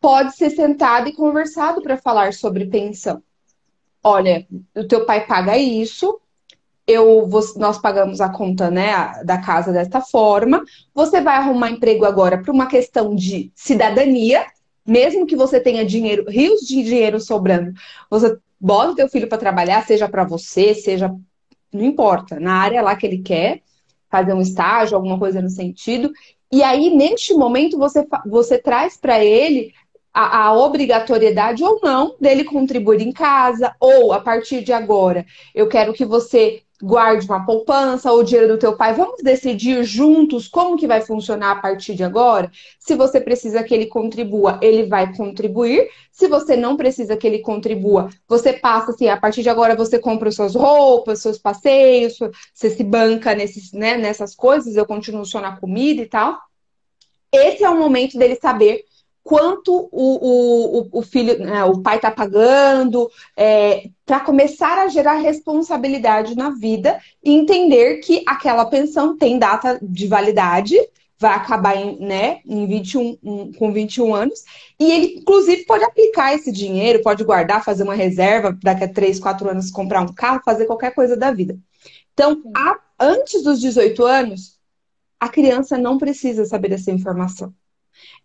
pode 0.00 0.36
ser 0.36 0.50
sentado 0.50 1.08
e 1.08 1.12
conversado 1.12 1.82
para 1.82 1.96
falar 1.96 2.32
sobre 2.32 2.66
pensão. 2.66 3.22
Olha, 4.02 4.46
o 4.74 4.84
teu 4.84 5.04
pai 5.04 5.26
paga 5.26 5.56
isso, 5.58 6.20
eu, 6.86 7.28
nós 7.56 7.78
pagamos 7.78 8.20
a 8.20 8.28
conta 8.28 8.70
né, 8.70 9.20
da 9.24 9.38
casa 9.38 9.72
desta 9.72 10.00
forma. 10.00 10.64
Você 10.94 11.20
vai 11.20 11.36
arrumar 11.36 11.70
emprego 11.70 12.04
agora 12.04 12.38
para 12.38 12.52
uma 12.52 12.66
questão 12.66 13.14
de 13.14 13.50
cidadania, 13.54 14.46
mesmo 14.86 15.26
que 15.26 15.34
você 15.34 15.58
tenha 15.58 15.84
dinheiro, 15.84 16.24
rios 16.28 16.60
de 16.60 16.84
dinheiro 16.84 17.18
sobrando, 17.18 17.72
você 18.08 18.38
bota 18.60 18.92
o 18.92 18.94
teu 18.94 19.08
filho 19.08 19.28
para 19.28 19.38
trabalhar, 19.38 19.84
seja 19.84 20.08
para 20.08 20.24
você, 20.24 20.72
seja 20.74 21.12
não 21.72 21.84
importa, 21.84 22.38
na 22.40 22.54
área 22.54 22.80
lá 22.80 22.96
que 22.96 23.06
ele 23.06 23.18
quer, 23.18 23.60
fazer 24.16 24.32
um 24.32 24.40
estágio, 24.40 24.96
alguma 24.96 25.18
coisa 25.18 25.42
no 25.42 25.50
sentido. 25.50 26.10
E 26.50 26.62
aí, 26.62 26.90
neste 26.90 27.34
momento, 27.34 27.76
você, 27.76 28.06
você 28.24 28.58
traz 28.58 28.96
para 28.96 29.22
ele 29.22 29.72
a, 30.12 30.46
a, 30.46 30.52
obrigatoriedade 30.54 31.62
ou 31.62 31.80
não 31.82 32.16
dele 32.18 32.44
contribuir 32.44 33.02
em 33.02 33.12
casa, 33.12 33.74
ou 33.78 34.12
a 34.12 34.20
partir 34.20 34.62
de 34.62 34.72
agora, 34.72 35.26
eu 35.54 35.68
quero 35.68 35.92
que 35.92 36.04
você 36.04 36.62
guarde 36.82 37.26
uma 37.26 37.44
poupança 37.44 38.12
ou 38.12 38.20
o 38.20 38.24
dinheiro 38.24 38.48
do 38.48 38.58
teu 38.58 38.76
pai. 38.76 38.94
Vamos 38.94 39.22
decidir 39.22 39.82
juntos 39.84 40.48
como 40.48 40.76
que 40.76 40.86
vai 40.86 41.00
funcionar 41.00 41.52
a 41.52 41.56
partir 41.56 41.94
de 41.94 42.04
agora? 42.04 42.50
Se 42.78 42.94
você 42.94 43.20
precisa 43.20 43.62
que 43.62 43.74
ele 43.74 43.86
contribua, 43.86 44.58
ele 44.62 44.84
vai 44.86 45.14
contribuir. 45.14 45.88
Se 46.12 46.28
você 46.28 46.56
não 46.56 46.76
precisa 46.76 47.16
que 47.16 47.26
ele 47.26 47.40
contribua, 47.40 48.10
você 48.28 48.52
passa 48.52 48.90
assim, 48.90 49.08
a 49.08 49.16
partir 49.16 49.42
de 49.42 49.48
agora 49.48 49.74
você 49.74 49.98
compra 49.98 50.30
suas 50.30 50.54
roupas, 50.54 51.20
seus 51.20 51.38
passeios, 51.38 52.18
você 52.52 52.70
se 52.70 52.84
banca 52.84 53.34
nesses, 53.34 53.72
né, 53.72 53.96
nessas 53.96 54.34
coisas, 54.34 54.76
eu 54.76 54.86
continuo 54.86 55.24
só 55.24 55.40
na 55.40 55.56
comida 55.56 56.02
e 56.02 56.06
tal. 56.06 56.38
Esse 57.32 57.64
é 57.64 57.70
o 57.70 57.78
momento 57.78 58.18
dele 58.18 58.36
saber 58.36 58.84
quanto 59.26 59.88
o, 59.90 60.88
o, 60.92 61.00
o 61.00 61.02
filho, 61.02 61.36
né, 61.40 61.64
o 61.64 61.82
pai 61.82 61.96
está 61.96 62.12
pagando, 62.12 63.10
é, 63.36 63.90
para 64.06 64.20
começar 64.20 64.78
a 64.78 64.86
gerar 64.86 65.14
responsabilidade 65.14 66.36
na 66.36 66.50
vida 66.50 67.00
e 67.24 67.32
entender 67.32 67.96
que 67.96 68.22
aquela 68.24 68.64
pensão 68.66 69.16
tem 69.16 69.36
data 69.36 69.80
de 69.82 70.06
validade, 70.06 70.76
vai 71.18 71.34
acabar 71.34 71.76
em, 71.76 71.98
né, 71.98 72.38
em 72.46 72.68
21, 72.68 73.52
com 73.58 73.72
21 73.72 74.14
anos, 74.14 74.44
e 74.78 74.92
ele, 74.92 75.06
inclusive, 75.18 75.64
pode 75.64 75.82
aplicar 75.82 76.32
esse 76.32 76.52
dinheiro, 76.52 77.02
pode 77.02 77.24
guardar, 77.24 77.64
fazer 77.64 77.82
uma 77.82 77.94
reserva, 77.94 78.56
daqui 78.62 78.84
a 78.84 78.88
3, 78.88 79.18
4 79.18 79.50
anos 79.50 79.72
comprar 79.72 80.02
um 80.02 80.14
carro, 80.14 80.40
fazer 80.44 80.66
qualquer 80.66 80.94
coisa 80.94 81.16
da 81.16 81.32
vida. 81.32 81.58
Então, 82.14 82.40
a, 82.54 82.78
antes 83.00 83.42
dos 83.42 83.60
18 83.60 84.04
anos, 84.04 84.60
a 85.18 85.28
criança 85.28 85.76
não 85.76 85.98
precisa 85.98 86.44
saber 86.44 86.68
dessa 86.68 86.92
informação 86.92 87.52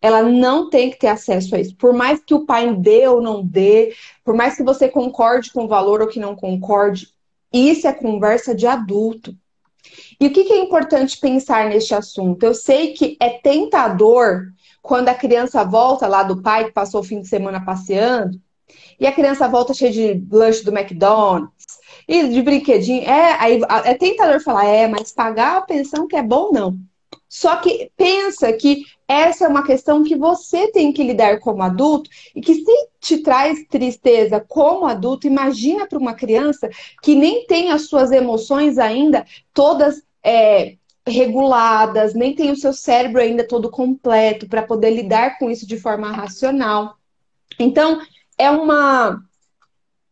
ela 0.02 0.24
não 0.24 0.70
tem 0.70 0.90
que 0.90 0.98
ter 0.98 1.08
acesso 1.08 1.56
a 1.56 1.60
isso. 1.60 1.76
Por 1.76 1.94
mais 1.94 2.20
que 2.24 2.34
o 2.34 2.46
pai 2.46 2.74
dê 2.76 3.08
ou 3.08 3.22
não 3.22 3.46
dê, 3.46 3.94
por 4.24 4.34
mais 4.34 4.56
que 4.56 4.64
você 4.64 4.90
concorde 4.90 5.52
com 5.52 5.66
o 5.66 5.68
valor 5.68 6.02
ou 6.02 6.08
que 6.08 6.20
não 6.20 6.36
concorde, 6.36 7.10
isso 7.54 7.88
é 7.88 7.94
conversa 7.94 8.56
de 8.56 8.66
adulto. 8.66 9.36
E 10.20 10.28
o 10.28 10.32
que, 10.32 10.42
é 10.54 10.58
importante 10.58 11.20
pensar 11.20 11.70
neste 11.70 11.94
assunto? 11.94 12.44
Eu 12.44 12.54
sei 12.54 12.94
que 12.94 13.18
é 13.20 13.30
tentador 13.30 14.48
quando 14.82 15.10
a 15.10 15.16
criança 15.16 15.64
volta 15.64 16.08
lá 16.08 16.24
do 16.24 16.42
pai 16.42 16.66
que 16.66 16.72
passou 16.72 17.02
o 17.02 17.04
fim 17.04 17.22
de 17.22 17.28
semana 17.28 17.64
passeando, 17.64 18.40
e 19.00 19.08
a 19.08 19.12
criança 19.12 19.48
volta 19.48 19.74
cheia 19.74 19.92
de 19.92 20.26
lanche 20.32 20.64
do 20.64 20.72
McDonald's 20.72 21.52
e 22.08 22.28
de 22.28 22.42
brinquedinho. 22.42 23.04
É, 23.04 23.36
aí, 23.40 23.60
é 23.84 23.94
tentador 23.96 24.40
falar, 24.42 24.66
é, 24.66 24.88
mas 24.88 25.12
pagar 25.12 25.58
a 25.58 25.62
pensão 25.62 26.08
que 26.08 26.16
é 26.16 26.24
bom, 26.24 26.52
não. 26.52 26.78
Só 27.28 27.56
que 27.58 27.92
pensa 27.98 28.52
que 28.54 28.84
essa 29.12 29.46
é 29.46 29.48
uma 29.48 29.64
questão 29.64 30.04
que 30.04 30.16
você 30.16 30.72
tem 30.72 30.94
que 30.94 31.04
lidar 31.04 31.40
como 31.40 31.62
adulto 31.62 32.10
e 32.34 32.40
que 32.40 32.56
se 32.56 32.88
te 33.00 33.18
traz 33.18 33.66
tristeza 33.68 34.40
como 34.40 34.86
adulto, 34.86 35.28
imagina 35.28 35.86
para 35.86 36.00
uma 36.00 36.14
criança 36.14 36.70
que 37.02 37.14
nem 37.14 37.46
tem 37.46 37.72
as 37.72 37.88
suas 37.88 38.12
emoções 38.12 38.78
ainda 38.78 39.26
todas 39.54 40.02
é, 40.24 40.76
reguladas, 41.06 42.14
nem 42.14 42.34
tem 42.34 42.52
o 42.52 42.56
seu 42.56 42.72
cérebro 42.72 43.22
ainda 43.22 43.46
todo 43.46 43.70
completo 43.70 44.48
para 44.48 44.62
poder 44.62 44.92
lidar 44.92 45.38
com 45.38 45.52
isso 45.52 45.68
de 45.68 45.78
forma 45.78 46.12
racional. 46.12 46.96
Então, 47.60 48.00
é 48.38 48.50
uma 48.50 49.22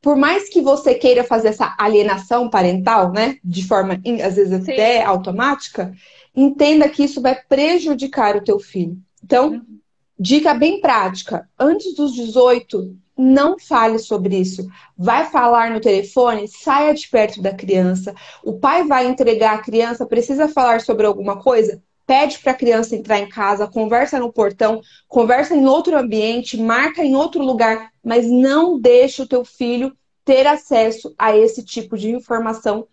por 0.01 0.15
mais 0.15 0.49
que 0.49 0.61
você 0.61 0.95
queira 0.95 1.23
fazer 1.25 1.49
essa 1.49 1.75
alienação 1.77 2.49
parental, 2.49 3.11
né, 3.11 3.37
de 3.43 3.67
forma 3.67 3.99
às 4.25 4.35
vezes 4.35 4.53
até 4.53 4.99
Sim. 4.99 5.03
automática, 5.03 5.93
entenda 6.41 6.87
que 6.87 7.03
isso 7.03 7.21
vai 7.21 7.35
prejudicar 7.35 8.35
o 8.35 8.43
teu 8.43 8.59
filho. 8.59 8.97
Então, 9.23 9.49
uhum. 9.49 9.79
dica 10.17 10.53
bem 10.53 10.79
prática: 10.79 11.49
antes 11.59 11.93
dos 11.95 12.13
18, 12.13 12.95
não 13.17 13.59
fale 13.59 13.99
sobre 13.99 14.37
isso. 14.37 14.65
Vai 14.97 15.29
falar 15.29 15.71
no 15.71 15.81
telefone, 15.81 16.47
saia 16.47 16.93
de 16.93 17.07
perto 17.07 17.41
da 17.41 17.53
criança. 17.53 18.15
O 18.43 18.53
pai 18.53 18.85
vai 18.85 19.07
entregar 19.07 19.55
a 19.55 19.61
criança, 19.61 20.05
precisa 20.05 20.47
falar 20.47 20.81
sobre 20.81 21.05
alguma 21.05 21.37
coisa? 21.41 21.83
Pede 22.07 22.39
para 22.39 22.53
a 22.53 22.55
criança 22.55 22.95
entrar 22.95 23.19
em 23.19 23.29
casa, 23.29 23.67
conversa 23.67 24.17
no 24.17 24.33
portão, 24.33 24.81
conversa 25.07 25.53
em 25.53 25.67
outro 25.67 25.95
ambiente, 25.95 26.57
marca 26.57 27.03
em 27.03 27.15
outro 27.15 27.43
lugar, 27.43 27.91
mas 28.03 28.25
não 28.25 28.79
deixe 28.79 29.21
o 29.21 29.27
teu 29.27 29.45
filho 29.45 29.95
ter 30.25 30.47
acesso 30.47 31.13
a 31.17 31.35
esse 31.35 31.63
tipo 31.63 31.97
de 31.97 32.09
informação 32.09 32.87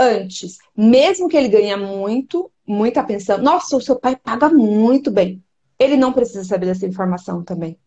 antes. 0.00 0.58
Mesmo 0.76 1.28
que 1.28 1.36
ele 1.36 1.48
ganhe 1.48 1.76
muito, 1.76 2.50
muita 2.66 3.04
pensão. 3.04 3.38
Nossa, 3.38 3.76
o 3.76 3.80
seu 3.80 3.96
pai 3.96 4.16
paga 4.16 4.48
muito 4.48 5.10
bem. 5.10 5.42
Ele 5.78 5.96
não 5.96 6.12
precisa 6.12 6.44
saber 6.44 6.66
dessa 6.66 6.86
informação 6.86 7.44
também. 7.44 7.78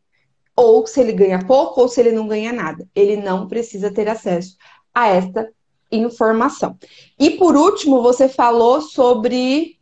Ou 0.56 0.86
se 0.86 1.00
ele 1.00 1.14
ganha 1.14 1.44
pouco 1.44 1.82
ou 1.82 1.90
se 1.90 2.00
ele 2.00 2.12
não 2.12 2.28
ganha 2.28 2.54
nada. 2.54 2.88
Ele 2.94 3.18
não 3.18 3.48
precisa 3.48 3.92
ter 3.92 4.08
acesso 4.08 4.56
a 4.94 5.08
esta 5.08 5.50
informação. 5.92 6.78
E 7.20 7.32
por 7.32 7.56
último, 7.56 8.02
você 8.02 8.30
falou 8.30 8.82
sobre 8.82 9.80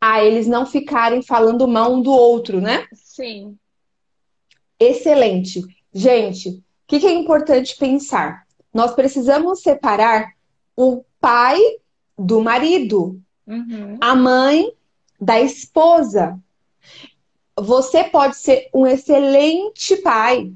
ah, 0.00 0.24
eles 0.24 0.46
não 0.46 0.66
ficarem 0.66 1.22
falando 1.22 1.68
mal 1.68 1.92
um 1.92 2.02
do 2.02 2.10
outro, 2.10 2.60
né? 2.60 2.86
Sim. 2.92 3.56
Excelente. 4.78 5.62
Gente, 5.92 6.62
que, 6.90 6.98
que 6.98 7.06
é 7.06 7.12
importante 7.12 7.76
pensar? 7.76 8.44
Nós 8.74 8.92
precisamos 8.94 9.62
separar 9.62 10.32
o 10.76 11.04
pai 11.20 11.58
do 12.18 12.40
marido, 12.40 13.20
uhum. 13.46 13.96
a 14.00 14.14
mãe 14.14 14.72
da 15.20 15.40
esposa. 15.40 16.38
Você 17.58 18.04
pode 18.04 18.36
ser 18.36 18.68
um 18.72 18.86
excelente 18.86 19.96
pai, 19.96 20.52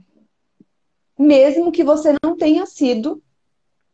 mesmo 1.18 1.70
que 1.70 1.84
você 1.84 2.14
não 2.22 2.36
tenha 2.36 2.64
sido 2.66 3.22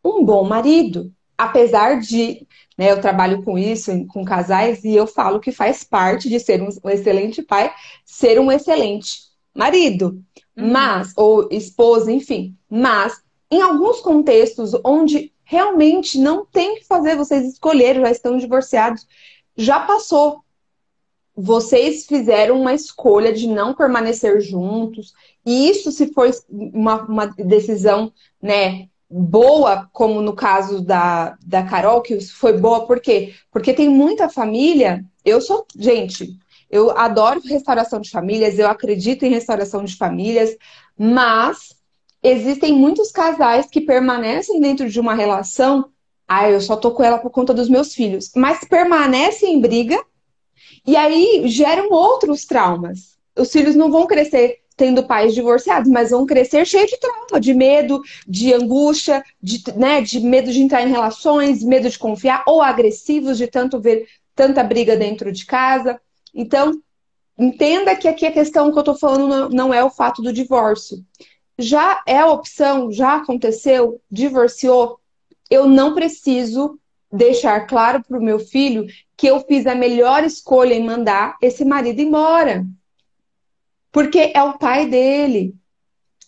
um 0.03 0.23
bom 0.23 0.43
marido. 0.43 1.11
Apesar 1.37 1.99
de, 1.99 2.47
né, 2.77 2.91
eu 2.91 3.01
trabalho 3.01 3.43
com 3.43 3.57
isso, 3.57 4.05
com 4.07 4.23
casais, 4.23 4.83
e 4.83 4.95
eu 4.95 5.07
falo 5.07 5.39
que 5.39 5.51
faz 5.51 5.83
parte 5.83 6.29
de 6.29 6.39
ser 6.39 6.61
um, 6.61 6.69
excelente 6.89 7.41
pai, 7.41 7.73
ser 8.05 8.39
um 8.39 8.51
excelente 8.51 9.23
marido. 9.53 10.23
Uhum. 10.55 10.71
Mas, 10.71 11.13
ou 11.17 11.47
esposa, 11.51 12.11
enfim. 12.11 12.55
Mas, 12.69 13.21
em 13.49 13.61
alguns 13.61 13.99
contextos 13.99 14.71
onde 14.85 15.30
realmente 15.51 16.17
não 16.17 16.45
tem 16.45 16.75
que 16.75 16.85
fazer 16.85 17.17
vocês 17.17 17.45
escolherem, 17.45 18.01
já 18.01 18.09
estão 18.09 18.37
divorciados, 18.37 19.05
já 19.53 19.81
passou. 19.81 20.45
Vocês 21.35 22.05
fizeram 22.05 22.61
uma 22.61 22.73
escolha 22.73 23.33
de 23.33 23.49
não 23.49 23.73
permanecer 23.73 24.39
juntos, 24.39 25.13
e 25.45 25.69
isso 25.69 25.91
se 25.91 26.13
foi 26.13 26.31
uma, 26.49 27.01
uma 27.03 27.25
decisão, 27.25 28.13
né, 28.41 28.87
boa, 29.09 29.89
como 29.91 30.21
no 30.21 30.33
caso 30.33 30.81
da, 30.81 31.37
da 31.45 31.63
Carol, 31.63 32.01
que 32.01 32.21
foi 32.21 32.57
boa, 32.57 32.87
por 32.87 33.01
quê? 33.01 33.33
Porque 33.51 33.73
tem 33.73 33.89
muita 33.89 34.29
família. 34.29 35.03
Eu 35.25 35.41
sou, 35.41 35.65
gente, 35.75 36.33
eu 36.69 36.97
adoro 36.97 37.41
restauração 37.43 37.99
de 37.99 38.09
famílias, 38.09 38.57
eu 38.57 38.69
acredito 38.69 39.25
em 39.25 39.29
restauração 39.29 39.83
de 39.83 39.97
famílias, 39.97 40.55
mas 40.97 41.75
existem 42.23 42.73
muitos 42.73 43.11
casais 43.11 43.67
que 43.67 43.81
permanecem 43.81 44.59
dentro 44.59 44.89
de 44.89 44.99
uma 44.99 45.15
relação. 45.15 45.89
Ah, 46.27 46.49
eu 46.49 46.61
só 46.61 46.75
tô 46.75 46.91
com 46.91 47.03
ela 47.03 47.17
por 47.17 47.29
conta 47.29 47.53
dos 47.53 47.69
meus 47.69 47.93
filhos, 47.93 48.31
mas 48.35 48.63
permanecem 48.63 49.55
em 49.55 49.61
briga 49.61 50.01
e 50.85 50.95
aí 50.95 51.43
geram 51.45 51.89
outros 51.91 52.45
traumas. 52.45 53.17
Os 53.37 53.51
filhos 53.51 53.75
não 53.75 53.91
vão 53.91 54.07
crescer 54.07 54.61
tendo 54.75 55.03
pais 55.03 55.35
divorciados, 55.35 55.89
mas 55.89 56.09
vão 56.09 56.25
crescer 56.25 56.65
cheio 56.65 56.87
de 56.87 56.97
trauma, 56.97 57.39
de 57.39 57.53
medo, 57.53 58.01
de 58.27 58.51
angústia, 58.51 59.23
de, 59.39 59.61
né, 59.75 60.01
de 60.01 60.19
medo 60.19 60.51
de 60.51 60.59
entrar 60.59 60.81
em 60.81 60.89
relações, 60.89 61.63
medo 61.63 61.87
de 61.87 61.99
confiar, 61.99 62.43
ou 62.47 62.63
agressivos 62.63 63.37
de 63.37 63.45
tanto 63.45 63.79
ver 63.79 64.07
tanta 64.35 64.63
briga 64.63 64.97
dentro 64.97 65.31
de 65.31 65.45
casa. 65.45 66.01
Então, 66.33 66.81
entenda 67.37 67.95
que 67.95 68.07
aqui 68.07 68.25
a 68.25 68.31
questão 68.31 68.71
que 68.71 68.77
eu 68.77 68.81
estou 68.81 68.95
falando 68.95 69.53
não 69.53 69.71
é 69.71 69.83
o 69.83 69.89
fato 69.89 70.21
do 70.21 70.33
divórcio. 70.33 70.97
Já 71.61 72.01
é 72.05 72.17
a 72.17 72.31
opção, 72.31 72.91
já 72.91 73.17
aconteceu, 73.17 74.01
divorciou, 74.09 74.99
eu 75.49 75.67
não 75.67 75.93
preciso 75.93 76.79
deixar 77.11 77.67
claro 77.67 78.03
para 78.03 78.17
o 78.17 78.23
meu 78.23 78.39
filho 78.39 78.87
que 79.17 79.27
eu 79.27 79.41
fiz 79.41 79.67
a 79.67 79.75
melhor 79.75 80.23
escolha 80.23 80.73
em 80.73 80.83
mandar 80.83 81.37
esse 81.41 81.63
marido 81.65 81.99
embora. 81.99 82.65
Porque 83.91 84.31
é 84.33 84.41
o 84.41 84.57
pai 84.57 84.87
dele. 84.87 85.53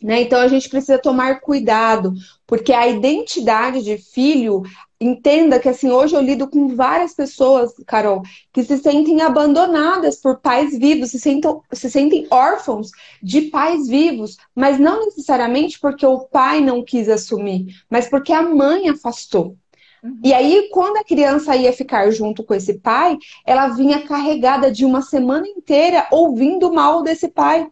Né? 0.02 0.22
Então 0.22 0.40
a 0.40 0.48
gente 0.50 0.70
precisa 0.70 1.00
tomar 1.00 1.40
cuidado, 1.40 2.14
porque 2.46 2.74
a 2.74 2.88
identidade 2.88 3.82
de 3.82 3.98
filho 3.98 4.62
entenda 5.00 5.60
que 5.60 5.70
assim, 5.70 5.92
hoje 5.92 6.16
eu 6.16 6.22
lido 6.22 6.50
com 6.50 6.76
várias 6.76 7.14
pessoas, 7.14 7.74
Carol, 7.86 8.22
que 8.52 8.64
se 8.64 8.78
sentem 8.78 9.22
abandonadas 9.22 10.18
por 10.18 10.40
pais 10.40 10.78
vivos, 10.78 11.12
se, 11.12 11.20
sentam, 11.20 11.62
se 11.72 11.90
sentem 11.90 12.28
órfãos 12.30 12.92
de 13.22 13.44
pais 13.44 13.88
vivos, 13.88 14.38
mas 14.56 14.80
não 14.80 15.06
necessariamente 15.06 15.80
porque 15.80 16.06
o 16.06 16.22
pai 16.22 16.62
não 16.62 16.84
quis 16.84 17.10
assumir, 17.10 17.76
mas 17.90 18.08
porque 18.08 18.32
a 18.32 18.42
mãe 18.42 18.90
afastou. 18.90 19.58
Uhum. 20.04 20.20
E 20.24 20.34
aí, 20.34 20.70
quando 20.72 20.98
a 20.98 21.04
criança 21.04 21.56
ia 21.56 21.72
ficar 21.72 22.12
junto 22.12 22.44
com 22.44 22.54
esse 22.54 22.76
pai, 22.76 23.18
ela 23.46 23.70
vinha 23.70 24.06
carregada 24.06 24.70
de 24.70 24.84
uma 24.84 25.02
semana 25.02 25.48
inteira 25.48 26.08
ouvindo 26.12 26.74
mal 26.74 27.02
desse 27.02 27.30
pai. 27.30 27.70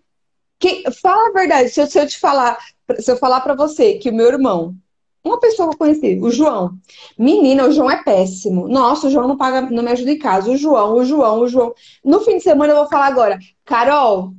Que, 0.58 0.84
fala 1.02 1.30
a 1.30 1.34
verdade, 1.34 1.70
se 1.70 1.82
eu, 1.82 1.88
se 1.88 2.00
eu 2.00 2.08
te 2.08 2.20
falar, 2.20 2.58
se 3.00 3.12
eu 3.12 3.18
falar 3.18 3.42
para 3.42 3.56
você 3.56 3.96
que 3.96 4.10
o 4.10 4.14
meu 4.14 4.28
irmão 4.28 4.76
uma 5.24 5.40
pessoa 5.40 5.70
que 5.70 5.76
eu 5.76 5.78
conheci, 5.78 6.20
o 6.22 6.32
João. 6.32 6.78
Menina, 7.18 7.66
o 7.66 7.72
João 7.72 7.90
é 7.90 8.04
péssimo. 8.04 8.68
Nossa, 8.68 9.08
o 9.08 9.12
João 9.12 9.28
não 9.28 9.38
paga, 9.38 9.62
não 9.62 9.84
me 9.84 9.92
ajuda 9.92 10.12
em 10.12 10.18
casa. 10.18 10.50
O 10.50 10.58
João, 10.58 10.96
o 10.96 11.06
João, 11.06 11.40
o 11.42 11.48
João. 11.48 11.74
No 12.04 12.22
fim 12.22 12.38
de 12.38 12.44
semana 12.44 12.74
eu 12.74 12.78
vou 12.78 12.88
falar 12.88 13.08
agora, 13.08 13.40
Carol, 13.64 14.34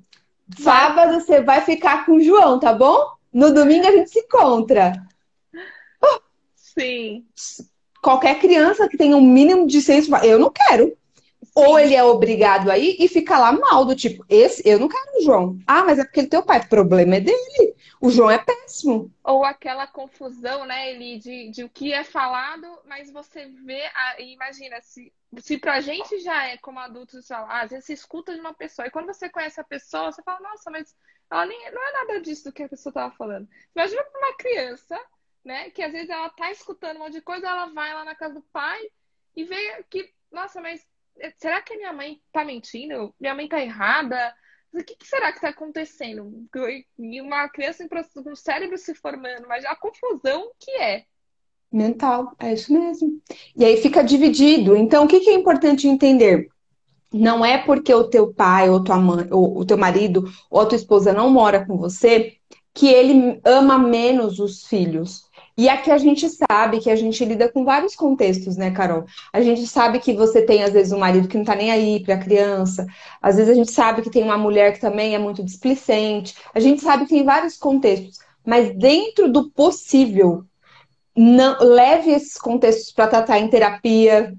sábado 0.58 1.20
você 1.20 1.40
vai 1.40 1.60
ficar 1.60 2.04
com 2.04 2.12
o 2.12 2.20
João, 2.20 2.58
tá 2.58 2.72
bom? 2.72 2.98
No 3.32 3.52
domingo 3.52 3.86
a 3.86 3.92
gente 3.92 4.10
se 4.10 4.20
encontra. 4.20 4.92
Sim. 6.54 7.24
Qualquer 8.02 8.40
criança 8.40 8.88
que 8.88 8.96
tenha 8.96 9.16
um 9.16 9.20
mínimo 9.20 9.66
de 9.66 9.80
senso, 9.80 10.14
eu 10.16 10.38
não 10.38 10.50
quero. 10.50 10.96
Ou 11.54 11.78
ele 11.78 11.94
é 11.94 12.02
obrigado 12.02 12.70
aí 12.70 12.96
e 12.98 13.06
fica 13.08 13.38
lá 13.38 13.52
mal, 13.52 13.84
do 13.84 13.94
tipo, 13.94 14.24
esse, 14.28 14.66
eu 14.66 14.80
não 14.80 14.88
quero 14.88 15.18
o 15.18 15.22
João. 15.22 15.58
Ah, 15.66 15.84
mas 15.84 15.98
é 15.98 16.04
porque 16.04 16.20
ele 16.20 16.26
é 16.28 16.30
teu 16.30 16.42
pai. 16.42 16.60
O 16.60 16.68
problema 16.68 17.16
é 17.16 17.20
dele. 17.20 17.76
O 18.00 18.10
João 18.10 18.30
é 18.30 18.38
péssimo. 18.38 19.12
Ou 19.22 19.44
aquela 19.44 19.86
confusão, 19.86 20.64
né, 20.64 20.90
Eli, 20.90 21.18
de, 21.18 21.50
de 21.50 21.62
o 21.62 21.68
que 21.68 21.92
é 21.92 22.04
falado, 22.04 22.66
mas 22.86 23.10
você 23.10 23.46
vê, 23.64 23.82
a, 23.94 24.20
imagina, 24.20 24.80
se, 24.80 25.12
se 25.38 25.58
pra 25.58 25.80
gente 25.80 26.20
já 26.20 26.46
é 26.48 26.56
como 26.56 26.80
adultos, 26.80 27.30
às 27.30 27.70
vezes 27.70 27.90
escuta 27.90 28.34
de 28.34 28.40
uma 28.40 28.54
pessoa, 28.54 28.88
e 28.88 28.90
quando 28.90 29.06
você 29.06 29.28
conhece 29.28 29.60
a 29.60 29.64
pessoa, 29.64 30.10
você 30.10 30.22
fala, 30.22 30.40
nossa, 30.40 30.70
mas 30.70 30.96
ela 31.30 31.44
nem, 31.44 31.70
não 31.70 31.88
é 31.88 31.92
nada 31.92 32.20
disso 32.20 32.44
do 32.44 32.52
que 32.52 32.62
a 32.62 32.68
pessoa 32.68 32.92
tava 32.92 33.14
falando. 33.14 33.46
Imagina 33.76 34.02
pra 34.04 34.20
uma 34.20 34.36
criança, 34.36 34.98
né, 35.44 35.70
que 35.70 35.82
às 35.82 35.92
vezes 35.92 36.08
ela 36.08 36.30
tá 36.30 36.50
escutando 36.50 36.96
um 36.96 37.00
monte 37.00 37.14
de 37.14 37.20
coisa, 37.20 37.46
ela 37.46 37.66
vai 37.66 37.92
lá 37.92 38.04
na 38.04 38.14
casa 38.14 38.34
do 38.34 38.42
pai 38.52 38.80
e 39.36 39.44
vê 39.44 39.84
que, 39.90 40.12
nossa, 40.30 40.60
mas 40.60 40.86
será 41.38 41.60
que 41.62 41.76
minha 41.76 41.92
mãe 41.92 42.20
tá 42.32 42.44
mentindo? 42.44 43.14
Minha 43.20 43.34
mãe 43.34 43.48
tá 43.48 43.60
errada? 43.60 44.34
O 44.72 44.82
que, 44.82 44.96
que 44.96 45.06
será 45.06 45.30
que 45.30 45.38
está 45.38 45.50
acontecendo? 45.50 46.48
Uma 46.98 47.48
criança 47.48 47.86
com 47.88 48.30
o 48.30 48.36
cérebro 48.36 48.78
se 48.78 48.94
formando, 48.94 49.46
mas 49.46 49.64
a 49.64 49.76
confusão 49.76 50.50
que 50.58 50.70
é. 50.72 51.04
Mental, 51.70 52.34
é 52.38 52.52
isso 52.52 52.72
mesmo. 52.72 53.20
E 53.56 53.64
aí 53.64 53.76
fica 53.78 54.02
dividido. 54.02 54.76
Então, 54.76 55.04
o 55.04 55.08
que, 55.08 55.20
que 55.20 55.30
é 55.30 55.34
importante 55.34 55.86
entender? 55.86 56.48
Não 57.12 57.44
é 57.44 57.58
porque 57.58 57.92
o 57.92 58.04
teu 58.04 58.32
pai, 58.32 58.70
ou 58.70 58.82
tua 58.82 58.96
mãe, 58.96 59.28
ou 59.30 59.58
o 59.58 59.64
teu 59.64 59.76
marido, 59.76 60.24
ou 60.50 60.60
a 60.60 60.66
tua 60.66 60.76
esposa 60.76 61.12
não 61.12 61.30
mora 61.30 61.66
com 61.66 61.76
você, 61.76 62.36
que 62.74 62.88
ele 62.88 63.40
ama 63.44 63.78
menos 63.78 64.38
os 64.38 64.66
filhos. 64.66 65.24
E 65.56 65.68
aqui 65.68 65.90
a 65.90 65.98
gente 65.98 66.28
sabe 66.28 66.80
que 66.80 66.90
a 66.90 66.96
gente 66.96 67.22
lida 67.24 67.50
com 67.50 67.64
vários 67.64 67.94
contextos, 67.94 68.56
né, 68.56 68.70
Carol? 68.70 69.04
A 69.32 69.42
gente 69.42 69.66
sabe 69.66 69.98
que 69.98 70.14
você 70.14 70.42
tem, 70.42 70.62
às 70.62 70.72
vezes, 70.72 70.92
um 70.92 70.98
marido 70.98 71.28
que 71.28 71.36
não 71.36 71.44
tá 71.44 71.54
nem 71.54 71.70
aí 71.70 72.02
pra 72.02 72.16
criança. 72.16 72.86
Às 73.20 73.36
vezes 73.36 73.50
a 73.50 73.54
gente 73.54 73.70
sabe 73.70 74.00
que 74.00 74.10
tem 74.10 74.22
uma 74.22 74.38
mulher 74.38 74.72
que 74.72 74.80
também 74.80 75.14
é 75.14 75.18
muito 75.18 75.44
displicente. 75.44 76.34
A 76.54 76.60
gente 76.60 76.80
sabe 76.80 77.04
que 77.04 77.10
tem 77.10 77.24
vários 77.24 77.56
contextos. 77.56 78.18
Mas 78.44 78.74
dentro 78.76 79.30
do 79.30 79.50
possível, 79.50 80.44
não, 81.14 81.58
leve 81.60 82.10
esses 82.10 82.38
contextos 82.38 82.90
para 82.90 83.06
tratar 83.06 83.38
em 83.38 83.48
terapia, 83.48 84.34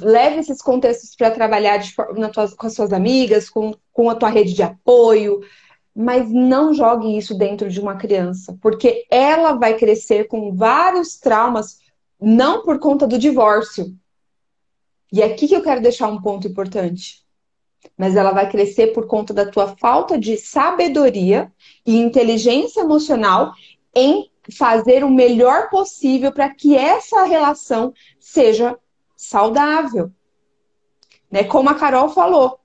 leve 0.00 0.40
esses 0.40 0.60
contextos 0.60 1.16
para 1.16 1.30
trabalhar 1.30 1.78
de, 1.78 1.94
na 2.16 2.28
tua, 2.28 2.48
com 2.54 2.66
as 2.66 2.74
suas 2.74 2.92
amigas, 2.92 3.48
com, 3.48 3.74
com 3.92 4.10
a 4.10 4.14
tua 4.14 4.28
rede 4.28 4.52
de 4.52 4.62
apoio 4.62 5.40
mas 5.96 6.30
não 6.30 6.74
jogue 6.74 7.16
isso 7.16 7.34
dentro 7.34 7.70
de 7.70 7.80
uma 7.80 7.96
criança, 7.96 8.54
porque 8.60 9.06
ela 9.10 9.54
vai 9.54 9.78
crescer 9.78 10.28
com 10.28 10.54
vários 10.54 11.16
traumas, 11.16 11.80
não 12.20 12.62
por 12.62 12.78
conta 12.78 13.06
do 13.06 13.18
divórcio. 13.18 13.96
E 15.10 15.22
é 15.22 15.24
aqui 15.24 15.48
que 15.48 15.56
eu 15.56 15.62
quero 15.62 15.80
deixar 15.80 16.08
um 16.08 16.20
ponto 16.20 16.46
importante. 16.46 17.24
Mas 17.96 18.14
ela 18.14 18.32
vai 18.32 18.50
crescer 18.50 18.88
por 18.88 19.06
conta 19.06 19.32
da 19.32 19.50
tua 19.50 19.74
falta 19.76 20.18
de 20.18 20.36
sabedoria 20.36 21.50
e 21.86 21.96
inteligência 21.96 22.80
emocional 22.80 23.54
em 23.94 24.30
fazer 24.52 25.02
o 25.02 25.10
melhor 25.10 25.70
possível 25.70 26.30
para 26.30 26.50
que 26.50 26.76
essa 26.76 27.24
relação 27.24 27.94
seja 28.20 28.78
saudável. 29.16 30.12
Né? 31.30 31.42
Como 31.44 31.70
a 31.70 31.74
Carol 31.74 32.10
falou, 32.10 32.60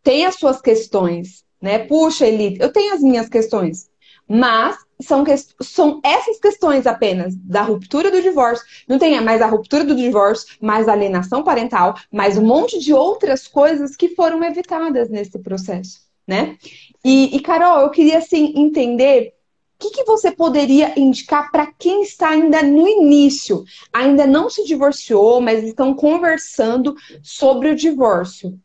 tem 0.00 0.24
as 0.24 0.36
suas 0.36 0.60
questões, 0.60 1.44
né? 1.60 1.78
Puxa, 1.80 2.26
Elite, 2.26 2.60
eu 2.60 2.72
tenho 2.72 2.94
as 2.94 3.00
minhas 3.00 3.28
questões, 3.28 3.88
mas 4.28 4.76
são, 5.00 5.24
que... 5.24 5.34
são 5.60 6.00
essas 6.04 6.38
questões 6.38 6.86
apenas 6.86 7.34
da 7.36 7.62
ruptura 7.62 8.10
do 8.10 8.20
divórcio. 8.20 8.66
Não 8.86 8.98
tem 8.98 9.20
mais 9.20 9.40
a 9.40 9.46
ruptura 9.46 9.84
do 9.84 9.94
divórcio, 9.94 10.56
mais 10.60 10.88
alienação 10.88 11.42
parental, 11.42 11.94
mais 12.12 12.36
um 12.36 12.44
monte 12.44 12.78
de 12.78 12.92
outras 12.92 13.46
coisas 13.48 13.96
que 13.96 14.14
foram 14.14 14.42
evitadas 14.44 15.08
nesse 15.08 15.38
processo, 15.38 16.00
né? 16.26 16.56
E, 17.04 17.36
e 17.36 17.40
Carol, 17.40 17.80
eu 17.80 17.90
queria 17.90 18.18
assim 18.18 18.52
entender 18.56 19.34
o 19.80 19.80
que, 19.80 19.90
que, 19.90 20.04
você 20.04 20.32
poderia 20.32 20.98
indicar 20.98 21.52
para 21.52 21.72
quem 21.72 22.02
está 22.02 22.30
ainda 22.30 22.60
no 22.64 22.88
início, 22.88 23.62
ainda 23.92 24.26
não 24.26 24.50
se 24.50 24.64
divorciou, 24.64 25.40
mas 25.40 25.62
estão 25.62 25.94
conversando 25.94 26.96
sobre 27.22 27.70
o 27.70 27.76
divórcio? 27.76 28.58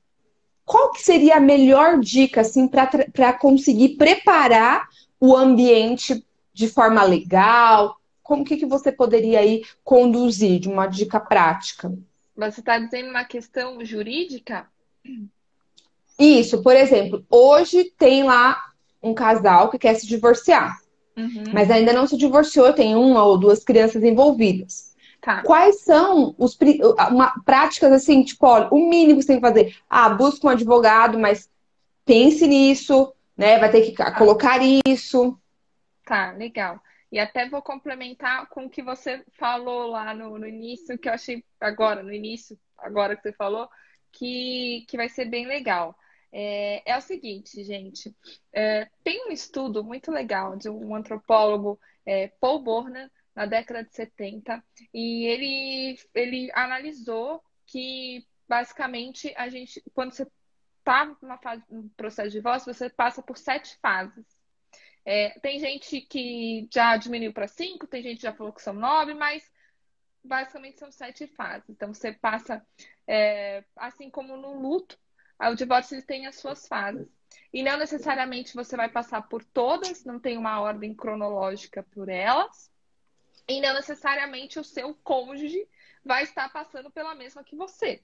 Qual 0.65 0.91
que 0.91 1.01
seria 1.01 1.37
a 1.37 1.41
melhor 1.41 1.99
dica 1.99 2.41
assim 2.41 2.67
para 2.67 3.33
conseguir 3.33 3.97
preparar 3.97 4.87
o 5.19 5.35
ambiente 5.35 6.25
de 6.53 6.67
forma 6.67 7.03
legal? 7.03 7.97
Como 8.21 8.45
que, 8.45 8.57
que 8.57 8.65
você 8.65 8.91
poderia 8.91 9.39
aí 9.39 9.63
conduzir 9.83 10.59
de 10.59 10.69
uma 10.69 10.87
dica 10.87 11.19
prática? 11.19 11.93
Você 12.35 12.61
está 12.61 12.79
dizendo 12.79 13.09
uma 13.09 13.25
questão 13.25 13.83
jurídica? 13.83 14.67
Isso, 16.17 16.61
por 16.61 16.75
exemplo, 16.75 17.25
hoje 17.29 17.91
tem 17.97 18.23
lá 18.23 18.63
um 19.01 19.13
casal 19.13 19.69
que 19.69 19.77
quer 19.77 19.95
se 19.95 20.07
divorciar, 20.07 20.79
uhum. 21.17 21.43
mas 21.51 21.69
ainda 21.69 21.91
não 21.91 22.07
se 22.07 22.15
divorciou, 22.15 22.71
tem 22.71 22.95
uma 22.95 23.23
ou 23.25 23.37
duas 23.37 23.63
crianças 23.63 24.01
envolvidas. 24.03 24.92
Tá. 25.23 25.41
Quais 25.41 25.79
são 25.79 26.35
os 26.37 26.57
uma, 27.09 27.33
práticas 27.45 27.93
assim, 27.93 28.25
tipo, 28.25 28.45
olha, 28.45 28.67
o 28.73 28.89
mínimo 28.89 29.19
que 29.19 29.21
você 29.21 29.27
tem 29.27 29.37
que 29.37 29.47
fazer? 29.47 29.77
Ah, 29.89 30.09
busca 30.09 30.45
um 30.45 30.49
advogado, 30.49 31.17
mas 31.17 31.49
pense 32.03 32.45
nisso, 32.45 33.13
né? 33.37 33.57
Vai 33.57 33.71
ter 33.71 33.83
que 33.83 33.93
tá. 33.93 34.11
colocar 34.11 34.59
isso. 34.85 35.39
Tá, 36.05 36.31
legal. 36.31 36.77
E 37.09 37.17
até 37.19 37.47
vou 37.47 37.61
complementar 37.61 38.49
com 38.49 38.65
o 38.65 38.69
que 38.69 38.83
você 38.83 39.23
falou 39.39 39.87
lá 39.87 40.13
no, 40.13 40.37
no 40.37 40.45
início, 40.45 40.97
que 40.97 41.07
eu 41.07 41.13
achei 41.13 41.41
agora, 41.57 42.03
no 42.03 42.11
início, 42.11 42.59
agora 42.77 43.15
que 43.15 43.21
você 43.21 43.31
falou, 43.31 43.69
que, 44.11 44.85
que 44.89 44.97
vai 44.97 45.07
ser 45.07 45.23
bem 45.23 45.47
legal. 45.47 45.95
É, 46.33 46.91
é 46.91 46.97
o 46.97 47.01
seguinte, 47.01 47.63
gente. 47.63 48.13
É, 48.51 48.89
tem 49.05 49.25
um 49.29 49.31
estudo 49.31 49.85
muito 49.85 50.11
legal 50.11 50.57
de 50.57 50.67
um 50.67 50.93
antropólogo, 50.93 51.79
é, 52.05 52.27
Paul 52.41 52.61
Borner, 52.61 53.09
na 53.35 53.45
década 53.45 53.83
de 53.83 53.93
70, 53.95 54.63
e 54.93 55.25
ele, 55.25 55.99
ele 56.13 56.51
analisou 56.53 57.43
que, 57.65 58.25
basicamente, 58.47 59.33
a 59.35 59.49
gente, 59.49 59.81
quando 59.93 60.11
você 60.13 60.27
está 60.79 61.15
numa 61.21 61.37
fase, 61.37 61.63
processo 61.95 62.29
de 62.29 62.37
divórcio, 62.37 62.73
você 62.73 62.89
passa 62.89 63.21
por 63.21 63.37
sete 63.37 63.77
fases. 63.81 64.25
É, 65.05 65.37
tem 65.39 65.59
gente 65.59 66.01
que 66.01 66.67
já 66.71 66.95
diminuiu 66.95 67.33
para 67.33 67.47
cinco, 67.47 67.87
tem 67.87 68.03
gente 68.03 68.17
que 68.17 68.23
já 68.23 68.33
falou 68.33 68.53
que 68.53 68.61
são 68.61 68.73
nove, 68.73 69.13
mas 69.13 69.49
basicamente 70.23 70.79
são 70.79 70.91
sete 70.91 71.27
fases. 71.27 71.69
Então 71.69 71.93
você 71.93 72.13
passa, 72.13 72.65
é, 73.07 73.63
assim 73.75 74.09
como 74.09 74.37
no 74.37 74.61
luto, 74.61 74.97
o 75.39 75.55
divórcio 75.55 76.01
tem 76.05 76.25
as 76.25 76.35
suas 76.35 76.67
fases. 76.67 77.07
E 77.51 77.63
não 77.63 77.77
necessariamente 77.77 78.55
você 78.55 78.77
vai 78.77 78.89
passar 78.89 79.23
por 79.23 79.43
todas, 79.43 80.05
não 80.05 80.19
tem 80.19 80.37
uma 80.37 80.61
ordem 80.61 80.93
cronológica 80.93 81.83
por 81.83 82.07
elas. 82.07 82.71
E 83.47 83.59
não 83.61 83.73
necessariamente 83.73 84.59
o 84.59 84.63
seu 84.63 84.93
cônjuge 84.95 85.67
vai 86.03 86.23
estar 86.23 86.49
passando 86.51 86.89
pela 86.91 87.15
mesma 87.15 87.43
que 87.43 87.55
você. 87.55 88.01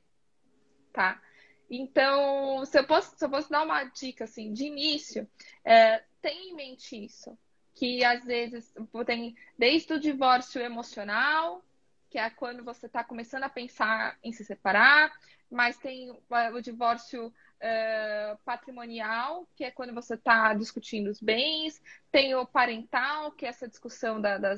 Tá? 0.92 1.22
Então, 1.70 2.66
se 2.66 2.80
eu 2.80 2.86
posso, 2.86 3.16
se 3.18 3.24
eu 3.24 3.30
posso 3.30 3.50
dar 3.50 3.64
uma 3.64 3.84
dica 3.84 4.24
assim, 4.24 4.52
de 4.52 4.66
início, 4.66 5.30
é, 5.64 6.04
tenha 6.22 6.52
em 6.52 6.56
mente 6.56 7.06
isso. 7.06 7.38
Que 7.76 8.04
às 8.04 8.26
vezes 8.26 8.74
tem 9.06 9.36
desde 9.58 9.94
o 9.94 10.00
divórcio 10.00 10.62
emocional, 10.62 11.64
que 12.10 12.18
é 12.18 12.30
quando 12.30 12.64
você 12.64 12.88
está 12.88 13.04
começando 13.04 13.44
a 13.44 13.50
pensar 13.50 14.18
em 14.24 14.34
se 14.34 14.44
separar, 14.44 15.14
mas 15.50 15.78
tem 15.78 16.12
o 16.12 16.62
divórcio 16.62 17.34
uh, 17.62 18.38
patrimonial, 18.46 19.48
que 19.56 19.64
é 19.64 19.72
quando 19.72 19.94
você 19.94 20.16
está 20.16 20.54
discutindo 20.54 21.10
os 21.10 21.22
bens, 21.22 21.82
tem 22.12 22.36
o 22.36 22.46
parental, 22.46 23.32
que 23.32 23.46
é 23.46 23.50
essa 23.50 23.68
discussão 23.68 24.20
da, 24.20 24.38
da, 24.38 24.56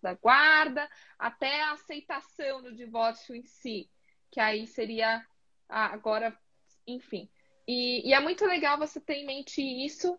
da 0.00 0.14
guarda, 0.14 0.88
até 1.18 1.62
a 1.62 1.72
aceitação 1.72 2.62
do 2.62 2.74
divórcio 2.74 3.34
em 3.34 3.44
si, 3.44 3.90
que 4.30 4.40
aí 4.40 4.66
seria 4.66 5.24
agora, 5.68 6.36
enfim. 6.86 7.28
E, 7.66 8.08
e, 8.08 8.12
é 8.12 8.20
muito 8.20 8.44
legal 8.44 8.78
você 8.78 9.00
ter 9.00 9.14
em 9.14 9.26
mente 9.26 9.62
isso, 9.62 10.18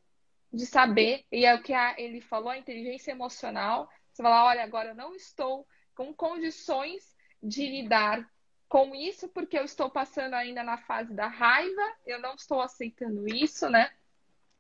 de 0.52 0.66
saber, 0.66 1.26
e 1.32 1.46
é 1.46 1.54
o 1.54 1.62
que 1.62 1.74
a, 1.74 2.00
ele 2.00 2.22
falou, 2.22 2.50
a 2.50 2.58
inteligência 2.58 3.12
emocional. 3.12 3.90
Você 4.12 4.24
fala, 4.24 4.46
olha, 4.46 4.64
agora 4.64 4.90
eu 4.90 4.96
não 4.96 5.14
estou 5.14 5.68
com 5.94 6.14
condições 6.14 7.14
de 7.44 7.68
lidar 7.68 8.28
com 8.68 8.96
isso, 8.96 9.28
porque 9.30 9.58
eu 9.58 9.64
estou 9.64 9.90
passando 9.90 10.34
ainda 10.34 10.64
na 10.64 10.78
fase 10.78 11.14
da 11.14 11.28
raiva, 11.28 11.82
eu 12.06 12.20
não 12.20 12.36
estou 12.36 12.62
aceitando 12.62 13.28
isso, 13.28 13.70
né? 13.70 13.90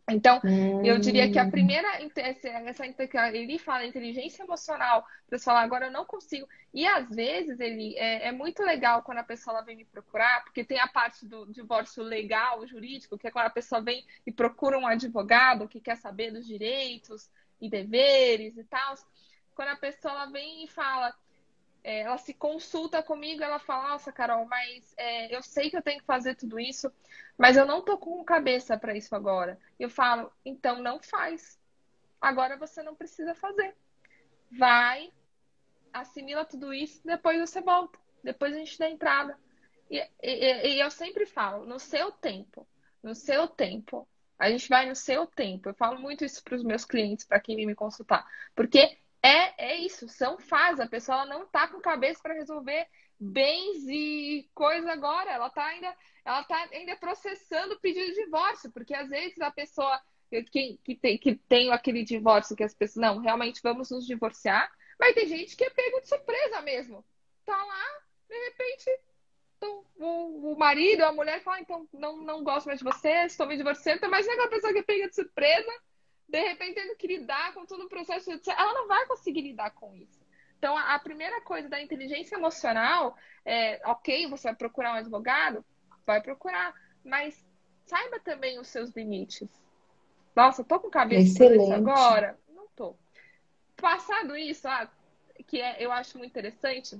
Então, 0.07 0.39
hum. 0.43 0.85
eu 0.85 0.99
diria 0.99 1.31
que 1.31 1.39
a 1.39 1.43
hum. 1.43 1.49
primeira, 1.49 1.87
essa, 2.15 2.85
ele 3.33 3.57
fala 3.57 3.85
inteligência 3.85 4.43
emocional, 4.43 5.03
para 5.27 5.39
falar 5.39 5.61
agora 5.61 5.87
eu 5.87 5.91
não 5.91 6.05
consigo. 6.05 6.47
E 6.71 6.85
às 6.85 7.09
vezes 7.09 7.59
ele 7.59 7.97
é, 7.97 8.27
é, 8.27 8.31
muito 8.31 8.61
legal 8.61 9.01
quando 9.01 9.17
a 9.17 9.23
pessoa 9.23 9.63
vem 9.63 9.77
me 9.77 9.85
procurar, 9.85 10.43
porque 10.43 10.63
tem 10.63 10.79
a 10.79 10.87
parte 10.87 11.25
do 11.25 11.51
divórcio 11.51 12.03
legal, 12.03 12.65
jurídico, 12.67 13.17
que 13.17 13.27
é 13.27 13.31
quando 13.31 13.47
a 13.47 13.49
pessoa 13.49 13.81
vem 13.81 14.05
e 14.27 14.31
procura 14.31 14.77
um 14.77 14.85
advogado 14.85 15.67
que 15.67 15.79
quer 15.79 15.97
saber 15.97 16.31
dos 16.31 16.45
direitos 16.45 17.27
e 17.59 17.67
deveres 17.67 18.57
e 18.57 18.63
tal. 18.63 18.93
Quando 19.55 19.69
a 19.69 19.75
pessoa 19.75 20.27
vem 20.27 20.65
e 20.65 20.67
fala, 20.67 21.15
é, 21.85 21.99
ela 21.99 22.17
se 22.17 22.33
consulta 22.33 23.03
comigo, 23.03 23.43
ela 23.43 23.59
fala, 23.59 23.89
nossa, 23.89 24.11
Carol, 24.11 24.45
mas 24.47 24.91
é, 24.97 25.35
eu 25.35 25.43
sei 25.43 25.69
que 25.69 25.77
eu 25.77 25.83
tenho 25.83 25.99
que 25.99 26.05
fazer 26.05 26.33
tudo 26.33 26.59
isso, 26.59 26.91
mas 27.37 27.55
eu 27.55 27.63
não 27.63 27.83
tô 27.83 27.95
com 27.95 28.23
cabeça 28.25 28.75
para 28.75 28.97
isso 28.97 29.15
agora. 29.15 29.59
Eu 29.79 29.87
falo, 29.87 30.31
então 30.43 30.81
não 30.81 30.99
faz. 30.99 31.59
Agora 32.19 32.57
você 32.57 32.81
não 32.81 32.95
precisa 32.95 33.35
fazer. 33.35 33.75
Vai, 34.57 35.13
assimila 35.93 36.43
tudo 36.43 36.73
isso, 36.73 37.05
depois 37.05 37.39
você 37.39 37.61
volta. 37.61 37.99
Depois 38.23 38.51
a 38.55 38.57
gente 38.57 38.79
dá 38.79 38.89
entrada. 38.89 39.37
E, 39.87 39.99
e, 40.23 40.67
e 40.69 40.79
eu 40.79 40.89
sempre 40.89 41.27
falo, 41.27 41.67
no 41.67 41.79
seu 41.79 42.11
tempo, 42.11 42.67
no 43.03 43.13
seu 43.13 43.47
tempo. 43.47 44.07
A 44.39 44.49
gente 44.49 44.67
vai 44.67 44.89
no 44.89 44.95
seu 44.95 45.27
tempo. 45.27 45.69
Eu 45.69 45.75
falo 45.75 45.99
muito 45.99 46.25
isso 46.25 46.43
para 46.43 46.55
os 46.55 46.63
meus 46.63 46.83
clientes, 46.83 47.25
para 47.25 47.39
quem 47.39 47.63
me 47.63 47.75
consultar. 47.75 48.25
Porque 48.55 48.97
é, 49.25 49.53
é 49.57 49.75
isso, 49.77 50.07
são 50.07 50.37
fases. 50.37 50.79
A 50.79 50.87
pessoa 50.87 51.25
não 51.25 51.47
tá 51.47 51.67
com 51.67 51.81
cabeça 51.81 52.19
para 52.21 52.35
resolver 52.35 52.87
bens 53.19 53.87
e 53.87 54.47
coisa 54.53 54.91
agora. 54.91 55.31
Ela 55.31 55.49
tá 55.49 55.65
ainda, 55.65 55.95
ela 56.23 56.43
tá 56.43 56.69
ainda 56.71 56.95
processando 56.97 57.73
o 57.73 57.79
pedido 57.79 58.05
de 58.05 58.23
divórcio, 58.23 58.71
porque 58.71 58.93
às 58.93 59.09
vezes 59.09 59.39
a 59.41 59.49
pessoa 59.49 59.99
que, 60.29 60.79
que, 60.83 60.95
tem, 60.95 61.17
que 61.17 61.35
tem 61.35 61.71
aquele 61.71 62.03
divórcio 62.03 62.55
que 62.55 62.63
as 62.63 62.75
pessoas, 62.75 63.01
não, 63.01 63.19
realmente 63.19 63.61
vamos 63.63 63.89
nos 63.89 64.05
divorciar, 64.05 64.71
mas 64.99 65.15
tem 65.15 65.27
gente 65.27 65.55
que 65.55 65.63
é 65.63 65.69
pego 65.71 66.01
de 66.01 66.07
surpresa 66.07 66.61
mesmo. 66.61 67.03
Tá 67.45 67.57
lá, 67.57 68.01
de 68.29 68.35
repente, 68.49 68.99
então, 69.57 69.85
o, 69.97 70.53
o 70.53 70.57
marido, 70.57 71.03
a 71.03 71.11
mulher 71.11 71.41
fala, 71.41 71.61
então 71.61 71.87
não, 71.93 72.17
não 72.17 72.43
gosto 72.43 72.67
mais 72.67 72.79
de 72.79 72.85
você, 72.85 73.25
estou 73.25 73.47
me 73.47 73.57
divorciando, 73.57 74.07
mas 74.09 74.25
não 74.25 74.33
é 74.33 74.35
aquela 74.35 74.49
pessoa 74.49 74.73
que 74.73 74.79
é 74.79 74.83
pega 74.83 75.09
de 75.09 75.15
surpresa 75.15 75.71
de 76.27 76.39
repente 76.39 76.75
tendo 76.75 76.95
que 76.95 77.07
lidar 77.07 77.53
com 77.53 77.65
todo 77.65 77.85
o 77.85 77.89
processo 77.89 78.31
ela 78.31 78.73
não 78.73 78.87
vai 78.87 79.05
conseguir 79.05 79.41
lidar 79.41 79.71
com 79.71 79.93
isso. 79.95 80.25
Então, 80.57 80.75
a, 80.77 80.97
primeira 80.97 81.41
coisa 81.41 81.69
da 81.69 81.81
inteligência 81.81 82.35
emocional 82.35 83.15
é, 83.45 83.79
ok, 83.85 84.27
você 84.27 84.47
vai 84.47 84.55
procurar 84.55 84.93
um 84.93 84.97
advogado? 84.97 85.63
Vai 86.05 86.21
procurar, 86.21 86.73
mas 87.03 87.45
saiba 87.85 88.19
também 88.19 88.59
os 88.59 88.67
seus 88.67 88.89
limites. 88.91 89.47
Nossa, 90.35 90.63
tô 90.63 90.79
com 90.79 90.89
cabeça 90.89 91.45
isso 91.45 91.73
agora? 91.73 92.39
Não 92.49 92.67
tô. 92.75 92.95
Passado 93.75 94.35
isso, 94.35 94.67
ah, 94.67 94.89
que 95.45 95.61
é, 95.61 95.83
eu 95.83 95.91
acho 95.91 96.17
muito 96.17 96.31
interessante, 96.31 96.99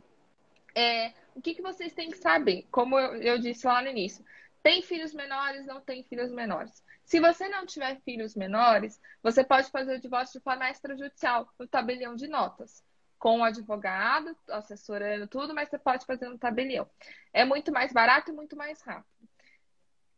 é 0.76 1.14
o 1.34 1.42
que, 1.42 1.56
que 1.56 1.62
vocês 1.62 1.94
têm 1.94 2.12
que 2.12 2.18
saber. 2.18 2.68
Como 2.70 3.00
eu, 3.00 3.16
eu 3.16 3.40
disse 3.40 3.66
lá 3.66 3.82
no 3.82 3.90
início, 3.90 4.24
tem 4.62 4.82
filhos 4.82 5.14
menores, 5.14 5.66
não 5.66 5.82
tem 5.82 6.04
filhos 6.04 6.32
menores. 6.32 6.84
Se 7.06 7.20
você 7.20 7.48
não 7.48 7.66
tiver 7.66 8.02
filhos 8.02 8.36
menores, 8.36 9.00
você 9.22 9.44
pode 9.44 9.70
fazer 9.70 9.98
o 9.98 10.02
divórcio 10.02 10.40
de 10.40 10.44
forma 10.44 10.70
extrajudicial, 10.70 11.48
no 11.58 11.68
tabelião 11.68 12.16
de 12.16 12.28
notas, 12.28 12.84
com 13.20 13.40
o 13.40 13.44
advogado, 13.44 14.36
assessorando 14.50 15.28
tudo, 15.28 15.54
mas 15.54 15.70
você 15.70 15.78
pode 15.78 16.06
fazer 16.06 16.28
no 16.28 16.38
tabelião. 16.38 16.90
É 17.32 17.46
muito 17.46 17.72
mais 17.72 17.94
barato 17.94 18.32
e 18.32 18.34
muito 18.34 18.56
mais 18.56 18.82
rápido. 18.82 19.30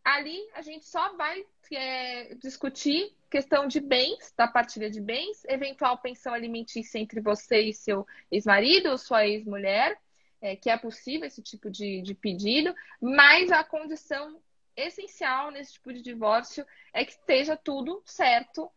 Ali 0.01 0.39
a 0.53 0.61
gente 0.61 0.85
só 0.85 1.13
vai 1.17 1.45
é, 1.73 2.33
discutir 2.35 3.13
questão 3.29 3.67
de 3.67 3.81
bens, 3.81 4.33
da 4.37 4.47
partilha 4.47 4.89
de 4.89 5.01
bens, 5.01 5.43
eventual 5.43 5.97
pensão 5.97 6.33
alimentícia 6.33 6.97
entre 6.97 7.19
você 7.19 7.59
e 7.63 7.73
seu 7.73 8.07
ex-marido 8.31 8.89
ou 8.89 8.97
sua 8.97 9.27
ex-mulher, 9.27 9.99
é, 10.39 10.55
que 10.55 10.69
é 10.69 10.77
possível 10.77 11.27
esse 11.27 11.41
tipo 11.41 11.69
de, 11.69 12.01
de 12.01 12.15
pedido, 12.15 12.73
mas 13.01 13.51
a 13.51 13.65
condição 13.65 14.39
essencial 14.77 15.51
nesse 15.51 15.73
tipo 15.73 15.91
de 15.91 16.01
divórcio 16.01 16.65
é 16.93 17.03
que 17.03 17.11
esteja 17.11 17.57
tudo 17.57 18.01
certo, 18.05 18.71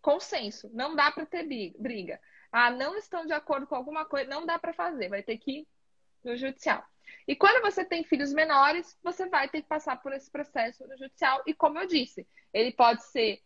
consenso. 0.00 0.70
Não 0.72 0.94
dá 0.94 1.10
para 1.10 1.26
ter 1.26 1.44
briga. 1.78 2.20
Ah, 2.50 2.70
não 2.70 2.96
estão 2.96 3.26
de 3.26 3.32
acordo 3.32 3.66
com 3.66 3.74
alguma 3.74 4.04
coisa, 4.04 4.30
não 4.30 4.46
dá 4.46 4.58
para 4.58 4.72
fazer, 4.72 5.08
vai 5.08 5.22
ter 5.22 5.36
que 5.38 5.60
ir 5.60 5.68
no 6.24 6.36
judicial. 6.36 6.84
E 7.26 7.34
quando 7.34 7.62
você 7.62 7.84
tem 7.84 8.04
filhos 8.04 8.32
menores, 8.32 8.96
você 9.02 9.26
vai 9.28 9.48
ter 9.48 9.62
que 9.62 9.68
passar 9.68 10.00
por 10.00 10.12
esse 10.12 10.30
processo 10.30 10.86
no 10.86 10.96
judicial. 10.96 11.42
E 11.46 11.52
como 11.52 11.78
eu 11.78 11.86
disse, 11.86 12.26
ele 12.52 12.72
pode 12.72 13.04
ser 13.04 13.40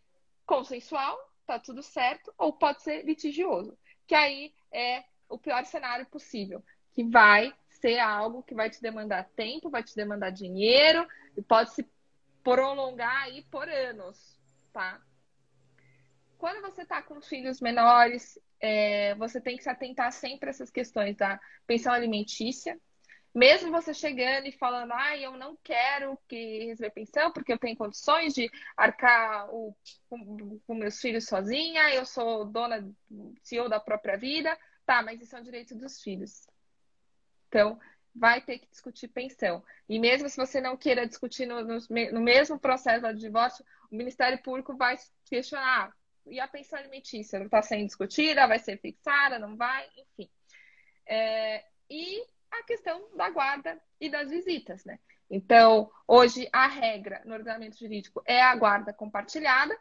consensual, 0.45 1.17
tá 1.45 1.59
tudo 1.59 1.81
certo, 1.81 2.33
ou 2.37 2.53
pode 2.53 2.81
ser 2.81 3.03
litigioso, 3.03 3.77
que 4.05 4.15
aí 4.15 4.53
é 4.71 5.03
o 5.29 5.37
pior 5.37 5.65
cenário 5.65 6.05
possível, 6.05 6.63
que 6.93 7.03
vai 7.03 7.53
ser 7.69 7.99
algo 7.99 8.43
que 8.43 8.55
vai 8.55 8.69
te 8.69 8.81
demandar 8.81 9.29
tempo, 9.35 9.69
vai 9.69 9.83
te 9.83 9.95
demandar 9.95 10.31
dinheiro 10.31 11.07
e 11.37 11.41
pode 11.41 11.71
se 11.71 11.87
prolongar 12.43 13.23
aí 13.23 13.43
por 13.51 13.69
anos, 13.69 14.39
tá? 14.73 14.99
Quando 16.37 16.61
você 16.61 16.81
está 16.81 17.01
com 17.01 17.21
filhos 17.21 17.61
menores, 17.61 18.39
é, 18.59 19.15
você 19.15 19.39
tem 19.39 19.55
que 19.55 19.63
se 19.63 19.69
atentar 19.69 20.11
sempre 20.11 20.49
a 20.49 20.51
essas 20.51 20.69
questões 20.69 21.15
da 21.15 21.39
pensão 21.65 21.93
alimentícia. 21.93 22.79
Mesmo 23.33 23.71
você 23.71 23.93
chegando 23.93 24.47
e 24.47 24.51
falando, 24.51 24.93
ah, 24.93 25.17
eu 25.17 25.37
não 25.37 25.55
quero 25.63 26.17
que 26.27 26.65
receber 26.65 26.91
pensão 26.91 27.31
porque 27.31 27.53
eu 27.53 27.59
tenho 27.59 27.77
condições 27.77 28.33
de 28.33 28.49
arcar 28.75 29.47
o, 29.53 29.75
com, 30.09 30.59
com 30.65 30.75
meus 30.75 30.99
filhos 30.99 31.25
sozinha, 31.25 31.93
eu 31.93 32.05
sou 32.05 32.45
dona, 32.45 32.89
CEO 33.43 33.69
da 33.69 33.79
própria 33.79 34.17
vida. 34.17 34.57
Tá, 34.85 35.03
mas 35.03 35.21
isso 35.21 35.35
é 35.35 35.39
um 35.39 35.43
direito 35.43 35.75
dos 35.75 36.01
filhos. 36.01 36.47
Então, 37.47 37.79
vai 38.17 38.41
ter 38.41 38.59
que 38.59 38.67
discutir 38.67 39.07
pensão. 39.07 39.63
E 39.87 39.99
mesmo 39.99 40.27
se 40.27 40.37
você 40.37 40.59
não 40.59 40.75
queira 40.75 41.07
discutir 41.07 41.45
no, 41.45 41.63
no, 41.63 41.79
no 42.11 42.21
mesmo 42.21 42.59
processo 42.59 43.01
do 43.01 43.13
divórcio, 43.13 43.63
o 43.91 43.95
Ministério 43.95 44.41
Público 44.41 44.75
vai 44.75 44.97
questionar. 45.25 45.93
E 46.25 46.39
a 46.39 46.47
pensão 46.47 46.79
alimentícia? 46.79 47.39
Não 47.39 47.45
está 47.45 47.61
sendo 47.61 47.85
discutida? 47.85 48.47
Vai 48.47 48.59
ser 48.59 48.77
fixada? 48.79 49.39
Não 49.39 49.55
vai? 49.55 49.87
Enfim. 49.97 50.29
É, 51.05 51.63
e 51.89 52.21
a 52.51 52.63
questão 52.63 53.07
da 53.15 53.29
guarda 53.29 53.79
e 53.99 54.09
das 54.09 54.29
visitas, 54.29 54.83
né? 54.83 54.99
Então, 55.29 55.91
hoje 56.07 56.49
a 56.51 56.67
regra 56.67 57.21
no 57.25 57.33
ordenamento 57.33 57.77
jurídico 57.77 58.21
é 58.25 58.41
a 58.41 58.55
guarda 58.55 58.93
compartilhada. 58.93 59.77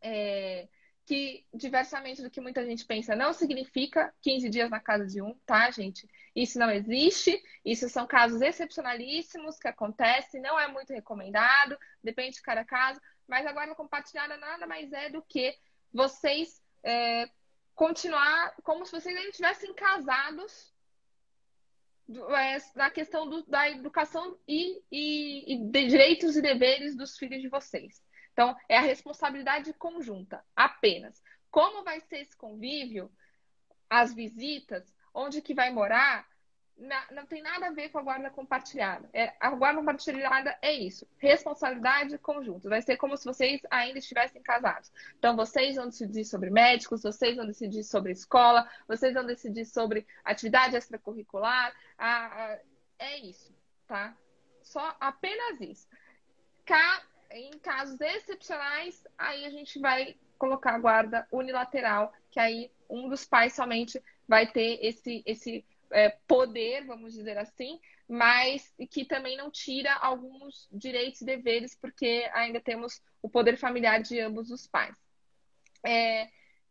É, 0.00 0.68
que, 1.08 1.46
diversamente 1.54 2.20
do 2.20 2.30
que 2.30 2.38
muita 2.38 2.62
gente 2.62 2.84
pensa, 2.84 3.16
não 3.16 3.32
significa 3.32 4.14
15 4.20 4.50
dias 4.50 4.68
na 4.68 4.78
casa 4.78 5.06
de 5.06 5.22
um, 5.22 5.34
tá, 5.46 5.70
gente? 5.70 6.06
Isso 6.36 6.58
não 6.58 6.70
existe, 6.70 7.42
isso 7.64 7.88
são 7.88 8.06
casos 8.06 8.42
excepcionalíssimos 8.42 9.58
que 9.58 9.66
acontecem, 9.66 10.42
não 10.42 10.60
é 10.60 10.68
muito 10.68 10.92
recomendado, 10.92 11.78
depende 12.04 12.36
de 12.36 12.42
cada 12.42 12.62
caso, 12.62 13.00
mas 13.26 13.46
a 13.46 13.52
guarda 13.52 13.74
compartilhada 13.74 14.36
nada 14.36 14.66
mais 14.66 14.92
é 14.92 15.08
do 15.08 15.22
que 15.22 15.56
vocês 15.94 16.62
é, 16.84 17.30
continuar 17.74 18.54
como 18.62 18.84
se 18.84 18.92
vocês 18.92 19.16
ainda 19.16 19.30
estivessem 19.30 19.72
casados 19.72 20.74
é, 22.36 22.58
na 22.76 22.90
questão 22.90 23.26
do, 23.26 23.42
da 23.46 23.70
educação 23.70 24.38
e, 24.46 24.82
e, 24.92 25.54
e 25.54 25.64
de 25.70 25.86
direitos 25.86 26.36
e 26.36 26.42
deveres 26.42 26.94
dos 26.94 27.16
filhos 27.16 27.40
de 27.40 27.48
vocês. 27.48 28.02
Então, 28.38 28.56
é 28.68 28.78
a 28.78 28.82
responsabilidade 28.82 29.72
conjunta, 29.72 30.44
apenas. 30.54 31.20
Como 31.50 31.82
vai 31.82 31.98
ser 31.98 32.18
esse 32.18 32.36
convívio, 32.36 33.10
as 33.90 34.14
visitas, 34.14 34.94
onde 35.12 35.42
que 35.42 35.52
vai 35.52 35.72
morar, 35.72 36.24
não 37.10 37.26
tem 37.26 37.42
nada 37.42 37.66
a 37.66 37.72
ver 37.72 37.88
com 37.88 37.98
a 37.98 38.02
guarda 38.02 38.30
compartilhada. 38.30 39.10
É, 39.12 39.34
a 39.40 39.50
guarda 39.50 39.80
compartilhada 39.80 40.56
é 40.62 40.72
isso, 40.72 41.04
responsabilidade 41.16 42.16
conjunta. 42.18 42.68
Vai 42.68 42.80
ser 42.80 42.96
como 42.96 43.16
se 43.16 43.24
vocês 43.24 43.60
ainda 43.68 43.98
estivessem 43.98 44.40
casados. 44.40 44.92
Então, 45.18 45.34
vocês 45.34 45.74
vão 45.74 45.86
decidir 45.86 46.24
sobre 46.24 46.48
médicos, 46.48 47.02
vocês 47.02 47.34
vão 47.34 47.44
decidir 47.44 47.82
sobre 47.82 48.12
escola, 48.12 48.70
vocês 48.86 49.14
vão 49.14 49.26
decidir 49.26 49.64
sobre 49.64 50.06
atividade 50.24 50.76
extracurricular. 50.76 51.74
A, 51.98 52.26
a, 52.26 52.58
é 53.00 53.18
isso, 53.18 53.52
tá? 53.88 54.16
Só 54.62 54.96
apenas 55.00 55.60
isso. 55.60 55.88
Cá, 56.64 57.02
em 57.30 57.50
casos 57.58 58.00
excepcionais, 58.00 59.06
aí 59.16 59.44
a 59.44 59.50
gente 59.50 59.78
vai 59.78 60.16
colocar 60.38 60.74
a 60.74 60.78
guarda 60.78 61.26
unilateral, 61.30 62.12
que 62.30 62.40
aí 62.40 62.70
um 62.88 63.08
dos 63.08 63.24
pais 63.24 63.52
somente 63.52 64.02
vai 64.26 64.46
ter 64.46 64.78
esse, 64.82 65.22
esse 65.26 65.64
é, 65.90 66.10
poder, 66.26 66.84
vamos 66.86 67.14
dizer 67.14 67.36
assim, 67.38 67.80
mas 68.08 68.72
que 68.90 69.04
também 69.04 69.36
não 69.36 69.50
tira 69.50 69.92
alguns 69.94 70.68
direitos 70.72 71.20
e 71.20 71.26
deveres, 71.26 71.74
porque 71.74 72.28
ainda 72.32 72.60
temos 72.60 73.02
o 73.20 73.28
poder 73.28 73.56
familiar 73.58 74.00
de 74.00 74.18
ambos 74.20 74.50
os 74.50 74.66
pais. 74.66 74.96
É, 75.84 76.28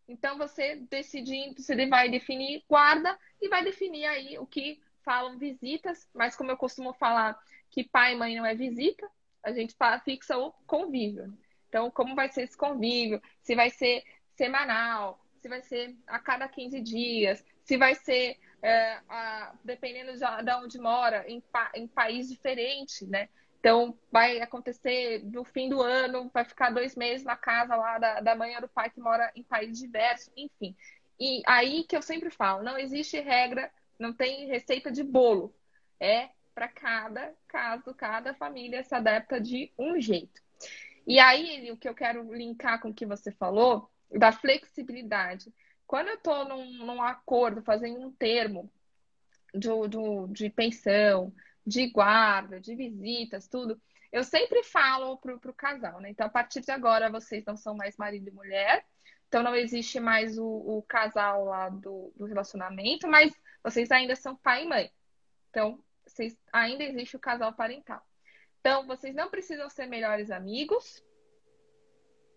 então 0.07 0.37
você 0.37 0.77
decidindo, 0.89 1.61
você 1.61 1.85
vai 1.87 2.09
definir 2.09 2.63
guarda 2.67 3.17
e 3.41 3.49
vai 3.49 3.63
definir 3.63 4.05
aí 4.05 4.37
o 4.39 4.45
que 4.45 4.81
falam 5.03 5.37
visitas, 5.37 6.07
mas 6.13 6.35
como 6.35 6.51
eu 6.51 6.57
costumo 6.57 6.93
falar 6.93 7.37
que 7.69 7.83
pai 7.83 8.13
e 8.13 8.17
mãe 8.17 8.35
não 8.35 8.45
é 8.45 8.55
visita, 8.55 9.09
a 9.47 9.53
gente 9.53 9.75
fixa 10.03 10.37
o 10.37 10.51
convívio. 10.65 11.33
Então, 11.69 11.89
como 11.89 12.15
vai 12.15 12.29
ser 12.29 12.43
esse 12.43 12.57
convívio? 12.57 13.21
Se 13.41 13.55
vai 13.55 13.69
ser 13.69 14.03
semanal, 14.35 15.23
se 15.41 15.47
vai 15.47 15.61
ser 15.61 15.95
a 16.05 16.19
cada 16.19 16.47
15 16.49 16.81
dias, 16.81 17.45
se 17.63 17.77
vai 17.77 17.95
ser, 17.95 18.37
é, 18.61 18.99
a, 19.07 19.53
dependendo 19.63 20.11
de, 20.11 20.19
de 20.19 20.53
onde 20.55 20.77
mora, 20.79 21.23
em, 21.29 21.41
em 21.75 21.87
país 21.87 22.27
diferente, 22.27 23.05
né? 23.05 23.29
Então, 23.59 23.97
vai 24.11 24.41
acontecer 24.41 25.23
no 25.23 25.45
fim 25.45 25.69
do 25.69 25.81
ano, 25.81 26.29
vai 26.33 26.43
ficar 26.43 26.69
dois 26.69 26.95
meses 26.95 27.25
na 27.25 27.37
casa 27.37 27.75
lá 27.75 27.97
da, 27.97 28.19
da 28.19 28.35
mãe 28.35 28.53
ou 28.55 28.61
do 28.61 28.67
pai 28.67 28.89
que 28.89 28.99
mora 28.99 29.31
em 29.33 29.43
país 29.43 29.79
diverso, 29.79 30.29
enfim. 30.35 30.75
E 31.17 31.41
aí 31.45 31.83
que 31.83 31.95
eu 31.95 32.01
sempre 32.01 32.29
falo, 32.29 32.63
não 32.63 32.77
existe 32.77 33.17
regra, 33.19 33.71
não 33.97 34.13
tem 34.13 34.47
receita 34.47 34.91
de 34.91 35.03
bolo. 35.03 35.55
É 35.99 36.29
para 36.57 36.67
cada 36.69 37.35
caso, 37.47 37.93
cada 37.93 38.33
família 38.33 38.83
se 38.83 38.95
adapta 38.95 39.39
de 39.39 39.71
um 39.77 40.01
jeito. 40.01 40.41
E 41.05 41.19
aí, 41.19 41.71
o 41.71 41.77
que 41.77 41.87
eu 41.87 41.93
quero 41.93 42.33
linkar 42.33 42.81
com 42.81 42.89
o 42.89 42.93
que 42.95 43.05
você 43.05 43.31
falou, 43.31 43.91
da 44.09 44.31
flexibilidade. 44.31 45.53
Quando 45.85 46.07
eu 46.07 46.15
estou 46.15 46.45
num, 46.45 46.83
num, 46.83 46.99
acordo, 46.99 47.61
fazendo 47.61 47.99
um 47.99 48.11
termo 48.11 48.71
de, 49.53 49.69
de, 49.87 50.33
de, 50.33 50.49
pensão, 50.49 51.31
de 51.63 51.91
guarda, 51.91 52.59
de 52.59 52.73
visitas, 52.73 53.47
tudo, 53.47 53.79
eu 54.11 54.23
sempre 54.23 54.63
falo 54.63 55.15
para 55.19 55.35
o 55.35 55.53
casal, 55.53 56.01
né? 56.01 56.09
Então, 56.09 56.25
a 56.25 56.31
partir 56.31 56.61
de 56.61 56.71
agora, 56.71 57.11
vocês 57.11 57.45
não 57.45 57.55
são 57.55 57.75
mais 57.75 57.95
marido 57.97 58.29
e 58.29 58.33
mulher, 58.33 58.83
então 59.27 59.43
não 59.43 59.55
existe 59.55 59.99
mais 59.99 60.39
o, 60.39 60.47
o 60.47 60.81
casal 60.87 61.45
lá 61.45 61.69
do, 61.69 62.11
do 62.15 62.25
relacionamento, 62.25 63.07
mas 63.07 63.31
vocês 63.63 63.91
ainda 63.91 64.15
são 64.15 64.35
pai 64.35 64.63
e 64.63 64.67
mãe. 64.67 64.91
Então, 65.51 65.83
vocês, 66.17 66.37
ainda 66.51 66.83
existe 66.83 67.15
o 67.15 67.19
casal 67.19 67.53
parental. 67.53 68.01
Então, 68.59 68.87
vocês 68.87 69.15
não 69.15 69.29
precisam 69.29 69.69
ser 69.69 69.85
melhores 69.85 70.31
amigos, 70.31 71.03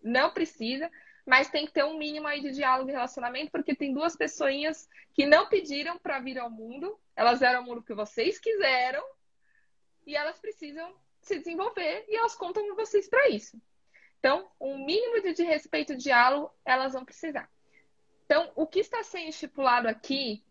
não 0.03 0.31
precisa, 0.31 0.89
mas 1.25 1.49
tem 1.49 1.65
que 1.65 1.73
ter 1.73 1.83
um 1.83 1.97
mínimo 1.97 2.27
aí 2.27 2.41
de 2.41 2.51
diálogo 2.51 2.89
e 2.89 2.93
relacionamento, 2.93 3.51
porque 3.51 3.75
tem 3.75 3.93
duas 3.93 4.15
pessoinhas 4.15 4.87
que 5.13 5.25
não 5.25 5.49
pediram 5.49 5.97
para 5.97 6.19
vir 6.19 6.39
ao 6.39 6.49
mundo, 6.49 6.99
elas 7.15 7.39
vieram 7.39 7.59
ao 7.59 7.65
mundo 7.65 7.81
porque 7.81 7.93
vocês 7.93 8.39
quiseram, 8.39 9.03
e 10.05 10.15
elas 10.15 10.39
precisam 10.39 10.95
se 11.21 11.37
desenvolver 11.37 12.05
e 12.07 12.15
elas 12.15 12.35
contam 12.35 12.67
com 12.67 12.75
vocês 12.75 13.07
para 13.07 13.29
isso. 13.29 13.61
Então, 14.19 14.49
um 14.59 14.83
mínimo 14.85 15.21
de, 15.21 15.33
de 15.33 15.43
respeito 15.43 15.93
e 15.93 15.97
diálogo 15.97 16.51
elas 16.65 16.93
vão 16.93 17.05
precisar. 17.05 17.49
Então, 18.25 18.51
o 18.55 18.65
que 18.65 18.79
está 18.79 19.03
sendo 19.03 19.29
estipulado 19.29 19.87
aqui 19.87 20.43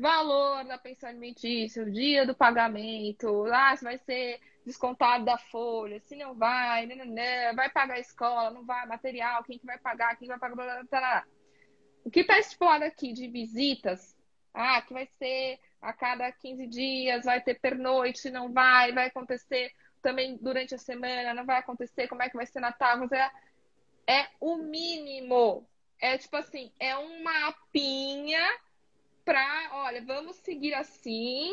valor 0.00 0.64
da 0.64 0.78
pensão 0.78 1.08
alimentícia, 1.10 1.82
o 1.82 1.90
dia 1.90 2.26
do 2.26 2.34
pagamento, 2.34 3.44
ah, 3.52 3.76
se 3.76 3.84
vai 3.84 3.98
ser 3.98 4.40
descontado 4.64 5.24
da 5.24 5.36
folha, 5.36 6.00
se 6.00 6.16
não 6.16 6.34
vai, 6.34 6.86
não, 6.86 6.96
não, 6.96 7.04
não, 7.04 7.54
vai 7.54 7.68
pagar 7.70 7.94
a 7.94 8.00
escola, 8.00 8.50
não 8.50 8.64
vai, 8.64 8.86
material, 8.86 9.44
quem 9.44 9.58
que 9.58 9.66
vai 9.66 9.78
pagar, 9.78 10.16
quem 10.16 10.26
vai 10.26 10.38
pagar, 10.38 10.54
blá, 10.54 10.64
blá, 10.64 11.00
blá. 11.00 11.24
O 12.04 12.10
que 12.10 12.20
está 12.20 12.38
estipulado 12.38 12.84
aqui 12.84 13.12
de 13.12 13.28
visitas, 13.28 14.16
ah, 14.54 14.80
que 14.80 14.92
vai 14.92 15.06
ser 15.18 15.60
a 15.82 15.92
cada 15.92 16.32
15 16.32 16.66
dias, 16.66 17.24
vai 17.24 17.40
ter 17.42 17.60
pernoite, 17.60 18.30
não 18.30 18.52
vai, 18.52 18.92
vai 18.92 19.06
acontecer 19.06 19.70
também 20.00 20.38
durante 20.40 20.74
a 20.74 20.78
semana, 20.78 21.34
não 21.34 21.44
vai 21.44 21.58
acontecer, 21.58 22.08
como 22.08 22.22
é 22.22 22.30
que 22.30 22.36
vai 22.36 22.46
ser 22.46 22.60
Natal, 22.60 22.98
é, 23.12 23.30
é 24.06 24.28
o 24.40 24.56
mínimo. 24.56 25.68
É 26.00 26.16
tipo 26.16 26.36
assim, 26.36 26.72
é 26.80 26.96
um 26.96 27.22
mapinha 27.22 28.40
para, 29.24 29.70
olha, 29.72 30.04
vamos 30.04 30.36
seguir 30.36 30.74
assim, 30.74 31.52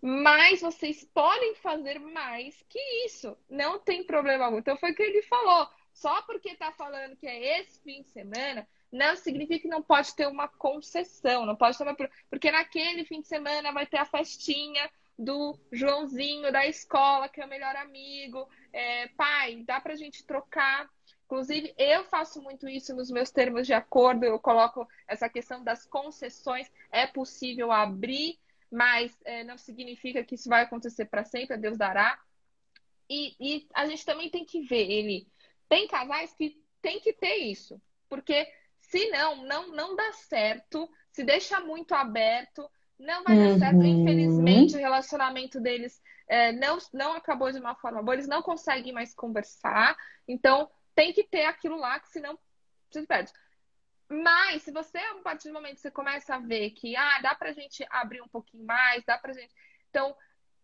mas 0.00 0.60
vocês 0.60 1.04
podem 1.04 1.54
fazer 1.56 1.98
mais 1.98 2.62
que 2.68 2.78
isso. 3.04 3.36
Não 3.48 3.78
tem 3.78 4.04
problema 4.04 4.46
algum. 4.46 4.58
Então 4.58 4.76
foi 4.76 4.92
o 4.92 4.94
que 4.94 5.02
ele 5.02 5.22
falou. 5.22 5.68
Só 5.92 6.22
porque 6.22 6.54
tá 6.54 6.72
falando 6.72 7.16
que 7.16 7.26
é 7.26 7.60
esse 7.60 7.80
fim 7.82 8.02
de 8.02 8.08
semana, 8.10 8.66
não 8.90 9.14
significa 9.16 9.60
que 9.60 9.68
não 9.68 9.82
pode 9.82 10.14
ter 10.14 10.26
uma 10.26 10.48
concessão, 10.48 11.44
não 11.44 11.56
pode 11.56 11.76
ter 11.76 11.84
uma... 11.84 11.96
Porque 12.28 12.50
naquele 12.50 13.04
fim 13.04 13.20
de 13.20 13.28
semana 13.28 13.72
vai 13.72 13.86
ter 13.86 13.98
a 13.98 14.04
festinha 14.04 14.90
do 15.18 15.58
Joãozinho 15.70 16.50
da 16.50 16.66
escola, 16.66 17.28
que 17.28 17.40
é 17.40 17.44
o 17.44 17.48
melhor 17.48 17.76
amigo. 17.76 18.48
É, 18.72 19.08
pai, 19.08 19.62
dá 19.66 19.80
pra 19.80 19.94
gente 19.94 20.24
trocar 20.24 20.88
Inclusive, 21.30 21.72
eu 21.78 22.02
faço 22.06 22.42
muito 22.42 22.68
isso 22.68 22.92
nos 22.92 23.08
meus 23.08 23.30
termos 23.30 23.64
de 23.64 23.72
acordo, 23.72 24.24
eu 24.24 24.36
coloco 24.40 24.84
essa 25.06 25.28
questão 25.28 25.62
das 25.62 25.86
concessões. 25.86 26.68
É 26.90 27.06
possível 27.06 27.70
abrir, 27.70 28.36
mas 28.68 29.16
é, 29.24 29.44
não 29.44 29.56
significa 29.56 30.24
que 30.24 30.34
isso 30.34 30.48
vai 30.48 30.62
acontecer 30.62 31.04
para 31.04 31.24
sempre, 31.24 31.56
Deus 31.56 31.78
dará. 31.78 32.18
E, 33.08 33.36
e, 33.38 33.68
a 33.72 33.86
gente 33.86 34.04
também 34.04 34.28
tem 34.28 34.44
que 34.44 34.62
ver 34.62 34.90
ele. 34.90 35.28
Tem 35.68 35.86
casais 35.86 36.34
que 36.34 36.60
tem 36.82 36.98
que 36.98 37.12
ter 37.12 37.36
isso, 37.36 37.80
porque 38.08 38.48
se 38.80 39.08
não, 39.10 39.44
não, 39.44 39.68
não 39.68 39.94
dá 39.94 40.12
certo, 40.12 40.90
se 41.12 41.22
deixa 41.22 41.60
muito 41.60 41.94
aberto, 41.94 42.68
não 42.98 43.22
vai 43.22 43.38
uhum. 43.38 43.56
dar 43.56 43.70
certo. 43.70 43.84
Infelizmente, 43.84 44.74
o 44.74 44.80
relacionamento 44.80 45.60
deles 45.60 46.02
é, 46.28 46.50
não, 46.50 46.76
não 46.92 47.12
acabou 47.12 47.52
de 47.52 47.60
uma 47.60 47.76
forma 47.76 48.02
boa, 48.02 48.16
eles 48.16 48.26
não 48.26 48.42
conseguem 48.42 48.92
mais 48.92 49.14
conversar. 49.14 49.96
Então, 50.26 50.68
tem 51.00 51.14
que 51.14 51.24
ter 51.24 51.46
aquilo 51.46 51.78
lá, 51.78 51.98
que 51.98 52.10
senão 52.10 52.38
você 52.90 53.06
perde. 53.06 53.32
Mas, 54.06 54.64
se 54.64 54.70
você, 54.70 54.98
a 54.98 55.14
partir 55.22 55.48
do 55.48 55.54
momento 55.54 55.76
que 55.76 55.80
você 55.80 55.90
começa 55.90 56.34
a 56.34 56.38
ver 56.38 56.72
que, 56.72 56.94
ah, 56.94 57.20
dá 57.22 57.34
pra 57.34 57.52
gente 57.52 57.86
abrir 57.88 58.20
um 58.20 58.28
pouquinho 58.28 58.66
mais, 58.66 59.02
dá 59.06 59.16
pra 59.16 59.32
gente. 59.32 59.50
Então, 59.88 60.14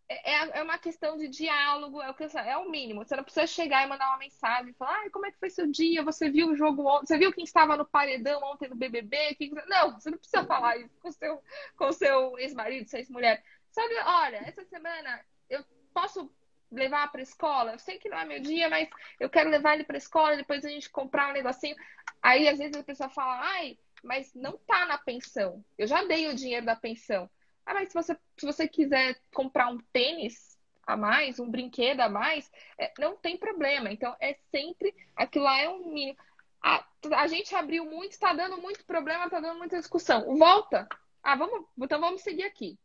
é, 0.06 0.32
é, 0.32 0.58
é 0.58 0.62
uma 0.62 0.76
questão 0.76 1.16
de 1.16 1.26
diálogo, 1.26 2.02
é 2.02 2.10
o, 2.10 2.14
que, 2.14 2.24
é 2.24 2.56
o 2.58 2.68
mínimo. 2.68 3.02
Você 3.02 3.16
não 3.16 3.24
precisa 3.24 3.46
chegar 3.46 3.82
e 3.82 3.88
mandar 3.88 4.08
uma 4.08 4.18
mensagem 4.18 4.72
e 4.72 4.74
falar, 4.74 5.06
ah, 5.06 5.10
como 5.10 5.24
é 5.24 5.32
que 5.32 5.38
foi 5.38 5.48
seu 5.48 5.66
dia? 5.70 6.04
Você 6.04 6.28
viu 6.28 6.48
o 6.48 6.56
jogo 6.56 6.86
ontem? 6.86 7.06
Você 7.06 7.16
viu 7.16 7.32
quem 7.32 7.44
estava 7.44 7.74
no 7.74 7.86
paredão 7.86 8.42
ontem 8.42 8.68
no 8.68 8.76
BBB? 8.76 9.38
Não, 9.68 9.98
você 9.98 10.10
não 10.10 10.18
precisa 10.18 10.44
falar 10.44 10.76
isso 10.76 10.94
com 11.00 11.12
seu, 11.12 11.42
com 11.78 11.92
seu 11.92 12.38
ex-marido, 12.38 12.90
sua 12.90 12.98
ex-mulher. 12.98 13.42
Sabe, 13.70 13.94
olha, 14.04 14.36
essa 14.46 14.64
semana 14.66 15.24
eu 15.48 15.64
posso 15.94 16.30
levar 16.70 17.10
para 17.10 17.22
escola? 17.22 17.72
Eu 17.72 17.78
sei 17.78 17.98
que 17.98 18.08
não 18.08 18.18
é 18.18 18.24
meu 18.24 18.40
dia, 18.40 18.68
mas 18.68 18.88
eu 19.20 19.30
quero 19.30 19.50
levar 19.50 19.74
ele 19.74 19.84
para 19.84 19.96
escola, 19.96 20.36
depois 20.36 20.64
a 20.64 20.68
gente 20.68 20.90
comprar 20.90 21.30
um 21.30 21.32
negocinho. 21.32 21.76
Aí, 22.22 22.48
às 22.48 22.58
vezes, 22.58 22.76
a 22.76 22.82
pessoa 22.82 23.08
fala, 23.08 23.40
ai, 23.40 23.78
mas 24.02 24.32
não 24.34 24.56
tá 24.58 24.86
na 24.86 24.98
pensão. 24.98 25.64
Eu 25.76 25.86
já 25.86 26.04
dei 26.04 26.28
o 26.28 26.34
dinheiro 26.34 26.66
da 26.66 26.76
pensão. 26.76 27.28
Ah, 27.64 27.74
mas 27.74 27.88
se 27.88 27.94
você, 27.94 28.16
se 28.36 28.46
você 28.46 28.68
quiser 28.68 29.20
comprar 29.34 29.68
um 29.68 29.78
tênis 29.92 30.56
a 30.86 30.96
mais, 30.96 31.40
um 31.40 31.50
brinquedo 31.50 32.00
a 32.00 32.08
mais, 32.08 32.50
é, 32.78 32.92
não 32.98 33.16
tem 33.16 33.36
problema. 33.36 33.90
Então, 33.90 34.14
é 34.20 34.36
sempre. 34.50 34.94
Aquilo 35.16 35.44
lá 35.44 35.58
é 35.60 35.68
um 35.68 35.92
mínimo. 35.92 36.16
A, 36.62 36.84
a 37.16 37.26
gente 37.26 37.54
abriu 37.54 37.84
muito, 37.84 38.12
está 38.12 38.32
dando 38.32 38.60
muito 38.60 38.84
problema, 38.84 39.24
está 39.24 39.40
dando 39.40 39.58
muita 39.58 39.78
discussão. 39.78 40.36
Volta. 40.36 40.88
Ah, 41.22 41.34
vamos, 41.34 41.66
então 41.78 42.00
vamos 42.00 42.22
seguir 42.22 42.44
aqui. 42.44 42.78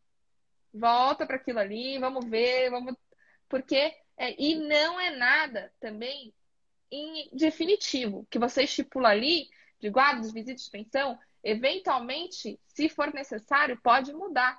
Volta 0.74 1.26
para 1.26 1.36
aquilo 1.36 1.60
ali, 1.60 2.00
vamos 2.00 2.26
ver, 2.26 2.70
vamos. 2.72 2.96
Porque. 3.52 3.93
É, 4.18 4.36
e 4.39 4.56
não 4.56 4.99
é 4.99 5.16
nada 5.16 5.74
também 5.80 6.34
em 6.91 7.30
definitivo, 7.34 8.28
que 8.30 8.38
você 8.38 8.64
estipula 8.64 9.10
ali, 9.10 9.49
de 9.80 9.89
guardas, 9.89 10.32
visitas 10.32 10.66
de 10.66 10.70
pensão, 10.70 11.18
Eventualmente, 11.43 12.60
se 12.68 12.88
for 12.88 13.12
necessário, 13.14 13.80
pode 13.82 14.14
mudar. 14.14 14.58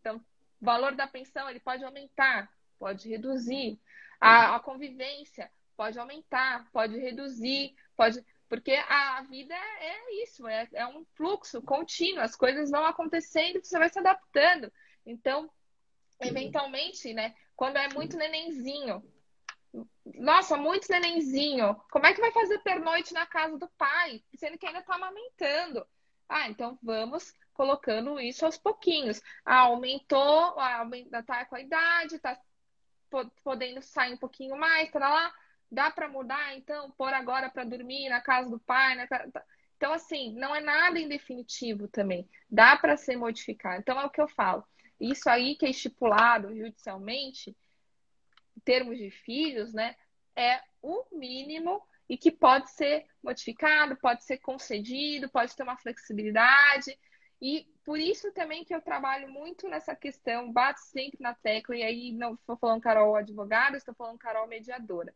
Então, 0.00 0.16
o 0.60 0.64
valor 0.64 0.94
da 0.94 1.06
pensão 1.06 1.48
ele 1.48 1.60
pode 1.60 1.84
aumentar, 1.84 2.50
pode 2.78 3.08
reduzir. 3.08 3.80
A, 4.20 4.56
a 4.56 4.60
convivência 4.60 5.50
pode 5.76 5.96
aumentar, 5.98 6.68
pode 6.72 6.98
reduzir, 6.98 7.76
pode. 7.96 8.24
Porque 8.48 8.72
a 8.72 9.22
vida 9.22 9.54
é 9.54 10.22
isso, 10.22 10.48
é, 10.48 10.66
é 10.72 10.86
um 10.86 11.04
fluxo 11.14 11.62
contínuo, 11.62 12.22
as 12.22 12.34
coisas 12.34 12.70
vão 12.70 12.84
acontecendo, 12.84 13.62
você 13.62 13.78
vai 13.78 13.88
se 13.88 13.98
adaptando. 13.98 14.72
Então, 15.06 15.48
eventualmente, 16.18 17.14
né, 17.14 17.36
quando 17.58 17.76
é 17.76 17.88
muito 17.92 18.16
nenenzinho, 18.16 19.02
nossa, 20.14 20.56
muito 20.56 20.86
nenenzinho. 20.88 21.74
Como 21.90 22.06
é 22.06 22.14
que 22.14 22.20
vai 22.20 22.30
fazer 22.30 22.60
pernoite 22.60 23.12
na 23.12 23.26
casa 23.26 23.58
do 23.58 23.68
pai? 23.70 24.22
Sendo 24.36 24.56
que 24.56 24.64
ainda 24.64 24.78
está 24.78 24.94
amamentando. 24.94 25.84
Ah, 26.28 26.48
então 26.48 26.78
vamos 26.80 27.34
colocando 27.52 28.20
isso 28.20 28.46
aos 28.46 28.56
pouquinhos. 28.56 29.20
Ah, 29.44 29.62
aumentou, 29.62 30.54
tá 31.26 31.44
com 31.46 31.56
a 31.56 31.60
idade, 31.60 32.20
tá 32.20 32.40
podendo 33.42 33.82
sair 33.82 34.14
um 34.14 34.18
pouquinho 34.18 34.56
mais, 34.56 34.92
tá 34.92 35.00
lá. 35.00 35.34
Dá 35.68 35.90
para 35.90 36.08
mudar, 36.08 36.56
então, 36.56 36.92
pôr 36.92 37.12
agora 37.12 37.50
para 37.50 37.64
dormir 37.64 38.08
na 38.08 38.20
casa 38.20 38.48
do 38.48 38.60
pai, 38.60 38.94
casa... 39.08 39.44
Então, 39.76 39.92
assim, 39.92 40.32
não 40.34 40.54
é 40.54 40.60
nada 40.60 41.00
definitivo 41.08 41.88
também. 41.88 42.28
Dá 42.48 42.76
para 42.76 42.96
ser 42.96 43.16
modificado. 43.16 43.80
Então, 43.80 44.00
é 44.00 44.04
o 44.04 44.10
que 44.10 44.20
eu 44.20 44.28
falo. 44.28 44.64
Isso 45.00 45.28
aí 45.28 45.54
que 45.56 45.66
é 45.66 45.70
estipulado 45.70 46.54
judicialmente, 46.56 47.56
em 48.56 48.60
termos 48.60 48.98
de 48.98 49.10
filhos, 49.10 49.72
né, 49.72 49.94
é 50.34 50.60
o 50.82 51.04
mínimo 51.12 51.82
e 52.08 52.16
que 52.16 52.30
pode 52.30 52.70
ser 52.70 53.06
modificado, 53.22 53.96
pode 53.96 54.24
ser 54.24 54.38
concedido, 54.38 55.28
pode 55.28 55.54
ter 55.54 55.62
uma 55.62 55.76
flexibilidade. 55.76 56.98
E 57.40 57.68
por 57.84 57.98
isso 57.98 58.32
também 58.32 58.64
que 58.64 58.74
eu 58.74 58.80
trabalho 58.80 59.30
muito 59.30 59.68
nessa 59.68 59.94
questão, 59.94 60.52
bato 60.52 60.80
sempre 60.80 61.18
na 61.20 61.34
tecla, 61.34 61.76
e 61.76 61.82
aí 61.82 62.12
não 62.12 62.34
estou 62.34 62.56
falando 62.56 62.80
Carol 62.80 63.14
advogada, 63.14 63.76
estou 63.76 63.94
falando 63.94 64.18
Carol 64.18 64.48
mediadora. 64.48 65.14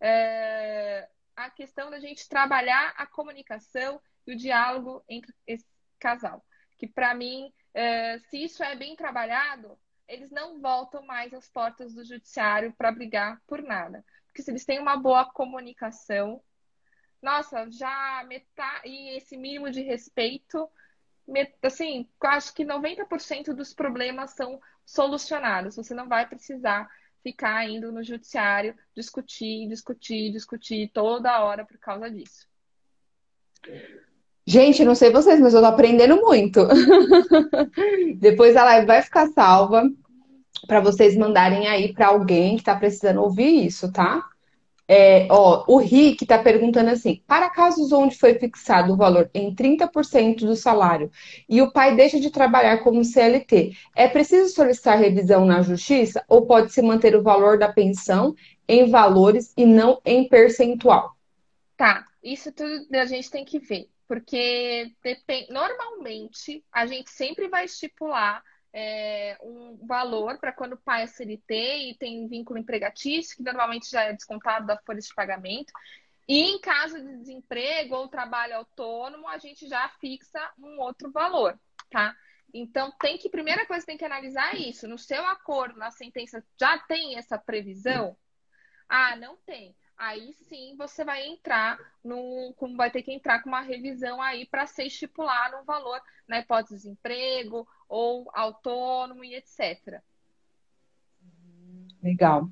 É, 0.00 1.08
a 1.36 1.50
questão 1.50 1.90
da 1.90 2.00
gente 2.00 2.28
trabalhar 2.28 2.94
a 2.96 3.06
comunicação 3.06 4.00
e 4.26 4.32
o 4.32 4.36
diálogo 4.36 5.04
entre 5.08 5.32
esse 5.46 5.66
casal. 5.98 6.44
Que 6.76 6.86
para 6.86 7.14
mim, 7.14 7.52
é, 7.74 8.18
se 8.18 8.44
isso 8.44 8.62
é 8.62 8.74
bem 8.74 8.96
trabalhado, 8.96 9.78
eles 10.08 10.30
não 10.30 10.60
voltam 10.60 11.04
mais 11.06 11.32
às 11.32 11.48
portas 11.48 11.94
do 11.94 12.04
judiciário 12.04 12.72
para 12.76 12.90
brigar 12.90 13.40
por 13.46 13.62
nada. 13.62 14.04
Porque 14.26 14.42
se 14.42 14.50
eles 14.50 14.64
têm 14.64 14.80
uma 14.80 14.96
boa 14.96 15.24
comunicação, 15.24 16.42
nossa, 17.22 17.70
já 17.70 18.24
metade, 18.26 18.88
e 18.88 19.16
esse 19.16 19.36
mínimo 19.36 19.70
de 19.70 19.82
respeito, 19.82 20.68
met, 21.26 21.54
assim, 21.62 22.08
acho 22.22 22.54
que 22.54 22.64
90% 22.64 23.54
dos 23.54 23.72
problemas 23.72 24.32
são 24.32 24.60
solucionados. 24.84 25.76
Você 25.76 25.94
não 25.94 26.08
vai 26.08 26.26
precisar 26.26 26.90
ficar 27.22 27.68
indo 27.68 27.92
no 27.92 28.02
judiciário 28.02 28.76
discutir, 28.96 29.68
discutir, 29.68 30.32
discutir 30.32 30.90
toda 30.92 31.40
hora 31.42 31.64
por 31.64 31.78
causa 31.78 32.10
disso. 32.10 32.48
Gente, 34.46 34.84
não 34.84 34.94
sei 34.94 35.10
vocês, 35.10 35.40
mas 35.40 35.54
eu 35.54 35.60
tô 35.60 35.66
aprendendo 35.66 36.16
muito. 36.16 36.66
Depois 38.18 38.56
a 38.56 38.64
live 38.64 38.86
vai 38.86 39.02
ficar 39.02 39.28
salva 39.28 39.88
para 40.66 40.80
vocês 40.80 41.16
mandarem 41.16 41.68
aí 41.68 41.92
para 41.92 42.08
alguém 42.08 42.54
que 42.54 42.62
está 42.62 42.74
precisando 42.74 43.22
ouvir 43.22 43.66
isso, 43.66 43.92
tá? 43.92 44.24
É, 44.92 45.28
ó, 45.30 45.64
o 45.68 45.76
Rick 45.76 46.24
está 46.24 46.36
perguntando 46.36 46.90
assim: 46.90 47.22
para 47.24 47.48
casos 47.48 47.92
onde 47.92 48.18
foi 48.18 48.34
fixado 48.34 48.92
o 48.92 48.96
valor 48.96 49.30
em 49.32 49.54
30% 49.54 50.44
do 50.44 50.56
salário 50.56 51.12
e 51.48 51.62
o 51.62 51.70
pai 51.70 51.94
deixa 51.94 52.18
de 52.18 52.28
trabalhar 52.28 52.78
como 52.78 53.04
CLT, 53.04 53.70
é 53.94 54.08
preciso 54.08 54.52
solicitar 54.52 54.98
revisão 54.98 55.44
na 55.44 55.62
justiça 55.62 56.24
ou 56.28 56.44
pode-se 56.44 56.82
manter 56.82 57.14
o 57.14 57.22
valor 57.22 57.56
da 57.56 57.72
pensão 57.72 58.34
em 58.66 58.90
valores 58.90 59.52
e 59.56 59.64
não 59.64 60.00
em 60.04 60.28
percentual? 60.28 61.14
Tá, 61.76 62.04
isso 62.20 62.50
tudo 62.50 62.86
a 62.92 63.04
gente 63.04 63.30
tem 63.30 63.44
que 63.44 63.60
ver, 63.60 63.88
porque 64.10 64.92
depend... 65.04 65.46
normalmente 65.52 66.64
a 66.72 66.84
gente 66.84 67.08
sempre 67.12 67.46
vai 67.46 67.66
estipular 67.66 68.42
é, 68.72 69.38
um 69.40 69.78
valor 69.86 70.36
para 70.38 70.52
quando 70.52 70.72
o 70.72 70.80
pai 70.80 71.04
é 71.04 71.06
CLT 71.06 71.54
e 71.54 71.96
tem 71.96 72.26
vínculo 72.26 72.58
empregatício, 72.58 73.36
que 73.36 73.42
normalmente 73.44 73.88
já 73.88 74.02
é 74.02 74.12
descontado 74.12 74.66
da 74.66 74.76
folha 74.78 74.98
de 74.98 75.14
pagamento. 75.14 75.72
E 76.26 76.40
em 76.40 76.60
caso 76.60 77.00
de 77.00 77.18
desemprego 77.18 77.94
ou 77.94 78.08
trabalho 78.08 78.56
autônomo, 78.56 79.28
a 79.28 79.38
gente 79.38 79.68
já 79.68 79.88
fixa 80.00 80.40
um 80.58 80.80
outro 80.80 81.12
valor, 81.12 81.56
tá? 81.88 82.12
Então, 82.52 82.90
tem 82.98 83.16
que, 83.16 83.30
primeira 83.30 83.64
coisa, 83.64 83.86
tem 83.86 83.96
que 83.96 84.04
analisar 84.04 84.56
isso. 84.56 84.88
No 84.88 84.98
seu 84.98 85.24
acordo, 85.24 85.78
na 85.78 85.92
sentença, 85.92 86.44
já 86.58 86.76
tem 86.80 87.16
essa 87.16 87.38
previsão? 87.38 88.16
Ah, 88.88 89.14
não 89.14 89.36
tem 89.46 89.76
aí 90.00 90.34
sim 90.48 90.74
você 90.78 91.04
vai 91.04 91.26
entrar 91.26 91.78
no, 92.02 92.54
como 92.56 92.74
vai 92.74 92.90
ter 92.90 93.02
que 93.02 93.12
entrar 93.12 93.42
com 93.42 93.50
uma 93.50 93.60
revisão 93.60 94.20
aí 94.20 94.46
para 94.46 94.66
ser 94.66 94.84
estipulado 94.84 95.58
um 95.58 95.64
valor 95.64 96.00
na 96.26 96.40
hipótese 96.40 96.76
de 96.76 96.82
desemprego 96.82 97.68
ou 97.86 98.30
autônomo 98.32 99.22
e 99.22 99.34
etc. 99.34 100.00
Legal. 102.02 102.48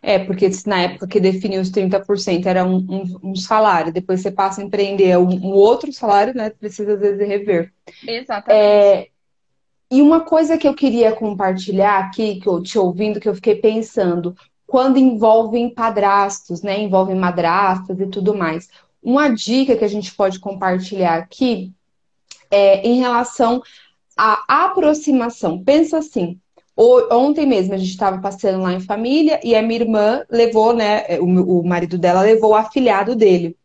É, 0.00 0.20
porque 0.24 0.48
na 0.64 0.82
época 0.82 1.08
que 1.08 1.18
definiu 1.18 1.60
os 1.60 1.70
30% 1.70 2.46
era 2.46 2.64
um, 2.64 2.76
um, 2.76 3.30
um, 3.30 3.34
salário, 3.34 3.92
depois 3.92 4.20
você 4.20 4.30
passa 4.30 4.60
a 4.60 4.64
empreender 4.64 5.18
um, 5.18 5.28
um, 5.28 5.52
outro 5.52 5.92
salário, 5.92 6.34
né? 6.34 6.50
Precisa 6.50 6.94
às 6.94 7.00
vezes 7.00 7.26
rever. 7.26 7.74
Exatamente. 8.06 8.62
É, 8.62 9.08
e 9.90 10.00
uma 10.00 10.20
coisa 10.20 10.56
que 10.56 10.68
eu 10.68 10.74
queria 10.74 11.14
compartilhar 11.16 11.98
aqui, 11.98 12.40
que 12.40 12.48
eu 12.48 12.62
te 12.62 12.78
ouvindo, 12.78 13.18
que 13.18 13.28
eu 13.28 13.34
fiquei 13.34 13.56
pensando, 13.56 14.36
quando 14.66 14.98
envolvem 14.98 15.70
padrastos, 15.70 16.62
né? 16.62 16.80
Envolvem 16.80 17.16
madrastas 17.16 17.98
e 18.00 18.06
tudo 18.06 18.34
mais. 18.34 18.68
Uma 19.02 19.28
dica 19.28 19.76
que 19.76 19.84
a 19.84 19.88
gente 19.88 20.12
pode 20.12 20.40
compartilhar 20.40 21.16
aqui 21.16 21.72
é 22.50 22.86
em 22.86 22.98
relação 22.98 23.62
à 24.16 24.64
aproximação. 24.64 25.62
Pensa 25.62 25.98
assim. 25.98 26.40
Ontem 26.76 27.46
mesmo 27.46 27.72
a 27.72 27.78
gente 27.78 27.90
estava 27.90 28.18
passeando 28.20 28.62
lá 28.62 28.72
em 28.72 28.80
família 28.80 29.40
e 29.42 29.54
a 29.54 29.62
minha 29.62 29.80
irmã 29.80 30.22
levou, 30.28 30.74
né? 30.74 31.18
O, 31.20 31.62
marido 31.62 31.96
dela 31.96 32.20
levou 32.20 32.50
o 32.50 32.54
afilhado 32.54 33.14
dele. 33.14 33.56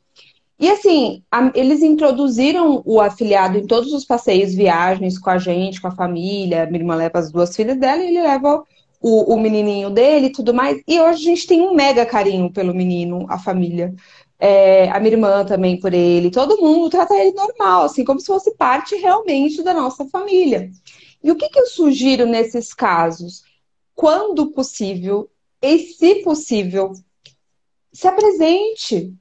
E 0.58 0.70
assim, 0.70 1.24
eles 1.56 1.82
introduziram 1.82 2.84
o 2.86 3.02
afiliado 3.02 3.58
em 3.58 3.66
todos 3.66 3.91
os 3.91 4.06
passeios, 4.06 4.54
viagens 4.54 5.18
com 5.18 5.30
a 5.30 5.39
gente, 5.39 5.82
com 5.82 5.88
a 5.88 5.95
família. 5.95 6.68
Minha 6.68 6.82
irmã 6.82 6.95
leva 6.95 7.20
as 7.20 7.32
duas 7.32 7.56
filhas 7.56 7.78
dela 7.78 8.02
e 8.02 8.08
ele 8.10 8.22
leva 8.22 8.64
o, 9.02 9.34
o 9.34 9.39
menininho 9.39 9.89
dele 9.89 10.28
e 10.28 10.32
tudo 10.32 10.54
mais. 10.54 10.82
E 10.88 10.99
hoje 10.99 11.24
a 11.24 11.36
gente 11.36 11.47
tem 11.47 11.62
um 11.62 11.74
mega 11.74 12.06
carinho 12.06 12.52
pelo 12.52 12.74
menino, 12.74 13.26
a 13.30 13.39
família. 13.39 13.93
É, 14.39 14.89
a 14.89 14.99
minha 14.99 15.14
irmã 15.14 15.45
também 15.45 15.80
por 15.80 15.93
ele. 15.93 16.32
Todo 16.32 16.62
mundo 16.62 16.89
trata 16.89 17.16
ele 17.16 17.32
normal, 17.32 17.84
assim, 17.84 18.04
como 18.04 18.20
se 18.20 18.26
fosse 18.28 18.56
parte 18.56 18.95
realmente 18.95 19.62
da 19.64 19.74
nossa 19.74 20.06
família. 20.06 20.70
E 21.24 21.32
o 21.32 21.36
que, 21.36 21.49
que 21.49 21.60
eu 21.60 21.68
sugiro 21.68 22.26
nesses 22.26 22.74
casos? 22.74 23.43
Quando 23.93 24.52
possível, 24.52 25.30
e 25.62 25.78
se 25.80 26.16
possível, 26.24 26.93
se 27.93 28.08
apresente. 28.08 29.14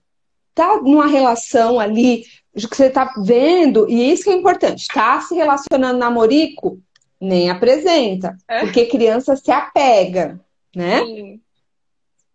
tá 0.55 0.81
numa 0.81 1.07
relação 1.07 1.78
ali 1.78 2.24
que 2.55 2.76
você 2.76 2.91
tá 2.91 3.14
vendo, 3.18 3.89
e 3.89 4.12
isso 4.12 4.24
que 4.24 4.31
é 4.31 4.35
importante, 4.35 4.89
tá 4.89 5.20
se 5.20 5.35
relacionando 5.35 5.99
namorico, 5.99 6.81
nem 7.21 7.51
apresenta, 7.51 8.37
é. 8.49 8.61
porque 8.61 8.87
criança 8.87 9.37
se 9.37 9.51
apega, 9.51 10.41
né? 10.75 11.05
Sim. 11.05 11.41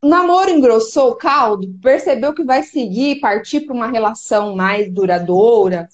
O 0.01 0.07
namoro 0.07 0.51
engrossou 0.51 1.11
o 1.11 1.15
caldo, 1.15 1.67
percebeu 1.81 2.33
que 2.33 2.43
vai 2.43 2.61
seguir, 2.61 3.19
partir 3.19 3.61
para 3.61 3.73
uma 3.73 3.87
relação 3.87 4.55
mais 4.55 4.91
duradoura, 4.91 5.89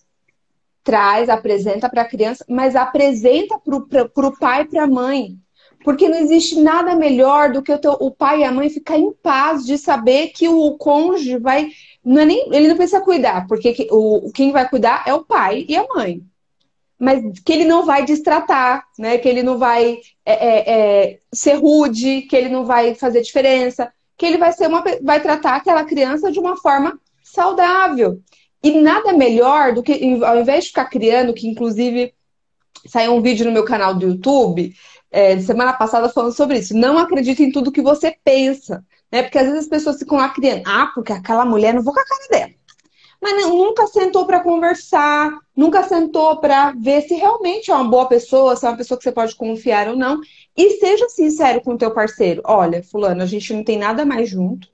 traz, 0.83 1.29
apresenta 1.29 1.87
para 1.87 2.01
a 2.01 2.07
criança, 2.07 2.43
mas 2.49 2.75
apresenta 2.75 3.57
para 3.57 4.27
o 4.27 4.37
pai 4.37 4.63
e 4.63 4.65
para 4.65 4.83
a 4.83 4.87
mãe. 4.87 5.37
Porque 5.83 6.09
não 6.09 6.17
existe 6.17 6.59
nada 6.59 6.93
melhor 6.93 7.51
do 7.51 7.61
que 7.61 7.71
o, 7.71 7.79
teu, 7.79 7.93
o 7.93 8.11
pai 8.11 8.41
e 8.41 8.43
a 8.43 8.51
mãe 8.51 8.69
ficar 8.69 8.97
em 8.97 9.11
paz 9.13 9.65
de 9.65 9.77
saber 9.77 10.27
que 10.27 10.47
o 10.47 10.77
cônjuge 10.77 11.37
vai. 11.39 11.69
Não 12.03 12.21
é 12.21 12.25
nem, 12.25 12.53
ele 12.53 12.67
não 12.67 12.75
precisa 12.75 13.01
cuidar, 13.01 13.47
porque 13.47 13.87
o, 13.89 14.31
quem 14.31 14.51
vai 14.51 14.67
cuidar 14.67 15.03
é 15.07 15.13
o 15.13 15.23
pai 15.23 15.65
e 15.67 15.75
a 15.75 15.87
mãe. 15.87 16.21
Mas 17.01 17.23
que 17.43 17.51
ele 17.51 17.65
não 17.65 17.85
vai 17.85 18.05
destratar, 18.05 18.85
né? 18.99 19.17
Que 19.17 19.27
ele 19.27 19.41
não 19.41 19.57
vai 19.57 19.97
é, 20.23 20.33
é, 20.33 20.63
é, 20.67 21.19
ser 21.33 21.55
rude, 21.55 22.21
que 22.21 22.35
ele 22.35 22.49
não 22.49 22.63
vai 22.63 22.93
fazer 22.93 23.21
diferença, 23.21 23.91
que 24.15 24.25
ele 24.25 24.37
vai 24.37 24.53
ser 24.53 24.67
uma, 24.67 24.83
vai 25.01 25.19
tratar 25.19 25.55
aquela 25.55 25.83
criança 25.83 26.31
de 26.31 26.39
uma 26.39 26.55
forma 26.55 26.99
saudável. 27.23 28.21
E 28.63 28.79
nada 28.79 29.13
melhor 29.13 29.73
do 29.73 29.81
que, 29.81 30.23
ao 30.23 30.39
invés 30.39 30.65
de 30.65 30.69
ficar 30.69 30.85
criando, 30.85 31.33
que 31.33 31.47
inclusive 31.47 32.13
saiu 32.87 33.13
um 33.13 33.21
vídeo 33.21 33.45
no 33.45 33.51
meu 33.51 33.65
canal 33.65 33.95
do 33.95 34.07
YouTube, 34.07 34.73
é, 35.09 35.39
semana 35.39 35.73
passada 35.73 36.07
falando 36.07 36.33
sobre 36.33 36.59
isso. 36.59 36.75
Não 36.75 36.99
acredite 36.99 37.41
em 37.41 37.51
tudo 37.51 37.71
que 37.71 37.81
você 37.81 38.15
pensa. 38.23 38.85
Né? 39.11 39.23
Porque 39.23 39.37
às 39.37 39.45
vezes 39.45 39.61
as 39.61 39.67
pessoas 39.67 39.97
ficam 39.97 40.17
lá 40.17 40.29
criando. 40.29 40.63
Ah, 40.65 40.91
porque 40.93 41.11
aquela 41.11 41.43
mulher, 41.43 41.73
não 41.73 41.81
vou 41.81 41.93
com 41.93 41.99
a 41.99 42.05
cara 42.05 42.27
dela. 42.29 42.60
Mas 43.21 43.47
nunca 43.47 43.85
sentou 43.85 44.25
para 44.25 44.39
conversar, 44.39 45.31
nunca 45.55 45.83
sentou 45.83 46.37
para 46.37 46.71
ver 46.71 47.03
se 47.03 47.13
realmente 47.13 47.69
é 47.69 47.75
uma 47.75 47.87
boa 47.87 48.07
pessoa, 48.07 48.55
se 48.55 48.65
é 48.65 48.69
uma 48.69 48.77
pessoa 48.77 48.97
que 48.97 49.03
você 49.03 49.11
pode 49.11 49.35
confiar 49.35 49.87
ou 49.87 49.95
não. 49.95 50.19
E 50.57 50.71
seja 50.79 51.07
sincero 51.07 51.61
com 51.61 51.73
o 51.73 51.77
teu 51.77 51.93
parceiro. 51.93 52.41
Olha, 52.45 52.83
fulano, 52.83 53.21
a 53.21 53.25
gente 53.27 53.53
não 53.53 53.63
tem 53.63 53.77
nada 53.77 54.03
mais 54.03 54.27
junto. 54.27 54.67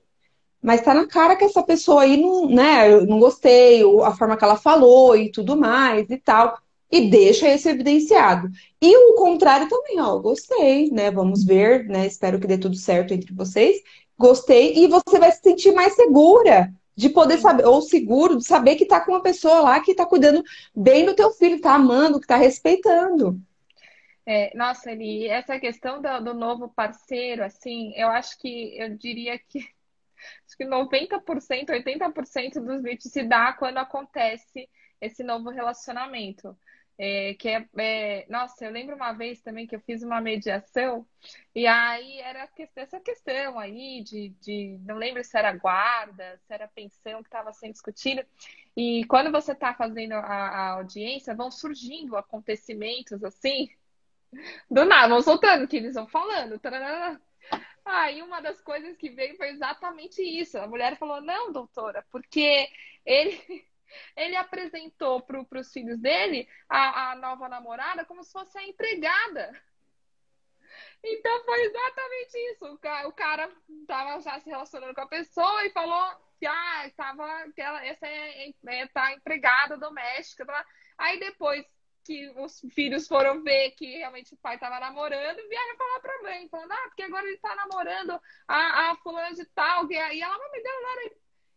Mas 0.62 0.80
tá 0.80 0.94
na 0.94 1.06
cara 1.06 1.36
que 1.36 1.44
essa 1.44 1.62
pessoa 1.62 2.02
aí 2.02 2.16
não, 2.16 2.48
né, 2.48 3.00
não 3.02 3.20
gostei, 3.20 3.82
a 4.02 4.12
forma 4.16 4.36
que 4.36 4.44
ela 4.44 4.56
falou 4.56 5.16
e 5.16 5.30
tudo 5.30 5.56
mais 5.56 6.08
e 6.10 6.16
tal. 6.16 6.58
E 6.90 7.10
deixa 7.10 7.54
isso 7.54 7.68
evidenciado. 7.68 8.48
E 8.80 8.96
o 8.96 9.14
contrário 9.14 9.68
também, 9.68 10.00
ó, 10.00 10.18
gostei, 10.18 10.90
né? 10.90 11.10
Vamos 11.10 11.44
ver, 11.44 11.84
né? 11.86 12.06
Espero 12.06 12.40
que 12.40 12.46
dê 12.46 12.56
tudo 12.56 12.76
certo 12.76 13.12
entre 13.12 13.32
vocês. 13.34 13.76
Gostei, 14.18 14.74
e 14.74 14.88
você 14.88 15.18
vai 15.18 15.30
se 15.30 15.40
sentir 15.42 15.72
mais 15.72 15.94
segura 15.94 16.72
de 16.98 17.08
poder 17.08 17.38
saber, 17.38 17.64
ou 17.64 17.80
seguro 17.80 18.36
de 18.36 18.44
saber 18.44 18.74
que 18.74 18.84
tá 18.84 18.98
com 18.98 19.12
uma 19.12 19.22
pessoa 19.22 19.60
lá 19.60 19.78
que 19.78 19.94
tá 19.94 20.04
cuidando 20.04 20.42
bem 20.74 21.06
do 21.06 21.14
teu 21.14 21.30
filho, 21.30 21.60
tá 21.60 21.76
amando, 21.76 22.20
que 22.20 22.26
tá 22.26 22.34
respeitando. 22.34 23.40
É, 24.26 24.50
nossa, 24.56 24.90
Eli, 24.90 25.28
essa 25.28 25.60
questão 25.60 26.02
do, 26.02 26.24
do, 26.24 26.34
novo 26.34 26.68
parceiro, 26.68 27.44
assim, 27.44 27.92
eu 27.94 28.08
acho 28.08 28.36
que 28.40 28.76
eu 28.76 28.96
diria 28.96 29.38
que 29.38 29.60
acho 30.44 30.56
que 30.56 30.64
90%, 30.64 31.68
80% 31.68 32.54
dos 32.54 32.82
vídeos 32.82 33.12
se 33.12 33.22
dá 33.22 33.52
quando 33.52 33.78
acontece 33.78 34.68
esse 35.00 35.22
novo 35.22 35.50
relacionamento. 35.50 36.58
É, 37.00 37.34
que 37.34 37.48
é, 37.48 37.64
é, 37.76 38.26
nossa, 38.28 38.64
eu 38.64 38.72
lembro 38.72 38.96
uma 38.96 39.12
vez 39.12 39.40
também 39.40 39.68
que 39.68 39.76
eu 39.76 39.80
fiz 39.80 40.02
uma 40.02 40.20
mediação 40.20 41.06
e 41.54 41.64
aí 41.64 42.18
era 42.18 42.48
essa 42.74 42.98
questão 42.98 43.56
aí 43.56 44.02
de, 44.02 44.30
de 44.40 44.78
não 44.84 44.96
lembro 44.96 45.22
se 45.22 45.38
era 45.38 45.52
guarda, 45.52 46.40
se 46.44 46.52
era 46.52 46.66
pensão 46.66 47.22
que 47.22 47.28
estava 47.28 47.52
sendo 47.52 47.72
discutida. 47.72 48.26
E 48.76 49.04
quando 49.04 49.30
você 49.30 49.52
está 49.52 49.72
fazendo 49.74 50.14
a, 50.14 50.18
a, 50.18 50.68
audiência, 50.72 51.36
vão 51.36 51.52
surgindo 51.52 52.16
acontecimentos 52.16 53.22
assim, 53.22 53.68
do 54.68 54.84
nada, 54.84 55.08
vão 55.08 55.22
soltando 55.22 55.68
que 55.68 55.76
eles 55.76 55.94
vão 55.94 56.08
falando. 56.08 56.58
Tarará. 56.58 57.20
Aí 57.84 58.22
uma 58.22 58.40
das 58.40 58.60
coisas 58.60 58.96
que 58.96 59.10
veio 59.10 59.36
foi 59.36 59.50
exatamente 59.50 60.20
isso. 60.20 60.58
A 60.58 60.66
mulher 60.66 60.96
falou: 60.98 61.20
não, 61.20 61.52
doutora, 61.52 62.04
porque 62.10 62.68
ele 63.06 63.66
ele 64.16 64.36
apresentou 64.36 65.22
para 65.22 65.60
os 65.60 65.72
filhos 65.72 65.98
dele 65.98 66.48
a, 66.68 67.12
a 67.12 67.16
nova 67.16 67.48
namorada 67.48 68.04
como 68.04 68.22
se 68.22 68.32
fosse 68.32 68.58
a 68.58 68.66
empregada. 68.66 69.50
Então 71.02 71.44
foi 71.44 71.60
exatamente 71.62 72.38
isso. 72.52 72.66
O 73.06 73.12
cara 73.12 73.50
estava 73.80 74.20
já 74.20 74.40
se 74.40 74.50
relacionando 74.50 74.94
com 74.94 75.00
a 75.00 75.08
pessoa 75.08 75.64
e 75.64 75.70
falou 75.70 76.16
que 76.38 76.46
ah, 76.46 76.86
estava 76.86 77.50
que 77.52 77.60
ela, 77.60 77.84
essa 77.84 78.06
é, 78.06 78.52
é 78.66 78.86
tá 78.88 79.12
empregada 79.12 79.76
doméstica. 79.76 80.44
Tá? 80.44 80.66
Aí 80.96 81.18
depois 81.18 81.64
que 82.08 82.30
os 82.36 82.60
filhos 82.72 83.06
foram 83.06 83.42
ver 83.42 83.72
que 83.72 83.98
realmente 83.98 84.32
o 84.32 84.38
pai 84.38 84.54
estava 84.54 84.80
namorando, 84.80 85.46
vieram 85.46 85.76
falar 85.76 86.00
para 86.00 86.22
mãe, 86.22 86.48
falando, 86.48 86.72
ah, 86.72 86.84
porque 86.86 87.02
agora 87.02 87.26
ele 87.26 87.34
está 87.34 87.54
namorando 87.54 88.18
a, 88.48 88.90
a 88.90 88.96
fulana 88.96 89.34
de 89.34 89.44
tal, 89.46 89.90
e 89.90 89.94
ela, 89.94 90.38
não 90.38 90.50
me 90.50 90.62
deu 90.62 90.82
nada 90.82 91.02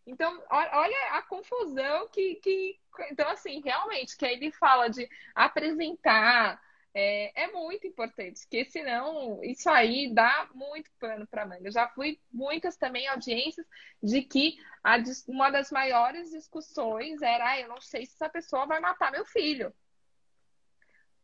então, 0.05 0.41
olha 0.49 0.97
a 1.11 1.21
confusão 1.21 2.07
que, 2.09 2.35
que. 2.35 2.79
Então, 3.11 3.29
assim, 3.29 3.61
realmente, 3.61 4.17
que 4.17 4.25
aí 4.25 4.33
ele 4.33 4.51
fala 4.51 4.89
de 4.89 5.07
apresentar. 5.35 6.61
É, 6.93 7.43
é 7.43 7.47
muito 7.53 7.87
importante, 7.87 8.41
porque 8.41 8.65
senão 8.65 9.41
isso 9.45 9.69
aí 9.69 10.13
dá 10.13 10.49
muito 10.53 10.91
pano 10.99 11.25
para 11.25 11.45
manga. 11.45 11.65
Eu 11.65 11.71
já 11.71 11.87
fui 11.87 12.19
muitas 12.29 12.75
também 12.75 13.07
audiências 13.07 13.65
de 14.03 14.21
que 14.21 14.57
a, 14.83 14.97
uma 15.25 15.49
das 15.49 15.71
maiores 15.71 16.31
discussões 16.31 17.21
era: 17.21 17.51
ah, 17.51 17.59
eu 17.61 17.69
não 17.69 17.79
sei 17.79 18.05
se 18.05 18.15
essa 18.15 18.27
pessoa 18.27 18.65
vai 18.65 18.81
matar 18.81 19.09
meu 19.09 19.25
filho. 19.25 19.73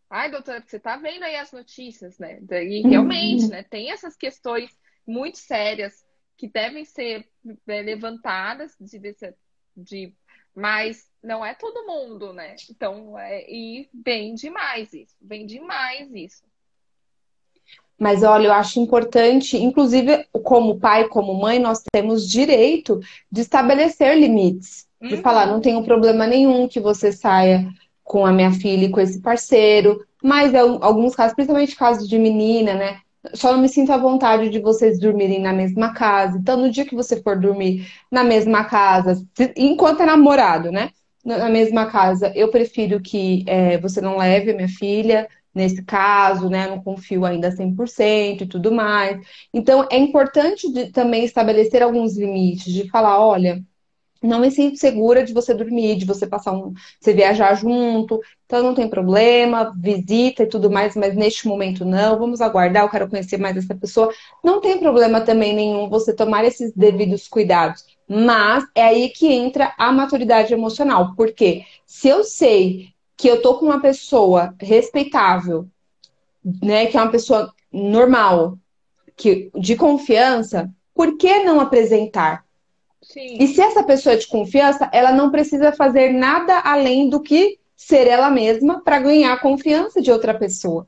Ai, 0.10 0.32
doutora, 0.32 0.64
você 0.66 0.80
tá 0.80 0.96
vendo 0.96 1.24
aí 1.24 1.36
as 1.36 1.52
notícias, 1.52 2.18
né? 2.18 2.40
E 2.64 2.88
realmente, 2.88 3.50
né? 3.50 3.62
Tem 3.64 3.92
essas 3.92 4.16
questões 4.16 4.80
muito 5.06 5.38
sérias 5.38 6.07
que 6.38 6.48
devem 6.48 6.86
ser 6.86 7.28
é, 7.68 7.82
levantadas 7.82 8.76
de, 8.80 9.00
de, 9.00 9.16
de, 9.76 10.14
mas 10.56 11.10
não 11.24 11.44
é 11.44 11.54
todo 11.54 11.86
mundo, 11.88 12.32
né? 12.32 12.56
Então, 12.70 13.18
é, 13.18 13.46
e 13.50 13.90
vem 13.94 14.36
demais 14.36 14.94
isso, 14.94 15.16
vem 15.20 15.46
demais 15.46 16.14
isso. 16.14 16.44
Mas 18.00 18.22
olha, 18.22 18.48
eu 18.48 18.54
acho 18.54 18.80
importante, 18.80 19.58
inclusive 19.58 20.26
como 20.44 20.80
pai, 20.80 21.08
como 21.08 21.34
mãe, 21.34 21.58
nós 21.58 21.82
temos 21.92 22.30
direito 22.30 23.00
de 23.32 23.42
estabelecer 23.42 24.16
limites. 24.16 24.88
De 25.02 25.16
uhum. 25.16 25.22
falar, 25.22 25.48
não 25.48 25.60
tenho 25.60 25.84
problema 25.84 26.28
nenhum 26.28 26.68
que 26.68 26.80
você 26.80 27.12
saia 27.12 27.68
com 28.04 28.26
a 28.26 28.32
minha 28.32 28.52
filha 28.52 28.86
e 28.86 28.90
com 28.92 29.00
esse 29.00 29.20
parceiro. 29.20 30.06
Mas 30.24 30.54
em 30.54 30.58
alguns 30.58 31.16
casos, 31.16 31.36
principalmente 31.36 31.76
casos 31.76 32.08
de 32.08 32.20
menina, 32.20 32.76
né? 32.76 33.02
Só 33.34 33.52
não 33.52 33.62
me 33.62 33.70
sinto 33.70 33.92
à 33.92 33.98
vontade 33.98 34.50
de 34.50 34.60
vocês 34.60 35.00
dormirem 35.00 35.42
na 35.42 35.54
mesma 35.54 35.94
casa. 35.94 36.38
Então, 36.38 36.58
no 36.58 36.70
dia 36.70 36.86
que 36.86 36.96
você 36.96 37.22
for 37.22 37.40
dormir 37.40 37.88
na 38.12 38.24
mesma 38.24 38.64
casa, 38.66 39.26
enquanto 39.56 40.02
é 40.02 40.06
namorado, 40.06 40.72
né? 40.72 40.90
Na 41.26 41.50
mesma 41.50 41.88
casa, 41.88 42.32
eu 42.36 42.50
prefiro 42.50 43.02
que 43.02 43.44
é, 43.48 43.78
você 43.80 44.00
não 44.00 44.18
leve 44.18 44.52
a 44.52 44.56
minha 44.56 44.70
filha 44.70 45.28
nesse 45.54 45.84
caso, 45.84 46.50
né? 46.50 46.68
Não 46.68 46.82
confio 46.82 47.26
ainda 47.26 47.52
100% 47.52 48.44
e 48.44 48.48
tudo 48.48 48.72
mais. 48.72 49.20
Então, 49.54 49.88
é 49.92 49.98
importante 49.98 50.72
de, 50.72 50.92
também 50.92 51.26
estabelecer 51.26 51.82
alguns 51.84 52.18
limites, 52.18 52.72
de 52.72 52.90
falar, 52.90 53.20
olha, 53.20 53.62
não 54.22 54.40
me 54.40 54.52
sinto 54.52 54.78
segura 54.78 55.24
de 55.24 55.34
você 55.34 55.54
dormir, 55.54 55.98
de 55.98 56.06
você 56.06 56.26
passar 56.26 56.54
um, 56.54 56.74
você 57.00 57.14
viajar 57.14 57.54
junto, 57.56 58.20
então 58.46 58.64
não 58.64 58.74
tem 58.74 58.90
problema, 58.90 59.74
visita 59.78 60.44
e 60.44 60.48
tudo 60.48 60.70
mais, 60.70 60.96
mas 60.96 61.16
neste 61.16 61.48
momento 61.48 61.84
não, 61.86 62.18
vamos 62.18 62.42
aguardar, 62.42 62.84
eu 62.84 62.90
quero 62.90 63.10
conhecer 63.10 63.38
mais 63.38 63.58
essa 63.58 63.76
pessoa. 63.76 64.12
Não 64.44 64.62
tem 64.62 64.80
problema 64.80 65.22
também 65.22 65.54
nenhum 65.54 65.90
você 65.90 66.14
tomar 66.14 66.46
esses 66.46 66.74
devidos 66.74 67.28
cuidados, 67.28 67.86
mas 68.08 68.66
é 68.74 68.84
aí 68.84 69.10
que 69.10 69.28
entra 69.28 69.74
a 69.78 69.92
maturidade 69.92 70.54
emocional, 70.54 71.14
porque 71.16 71.64
se 71.86 72.08
eu 72.08 72.24
sei 72.24 72.90
que 73.18 73.28
eu 73.28 73.42
tô 73.42 73.58
com 73.58 73.66
uma 73.66 73.82
pessoa 73.82 74.56
respeitável, 74.62 75.68
né, 76.64 76.86
que 76.86 76.96
é 76.96 77.02
uma 77.02 77.12
pessoa 77.12 77.54
normal, 77.72 78.58
que 79.16 79.52
de 79.56 79.76
confiança, 79.76 80.72
por 80.94 81.18
que 81.18 81.44
não 81.44 81.60
apresentar? 81.60 82.47
Sim. 83.08 83.38
E 83.40 83.48
se 83.48 83.62
essa 83.62 83.84
pessoa 83.84 84.14
é 84.14 84.18
de 84.18 84.28
confiança, 84.28 84.90
ela 84.92 85.14
não 85.14 85.32
precisa 85.32 85.72
fazer 85.72 86.12
nada 86.12 86.60
além 86.60 87.10
do 87.10 87.22
que 87.22 87.58
ser 87.76 88.06
ela 88.06 88.30
mesma 88.30 88.82
para 88.82 89.00
ganhar 89.00 89.34
a 89.34 89.40
confiança 89.40 90.02
de 90.02 90.12
outra 90.12 90.34
pessoa. 90.34 90.88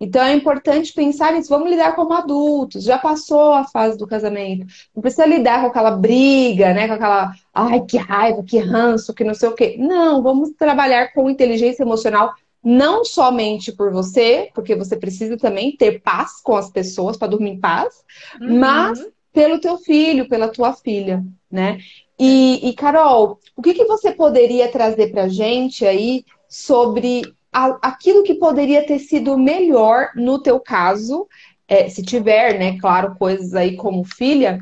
Então 0.00 0.22
é 0.22 0.34
importante 0.34 0.92
pensar 0.92 1.32
nisso. 1.32 1.50
Vamos 1.50 1.70
lidar 1.70 1.94
como 1.94 2.12
adultos. 2.14 2.82
Já 2.82 2.98
passou 2.98 3.52
a 3.52 3.64
fase 3.64 3.96
do 3.96 4.06
casamento. 4.06 4.66
Não 4.94 5.02
precisa 5.02 5.26
lidar 5.26 5.60
com 5.60 5.66
aquela 5.68 5.90
briga, 5.92 6.72
né? 6.72 6.88
Com 6.88 6.94
aquela, 6.94 7.32
ai, 7.54 7.84
que 7.84 7.98
raiva, 7.98 8.42
que 8.42 8.58
ranço, 8.58 9.14
que 9.14 9.22
não 9.22 9.34
sei 9.34 9.50
o 9.50 9.54
quê. 9.54 9.76
Não, 9.78 10.22
vamos 10.22 10.50
trabalhar 10.58 11.12
com 11.12 11.30
inteligência 11.30 11.82
emocional, 11.82 12.32
não 12.64 13.04
somente 13.04 13.70
por 13.70 13.92
você, 13.92 14.50
porque 14.54 14.74
você 14.74 14.96
precisa 14.96 15.36
também 15.36 15.76
ter 15.76 16.00
paz 16.00 16.40
com 16.42 16.56
as 16.56 16.70
pessoas 16.70 17.16
para 17.16 17.28
dormir 17.28 17.50
em 17.50 17.60
paz, 17.60 18.02
uhum. 18.40 18.58
mas 18.58 19.06
pelo 19.32 19.60
teu 19.60 19.78
filho, 19.78 20.28
pela 20.28 20.48
tua 20.48 20.72
filha, 20.72 21.24
né? 21.50 21.78
E, 22.18 22.68
e 22.68 22.74
Carol, 22.74 23.38
o 23.56 23.62
que, 23.62 23.72
que 23.72 23.84
você 23.84 24.12
poderia 24.12 24.70
trazer 24.70 25.10
para 25.10 25.28
gente 25.28 25.86
aí 25.86 26.24
sobre 26.48 27.22
a, 27.52 27.78
aquilo 27.80 28.22
que 28.22 28.34
poderia 28.34 28.86
ter 28.86 28.98
sido 28.98 29.38
melhor 29.38 30.10
no 30.14 30.42
teu 30.42 30.60
caso, 30.60 31.26
é, 31.66 31.88
se 31.88 32.02
tiver, 32.02 32.58
né, 32.58 32.78
claro, 32.78 33.16
coisas 33.16 33.54
aí 33.54 33.76
como 33.76 34.04
filha, 34.04 34.58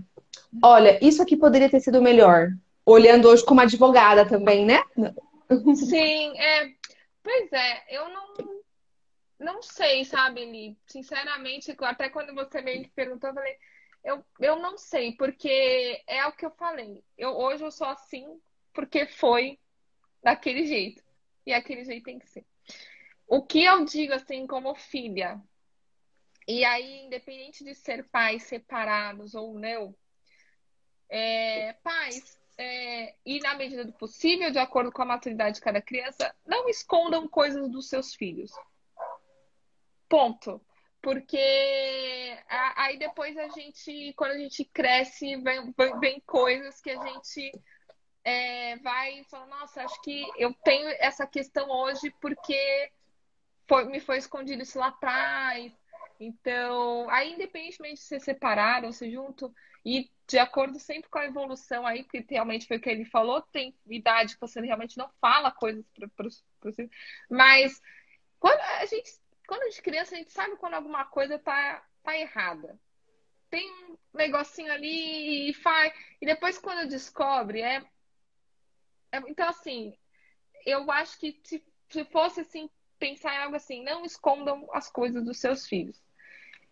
olha, 0.63 0.99
isso 1.05 1.23
aqui 1.23 1.37
poderia 1.37 1.71
ter 1.71 1.81
sido 1.81 2.03
melhor. 2.03 2.51
Olhando 2.85 3.29
hoje 3.29 3.45
como 3.45 3.61
advogada 3.61 4.25
também, 4.25 4.65
né? 4.65 4.83
Sim, 5.75 6.39
é. 6.39 6.71
Pois 7.23 7.53
é, 7.53 7.97
eu 7.97 8.09
não, 8.09 8.61
não 9.39 9.63
sei, 9.63 10.05
sabe, 10.05 10.45
Li? 10.45 10.77
Sinceramente, 10.87 11.77
até 11.81 12.09
quando 12.09 12.35
você 12.35 12.63
me 12.63 12.91
perguntou, 12.95 13.31
eu 13.31 13.35
falei, 13.35 13.55
eu, 14.09 14.25
eu 14.41 14.59
não 14.59 14.79
sei, 14.79 15.13
porque 15.13 16.03
é 16.07 16.27
o 16.27 16.33
que 16.33 16.47
eu 16.47 16.51
falei. 16.51 17.05
Eu, 17.17 17.31
hoje 17.37 17.63
eu 17.63 17.71
sou 17.71 17.87
assim 17.87 18.41
porque 18.73 19.07
foi 19.07 19.59
daquele 20.23 20.67
jeito. 20.67 21.03
E 21.45 21.53
aquele 21.53 21.85
jeito 21.85 22.05
tem 22.05 22.19
que 22.19 22.29
ser. 22.29 22.45
O 23.27 23.45
que 23.45 23.63
eu 23.65 23.85
digo 23.85 24.15
assim 24.15 24.47
como 24.47 24.75
filha, 24.75 25.41
e 26.47 26.65
aí, 26.65 27.05
independente 27.05 27.63
de 27.63 27.75
ser 27.75 28.09
pais 28.09 28.45
separados 28.45 29.35
ou 29.35 29.53
não, 29.53 29.95
é, 31.11 31.75
pais, 31.75 32.39
é, 32.57 33.15
e 33.27 33.41
na 33.41 33.55
medida 33.55 33.85
do 33.85 33.93
possível, 33.93 34.51
de 34.51 34.59
acordo 34.59 34.91
com 34.91 35.03
a 35.03 35.07
maturidade 35.07 35.57
de 35.57 35.61
cada 35.61 35.83
criança, 35.83 36.35
não 36.47 36.67
escondam 36.69 37.29
coisas 37.29 37.71
dos 37.71 37.89
seus 37.89 38.15
filhos. 38.15 38.51
Ponto. 40.09 40.61
Porque 41.01 42.37
aí 42.49 42.99
depois 42.99 43.37
a 43.37 43.49
gente, 43.49 44.13
quando 44.17 44.33
a 44.33 44.39
gente 44.39 44.65
cresce, 44.65 45.37
vem, 45.37 45.75
vem 46.01 46.21
coisas 46.27 46.81
que 46.81 46.91
a 46.91 47.07
gente 47.07 47.53
é, 48.25 48.77
vai 48.79 49.25
falando, 49.31 49.51
nossa, 49.51 49.83
acho 49.83 50.01
que 50.03 50.27
eu 50.37 50.53
tenho 50.65 50.89
essa 50.99 51.27
questão 51.27 51.71
hoje 51.71 52.13
porque 52.21 52.91
foi, 53.69 53.85
me 53.85 54.01
foi 54.01 54.19
escondido 54.19 54.63
isso 54.63 54.79
lá 54.79 54.89
atrás. 54.89 55.73
Então, 56.21 57.09
aí 57.11 57.33
independentemente 57.33 57.95
de 57.95 58.01
ser 58.01 58.21
separado 58.21 58.87
ou 58.87 58.93
ser 58.93 59.11
junto, 59.11 59.55
e 59.85 60.11
de 60.27 60.39
acordo 60.39 60.79
sempre 60.79 61.09
com 61.09 61.19
a 61.19 61.27
evolução 61.27 61.87
aí, 61.87 62.03
porque 62.03 62.25
realmente 62.29 62.67
foi 62.67 62.77
o 62.77 62.81
que 62.81 62.91
ele 62.91 63.05
falou, 63.05 63.41
tem 63.41 63.75
idade 63.89 64.35
que 64.35 64.41
você 64.41 64.61
realmente 64.61 64.99
não 64.99 65.09
fala 65.21 65.51
coisas 65.53 65.85
para 66.17 66.27
os 66.27 66.45
mas 67.31 67.81
quando 68.39 68.61
a 68.61 68.85
gente 68.87 69.11
quando 69.49 69.63
a 69.63 69.65
gente 69.71 69.81
é 69.81 69.83
criança, 69.83 70.15
a 70.15 70.19
gente 70.19 70.31
sabe 70.31 70.57
quando 70.57 70.75
alguma 70.75 71.07
coisa 71.07 71.39
tá, 71.39 71.83
tá 72.03 72.17
errada. 72.17 72.79
Tem 73.49 73.67
um 73.85 73.97
negocinho 74.13 74.71
ali 74.71 75.49
e 75.49 75.55
faz. 75.55 75.93
E 76.21 76.27
depois, 76.27 76.59
quando 76.59 76.87
descobre, 76.87 77.63
é... 77.63 77.83
é. 79.11 79.19
Então, 79.27 79.49
assim, 79.49 79.97
eu 80.67 80.91
acho 80.93 81.19
que 81.19 81.41
se, 81.43 81.65
se 81.89 82.05
fosse 82.05 82.43
assim, 82.43 82.69
pensar 82.99 83.35
em 83.35 83.39
algo 83.39 83.57
assim, 83.57 83.83
não 83.83 84.05
escondam 84.05 84.69
as 84.71 84.91
coisas 84.91 85.25
dos 85.25 85.39
seus 85.39 85.67
filhos. 85.67 85.99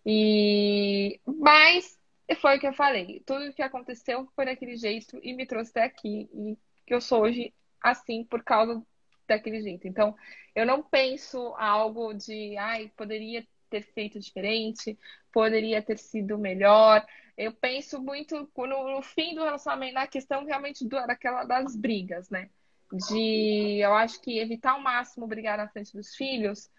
E 0.04 1.18
mas 1.24 1.98
foi 2.42 2.58
o 2.58 2.60
que 2.60 2.66
eu 2.66 2.74
falei. 2.74 3.22
Tudo 3.24 3.48
o 3.48 3.54
que 3.54 3.62
aconteceu 3.62 4.28
foi 4.36 4.44
daquele 4.44 4.76
jeito 4.76 5.18
e 5.22 5.32
me 5.32 5.46
trouxe 5.46 5.70
até 5.70 5.84
aqui. 5.84 6.28
E 6.34 6.58
que 6.86 6.92
eu 6.92 7.00
sou 7.00 7.22
hoje 7.22 7.54
assim 7.80 8.22
por 8.22 8.44
causa 8.44 8.84
daquele 9.26 9.60
jeito. 9.60 9.86
Então, 9.86 10.16
eu 10.54 10.64
não 10.64 10.82
penso 10.82 11.54
algo 11.56 12.12
de, 12.14 12.56
ai, 12.56 12.90
poderia 12.96 13.46
ter 13.68 13.82
feito 13.82 14.18
diferente, 14.18 14.98
poderia 15.32 15.82
ter 15.82 15.98
sido 15.98 16.38
melhor. 16.38 17.04
Eu 17.36 17.52
penso 17.52 18.00
muito 18.00 18.48
no, 18.56 18.96
no 18.96 19.02
fim 19.02 19.34
do 19.34 19.44
relacionamento, 19.44 19.94
na 19.94 20.06
questão 20.06 20.44
realmente 20.44 20.86
do, 20.86 21.06
daquela 21.06 21.44
das 21.44 21.76
brigas, 21.76 22.30
né? 22.30 22.48
De, 22.92 23.78
eu 23.80 23.94
acho 23.94 24.20
que 24.20 24.38
evitar 24.38 24.72
ao 24.72 24.80
máximo 24.80 25.26
brigar 25.26 25.58
na 25.58 25.68
frente 25.68 25.92
dos 25.92 26.14
filhos, 26.14 26.70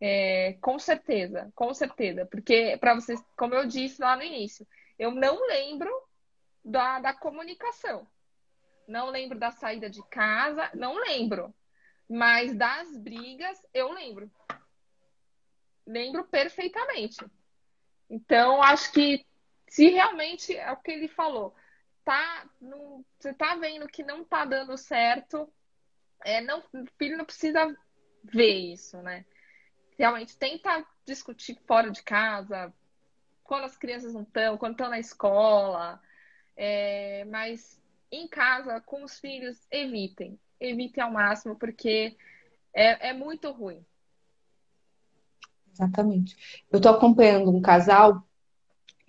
é, 0.00 0.52
com 0.60 0.78
certeza, 0.78 1.50
com 1.54 1.72
certeza. 1.72 2.26
Porque, 2.26 2.76
para 2.78 2.94
vocês, 2.94 3.20
como 3.36 3.54
eu 3.54 3.66
disse 3.66 4.00
lá 4.00 4.16
no 4.16 4.22
início, 4.22 4.66
eu 4.98 5.10
não 5.10 5.46
lembro 5.46 5.90
da, 6.64 7.00
da 7.00 7.14
comunicação. 7.14 8.06
Não 8.86 9.10
lembro 9.10 9.38
da 9.38 9.50
saída 9.50 9.90
de 9.90 10.02
casa, 10.08 10.70
não 10.74 10.94
lembro. 10.94 11.52
Mas 12.08 12.54
das 12.54 12.96
brigas, 12.96 13.60
eu 13.74 13.92
lembro. 13.92 14.30
Lembro 15.86 16.24
perfeitamente. 16.24 17.24
Então, 18.08 18.62
acho 18.62 18.92
que 18.92 19.24
se 19.68 19.88
realmente 19.88 20.56
é 20.56 20.70
o 20.70 20.76
que 20.76 20.92
ele 20.92 21.08
falou, 21.08 21.54
tá, 22.04 22.48
você 23.18 23.34
tá 23.34 23.56
vendo 23.56 23.88
que 23.88 24.02
não 24.02 24.24
tá 24.24 24.44
dando 24.44 24.76
certo, 24.78 25.52
é, 26.24 26.40
não, 26.40 26.60
o 26.72 26.86
filho 26.96 27.18
não 27.18 27.24
precisa 27.24 27.76
ver 28.22 28.72
isso, 28.72 29.02
né? 29.02 29.24
Realmente 29.98 30.36
tenta 30.36 30.86
discutir 31.04 31.58
fora 31.66 31.90
de 31.90 32.02
casa, 32.02 32.72
quando 33.42 33.64
as 33.64 33.76
crianças 33.76 34.14
não 34.14 34.22
estão, 34.22 34.56
quando 34.56 34.72
estão 34.72 34.88
na 34.88 34.98
escola, 34.98 36.00
é, 36.56 37.24
mas 37.26 37.80
em 38.10 38.28
casa, 38.28 38.80
com 38.80 39.02
os 39.02 39.18
filhos, 39.18 39.66
evitem 39.70 40.38
evite 40.60 41.00
ao 41.00 41.12
máximo, 41.12 41.56
porque 41.56 42.16
é, 42.74 43.10
é 43.10 43.12
muito 43.12 43.50
ruim. 43.52 43.84
Exatamente. 45.72 46.36
Eu 46.70 46.78
estou 46.78 46.92
acompanhando 46.92 47.50
um 47.50 47.60
casal 47.60 48.22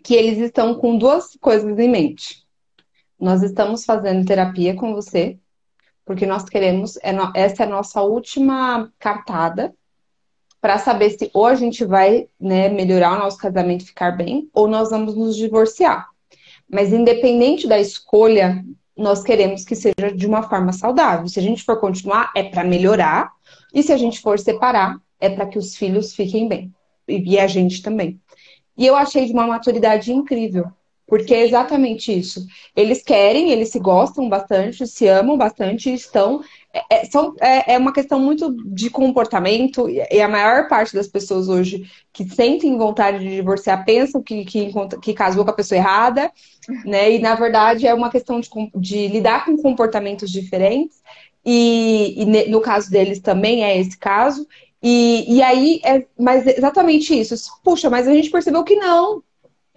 que 0.04 0.14
eles 0.14 0.38
estão 0.38 0.76
com 0.76 0.98
duas 0.98 1.36
coisas 1.40 1.78
em 1.80 1.90
mente. 1.90 2.46
Nós 3.20 3.42
estamos 3.42 3.84
fazendo 3.84 4.26
terapia 4.26 4.76
com 4.76 4.94
você, 4.94 5.40
porque 6.06 6.26
nós 6.26 6.46
queremos, 6.46 6.98
é 6.98 7.12
essa 7.36 7.64
é 7.64 7.66
a 7.66 7.70
nossa 7.70 8.02
última 8.02 8.92
cartada 9.00 9.74
para 10.62 10.78
saber 10.78 11.12
se 11.12 11.30
ou 11.34 11.46
a 11.46 11.56
gente 11.56 11.86
vai 11.86 12.28
né, 12.40 12.70
melhorar 12.70 13.16
o 13.16 13.20
nosso 13.20 13.38
casamento 13.38 13.86
ficar 13.86 14.12
bem, 14.12 14.50
ou 14.54 14.68
nós 14.68 14.90
vamos 14.90 15.16
nos 15.16 15.36
divorciar. 15.36 16.10
Mas 16.70 16.92
independente 16.92 17.68
da 17.68 17.80
escolha 17.80 18.64
nós 18.98 19.24
queremos 19.24 19.64
que 19.64 19.76
seja 19.76 20.12
de 20.16 20.26
uma 20.26 20.44
forma 20.44 20.74
saudável. 20.74 21.28
Se 21.28 21.40
a 21.40 21.44
gente 21.44 21.64
for 21.64 21.80
continuar, 21.80 22.32
é 22.36 22.44
para 22.44 22.64
melhorar. 22.64 23.32
E 23.74 23.84
se 23.84 23.94
a 23.94 23.98
gente 23.98 24.20
for 24.20 24.40
separar, 24.40 24.98
é 25.20 25.30
para 25.30 25.46
que 25.46 25.58
os 25.58 25.76
filhos 25.76 26.16
fiquem 26.16 26.48
bem. 26.48 26.74
E 27.08 27.40
a 27.40 27.48
gente 27.48 27.82
também. 27.82 28.20
E 28.78 28.86
eu 28.86 28.96
achei 28.96 29.26
de 29.26 29.34
uma 29.34 29.48
maturidade 29.48 30.12
incrível. 30.12 30.72
Porque 31.08 31.34
é 31.34 31.46
exatamente 31.46 32.12
isso. 32.12 32.46
Eles 32.76 33.02
querem, 33.02 33.50
eles 33.50 33.70
se 33.70 33.80
gostam 33.80 34.28
bastante, 34.28 34.86
se 34.86 35.08
amam 35.08 35.38
bastante, 35.38 35.94
estão. 35.94 36.42
É, 36.74 36.98
é, 36.98 37.06
são, 37.06 37.34
é, 37.40 37.76
é 37.76 37.78
uma 37.78 37.94
questão 37.94 38.20
muito 38.20 38.54
de 38.66 38.90
comportamento, 38.90 39.90
e 39.90 40.22
a 40.22 40.28
maior 40.28 40.68
parte 40.68 40.94
das 40.94 41.08
pessoas 41.08 41.48
hoje 41.48 41.90
que 42.12 42.28
sentem 42.28 42.78
vontade 42.78 43.20
de 43.20 43.36
divorciar 43.36 43.86
pensam 43.86 44.22
que, 44.22 44.44
que, 44.44 44.70
que 45.02 45.14
casou 45.14 45.46
com 45.46 45.52
a 45.52 45.54
pessoa 45.54 45.78
errada, 45.78 46.30
né? 46.86 47.12
E 47.14 47.20
na 47.20 47.36
verdade 47.36 47.88
é 47.88 47.94
uma 47.94 48.12
questão 48.12 48.42
de, 48.42 48.50
de 48.76 49.08
lidar 49.08 49.46
com 49.46 49.56
comportamentos 49.58 50.30
diferentes, 50.30 51.02
e, 51.46 52.22
e 52.22 52.50
no 52.50 52.60
caso 52.60 52.92
deles 52.92 53.22
também 53.22 53.64
é 53.64 53.80
esse 53.80 53.98
caso. 53.98 54.46
E, 54.84 55.38
e 55.38 55.42
aí, 55.42 55.80
é, 55.84 56.06
mas 56.20 56.46
exatamente 56.46 57.18
isso. 57.18 57.36
Puxa, 57.64 57.90
mas 57.90 58.08
a 58.08 58.14
gente 58.14 58.30
percebeu 58.30 58.64
que 58.64 58.76
não, 58.76 59.24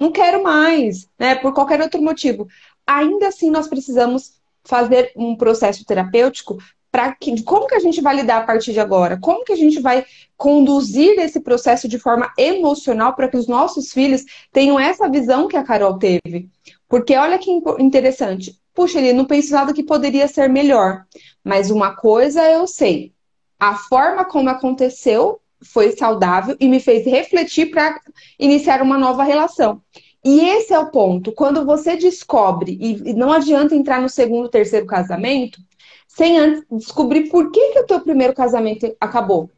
não 0.01 0.11
quero 0.11 0.42
mais, 0.42 1.07
né? 1.18 1.34
Por 1.34 1.53
qualquer 1.53 1.80
outro 1.82 2.01
motivo. 2.01 2.48
Ainda 2.86 3.28
assim, 3.28 3.51
nós 3.51 3.68
precisamos 3.68 4.40
fazer 4.64 5.12
um 5.14 5.36
processo 5.36 5.84
terapêutico 5.84 6.59
para 6.90 7.14
que 7.14 7.42
como 7.42 7.66
que 7.66 7.74
a 7.74 7.78
gente 7.78 8.01
vai 8.01 8.16
lidar 8.16 8.38
a 8.38 8.44
partir 8.44 8.72
de 8.72 8.80
agora? 8.80 9.18
Como 9.20 9.44
que 9.44 9.53
a 9.53 9.57
gente 9.57 9.78
vai 9.80 10.05
conduzir 10.36 11.18
esse 11.20 11.40
processo 11.40 11.86
de 11.86 11.98
forma 11.98 12.32
emocional 12.36 13.14
para 13.14 13.28
que 13.28 13.36
os 13.36 13.46
nossos 13.46 13.92
filhos 13.92 14.24
tenham 14.53 14.80
essa 14.80 15.09
visão 15.09 15.46
que 15.46 15.57
a 15.57 15.62
Carol 15.62 15.98
teve? 15.98 16.51
Porque 16.88 17.14
olha 17.16 17.38
que 17.38 17.51
interessante. 17.78 18.59
Puxa, 18.74 18.98
ele 18.98 19.12
não 19.12 19.24
pensava 19.24 19.72
que 19.72 19.84
poderia 19.84 20.26
ser 20.26 20.48
melhor. 20.48 21.05
Mas 21.44 21.70
uma 21.70 21.94
coisa 21.94 22.42
eu 22.51 22.66
sei. 22.66 23.12
A 23.59 23.76
forma 23.76 24.24
como 24.24 24.48
aconteceu 24.48 25.40
foi 25.62 25.92
saudável 25.92 26.56
e 26.58 26.68
me 26.68 26.80
fez 26.80 27.04
refletir 27.04 27.70
para 27.70 28.00
iniciar 28.38 28.82
uma 28.82 28.98
nova 28.98 29.22
relação. 29.22 29.82
E 30.24 30.40
esse 30.40 30.72
é 30.72 30.78
o 30.78 30.90
ponto. 30.90 31.32
Quando 31.32 31.64
você 31.64 31.96
descobre, 31.96 32.78
e 32.80 33.14
não 33.14 33.32
adianta 33.32 33.74
entrar 33.74 34.00
no 34.02 34.08
segundo, 34.08 34.48
terceiro 34.48 34.86
casamento, 34.86 35.58
sem 36.06 36.38
antes 36.38 36.64
descobrir 36.70 37.28
por 37.30 37.50
que, 37.50 37.72
que 37.72 37.80
o 37.80 37.86
teu 37.86 38.00
primeiro 38.00 38.34
casamento 38.34 38.94
acabou. 39.00 39.50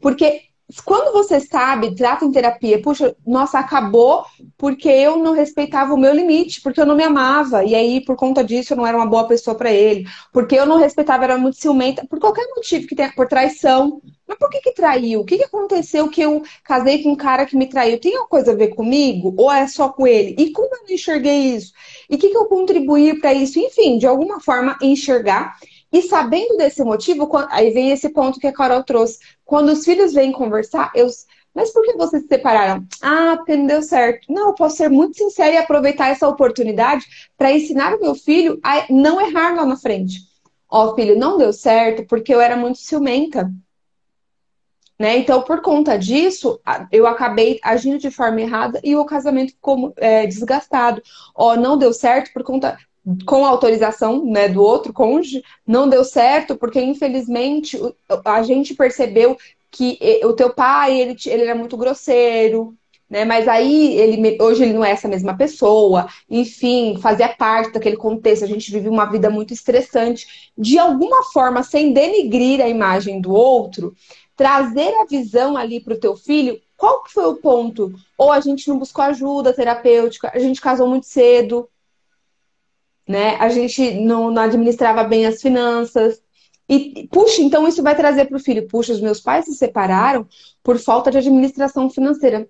Porque 0.00 0.42
quando 0.80 1.12
você 1.12 1.40
sabe, 1.40 1.94
trata 1.94 2.24
em 2.24 2.32
terapia, 2.32 2.80
puxa, 2.80 3.14
nossa, 3.26 3.58
acabou 3.58 4.24
porque 4.56 4.88
eu 4.88 5.16
não 5.16 5.32
respeitava 5.32 5.92
o 5.94 5.98
meu 5.98 6.14
limite, 6.14 6.60
porque 6.62 6.80
eu 6.80 6.86
não 6.86 6.96
me 6.96 7.04
amava, 7.04 7.64
e 7.64 7.74
aí 7.74 8.00
por 8.04 8.16
conta 8.16 8.42
disso 8.44 8.72
eu 8.72 8.76
não 8.76 8.86
era 8.86 8.96
uma 8.96 9.06
boa 9.06 9.26
pessoa 9.26 9.56
para 9.56 9.72
ele, 9.72 10.06
porque 10.32 10.54
eu 10.54 10.66
não 10.66 10.78
respeitava, 10.78 11.24
era 11.24 11.38
muito 11.38 11.56
ciumenta, 11.58 12.06
por 12.06 12.18
qualquer 12.20 12.46
motivo 12.54 12.86
que 12.86 12.94
tenha, 12.94 13.12
por 13.14 13.28
traição, 13.28 14.00
Mas 14.26 14.38
por 14.38 14.48
que 14.50 14.60
que 14.60 14.72
traiu? 14.72 15.20
O 15.20 15.24
que 15.24 15.36
que 15.36 15.44
aconteceu 15.44 16.08
que 16.08 16.20
eu 16.22 16.42
casei 16.64 17.02
com 17.02 17.10
um 17.12 17.16
cara 17.16 17.44
que 17.44 17.56
me 17.56 17.66
traiu? 17.68 18.00
Tem 18.00 18.12
alguma 18.12 18.28
coisa 18.28 18.52
a 18.52 18.54
ver 18.54 18.68
comigo? 18.68 19.34
Ou 19.36 19.50
é 19.52 19.66
só 19.66 19.88
com 19.90 20.06
ele? 20.06 20.34
E 20.38 20.52
como 20.52 20.74
eu 20.74 20.82
não 20.84 20.94
enxerguei 20.94 21.54
isso? 21.54 21.72
E 22.08 22.14
o 22.14 22.18
que 22.18 22.28
que 22.30 22.36
eu 22.36 22.46
contribuí 22.46 23.18
para 23.20 23.34
isso? 23.34 23.58
Enfim, 23.58 23.98
de 23.98 24.06
alguma 24.06 24.40
forma 24.40 24.78
enxergar. 24.80 25.56
E 25.92 26.02
sabendo 26.02 26.56
desse 26.56 26.82
motivo, 26.82 27.28
aí 27.50 27.70
vem 27.70 27.90
esse 27.90 28.08
ponto 28.08 28.40
que 28.40 28.46
a 28.46 28.52
Carol 28.52 28.82
trouxe. 28.82 29.18
Quando 29.44 29.70
os 29.70 29.84
filhos 29.84 30.12
vêm 30.12 30.32
conversar, 30.32 30.90
eu 30.94 31.08
mas 31.54 31.70
por 31.70 31.84
que 31.84 31.92
vocês 31.96 32.22
se 32.22 32.28
separaram? 32.28 32.86
Ah, 33.02 33.34
porque 33.36 33.56
não 33.56 33.66
deu 33.66 33.82
certo. 33.82 34.32
Não, 34.32 34.48
eu 34.48 34.54
posso 34.54 34.76
ser 34.76 34.88
muito 34.88 35.18
sincera 35.18 35.52
e 35.52 35.56
aproveitar 35.58 36.08
essa 36.08 36.26
oportunidade 36.26 37.04
para 37.36 37.52
ensinar 37.52 37.94
o 37.94 38.00
meu 38.00 38.14
filho 38.14 38.58
a 38.62 38.86
não 38.88 39.20
errar 39.20 39.54
lá 39.54 39.66
na 39.66 39.76
frente. 39.76 40.20
Ó, 40.68 40.86
oh, 40.86 40.94
filho, 40.94 41.18
não 41.18 41.36
deu 41.36 41.52
certo 41.52 42.06
porque 42.06 42.34
eu 42.34 42.40
era 42.40 42.56
muito 42.56 42.78
ciumenta. 42.78 43.52
Né? 44.98 45.18
Então, 45.18 45.42
por 45.42 45.60
conta 45.60 45.98
disso, 45.98 46.58
eu 46.90 47.06
acabei 47.06 47.58
agindo 47.62 47.98
de 47.98 48.10
forma 48.10 48.40
errada 48.40 48.80
e 48.82 48.96
o 48.96 49.04
casamento 49.04 49.52
ficou 49.52 49.92
é, 49.96 50.26
desgastado. 50.26 51.02
Ó, 51.34 51.52
oh, 51.52 51.56
não 51.56 51.76
deu 51.76 51.92
certo 51.92 52.32
por 52.32 52.42
conta 52.42 52.78
com 53.26 53.44
autorização 53.44 54.24
né, 54.24 54.48
do 54.48 54.62
outro 54.62 54.92
cônjuge, 54.92 55.42
não 55.66 55.88
deu 55.88 56.04
certo 56.04 56.56
porque, 56.56 56.80
infelizmente, 56.80 57.78
a 58.24 58.42
gente 58.42 58.74
percebeu 58.74 59.36
que 59.70 59.98
o 60.24 60.32
teu 60.34 60.52
pai, 60.52 61.00
ele, 61.00 61.16
ele 61.26 61.42
era 61.42 61.54
muito 61.54 61.76
grosseiro, 61.76 62.76
né? 63.12 63.26
Mas 63.26 63.46
aí 63.46 63.94
ele 63.98 64.38
hoje 64.40 64.62
ele 64.62 64.72
não 64.72 64.82
é 64.82 64.90
essa 64.90 65.06
mesma 65.06 65.36
pessoa, 65.36 66.08
enfim, 66.30 66.96
fazia 66.98 67.28
parte 67.28 67.72
daquele 67.72 67.96
contexto. 67.96 68.44
A 68.44 68.48
gente 68.48 68.72
vive 68.72 68.88
uma 68.88 69.04
vida 69.04 69.28
muito 69.28 69.52
estressante, 69.52 70.50
de 70.56 70.78
alguma 70.78 71.22
forma, 71.24 71.62
sem 71.62 71.92
denigrir 71.92 72.62
a 72.62 72.68
imagem 72.70 73.20
do 73.20 73.30
outro, 73.34 73.94
trazer 74.34 74.94
a 74.98 75.04
visão 75.04 75.58
ali 75.58 75.78
para 75.78 75.92
o 75.92 76.00
teu 76.00 76.16
filho. 76.16 76.58
Qual 76.74 77.02
que 77.02 77.12
foi 77.12 77.26
o 77.26 77.36
ponto? 77.36 77.92
Ou 78.16 78.32
a 78.32 78.40
gente 78.40 78.66
não 78.66 78.78
buscou 78.78 79.04
ajuda 79.04 79.52
terapêutica, 79.52 80.32
a 80.34 80.38
gente 80.38 80.58
casou 80.58 80.88
muito 80.88 81.04
cedo, 81.06 81.68
né? 83.12 83.36
A 83.38 83.48
gente 83.48 83.94
não, 84.00 84.30
não 84.30 84.42
administrava 84.42 85.04
bem 85.04 85.26
as 85.26 85.40
finanças, 85.40 86.20
e, 86.68 87.06
puxa, 87.12 87.42
então 87.42 87.68
isso 87.68 87.82
vai 87.82 87.94
trazer 87.94 88.24
para 88.24 88.36
o 88.36 88.40
filho, 88.40 88.66
puxa, 88.66 88.94
os 88.94 89.00
meus 89.00 89.20
pais 89.20 89.44
se 89.44 89.54
separaram 89.54 90.26
por 90.62 90.78
falta 90.78 91.10
de 91.10 91.18
administração 91.18 91.90
financeira. 91.90 92.48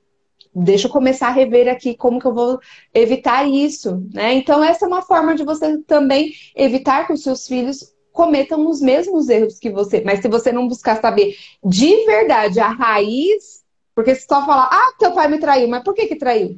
Deixa 0.54 0.86
eu 0.86 0.92
começar 0.92 1.28
a 1.28 1.32
rever 1.32 1.66
aqui 1.68 1.96
como 1.96 2.20
que 2.20 2.26
eu 2.26 2.34
vou 2.34 2.60
evitar 2.94 3.48
isso, 3.48 4.06
né? 4.12 4.34
Então 4.34 4.62
essa 4.62 4.84
é 4.84 4.88
uma 4.88 5.02
forma 5.02 5.34
de 5.34 5.44
você 5.44 5.78
também 5.78 6.32
evitar 6.54 7.06
que 7.06 7.12
os 7.12 7.22
seus 7.22 7.48
filhos 7.48 7.92
cometam 8.12 8.68
os 8.68 8.80
mesmos 8.80 9.28
erros 9.28 9.58
que 9.58 9.70
você. 9.70 10.02
Mas 10.04 10.20
se 10.20 10.28
você 10.28 10.52
não 10.52 10.68
buscar 10.68 11.00
saber 11.00 11.34
de 11.64 12.04
verdade 12.04 12.60
a 12.60 12.68
raiz, 12.68 13.64
porque 13.94 14.14
se 14.14 14.26
só 14.26 14.44
falar, 14.46 14.68
ah, 14.70 14.92
teu 14.98 15.12
pai 15.12 15.26
me 15.26 15.38
traiu, 15.38 15.66
mas 15.68 15.82
por 15.82 15.94
que 15.94 16.06
que 16.06 16.16
traiu? 16.16 16.50
O 16.50 16.56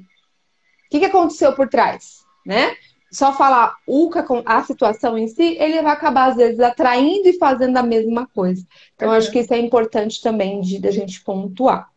que, 0.90 0.98
que 0.98 1.06
aconteceu 1.06 1.54
por 1.54 1.68
trás, 1.68 2.18
né? 2.44 2.74
Só 3.14 3.32
falar 3.32 3.76
o 3.86 4.10
a 4.44 4.62
situação 4.64 5.16
em 5.16 5.28
si, 5.28 5.56
ele 5.58 5.80
vai 5.80 5.92
acabar, 5.92 6.30
às 6.30 6.36
vezes, 6.36 6.58
atraindo 6.58 7.28
e 7.28 7.38
fazendo 7.38 7.76
a 7.76 7.82
mesma 7.82 8.26
coisa. 8.26 8.66
Então, 8.96 9.08
uhum. 9.08 9.14
acho 9.14 9.30
que 9.30 9.38
isso 9.38 9.54
é 9.54 9.58
importante 9.58 10.20
também 10.20 10.60
de, 10.60 10.80
de 10.80 10.88
a 10.88 10.90
gente 10.90 11.22
pontuar. 11.22 11.88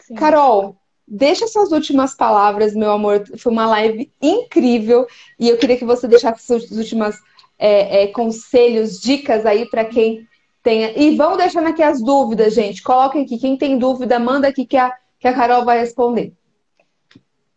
Sim. 0.00 0.14
Carol, 0.14 0.76
deixa 1.06 1.48
suas 1.48 1.72
últimas 1.72 2.14
palavras, 2.14 2.72
meu 2.72 2.92
amor. 2.92 3.24
Foi 3.36 3.50
uma 3.50 3.66
live 3.66 4.12
incrível 4.22 5.06
e 5.38 5.48
eu 5.48 5.58
queria 5.58 5.76
que 5.76 5.84
você 5.84 6.06
deixasse 6.06 6.46
suas 6.46 6.70
últimas 6.70 7.18
é, 7.58 8.04
é, 8.04 8.06
conselhos, 8.06 9.00
dicas 9.00 9.44
aí 9.44 9.68
para 9.68 9.84
quem 9.84 10.24
tenha. 10.62 10.96
E 10.96 11.16
vamos 11.16 11.38
deixando 11.38 11.66
aqui 11.66 11.82
as 11.82 12.00
dúvidas, 12.00 12.54
gente. 12.54 12.80
Coloquem 12.80 13.24
aqui. 13.24 13.38
Quem 13.38 13.56
tem 13.56 13.76
dúvida, 13.76 14.20
manda 14.20 14.46
aqui 14.46 14.64
que 14.64 14.76
a, 14.76 14.94
que 15.18 15.26
a 15.26 15.34
Carol 15.34 15.64
vai 15.64 15.80
responder. 15.80 16.32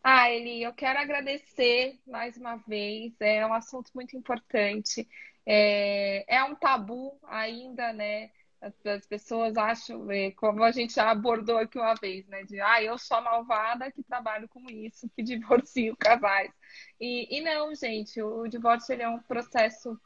Ah, 0.04 0.30
Eli, 0.30 0.62
eu 0.64 0.74
quero 0.74 1.00
agradecer 1.00 2.00
mais 2.06 2.36
uma 2.38 2.58
vez. 2.58 3.14
É 3.22 3.46
um 3.46 3.54
assunto 3.54 3.90
muito 3.96 4.18
importante. 4.18 5.08
É, 5.46 6.36
é 6.36 6.44
um 6.44 6.56
tabu 6.56 7.18
ainda, 7.24 7.94
né? 7.94 8.32
As, 8.62 8.74
as 8.86 9.06
pessoas 9.06 9.56
acham, 9.58 10.10
é, 10.12 10.32
como 10.32 10.64
a 10.64 10.72
gente 10.72 10.94
já 10.94 11.10
abordou 11.10 11.58
aqui 11.58 11.78
uma 11.80 11.96
vez, 11.96 12.28
né? 12.28 12.44
De, 12.44 12.60
ah, 12.60 12.82
eu 12.84 12.98
sou 12.98 13.18
a 13.18 13.22
malvada 13.22 13.92
que 13.92 14.04
trabalho 14.04 14.48
com 14.50 14.70
isso, 14.70 15.10
que 15.16 15.24
divorcio 15.24 15.96
casais. 15.98 16.52
E, 17.00 17.38
e 17.38 17.42
não, 17.42 17.74
gente, 17.74 18.22
o 18.22 18.48
divórcio 18.48 18.94
ele 18.94 19.04
é 19.04 19.10
um 19.10 19.20
processo 19.22 20.00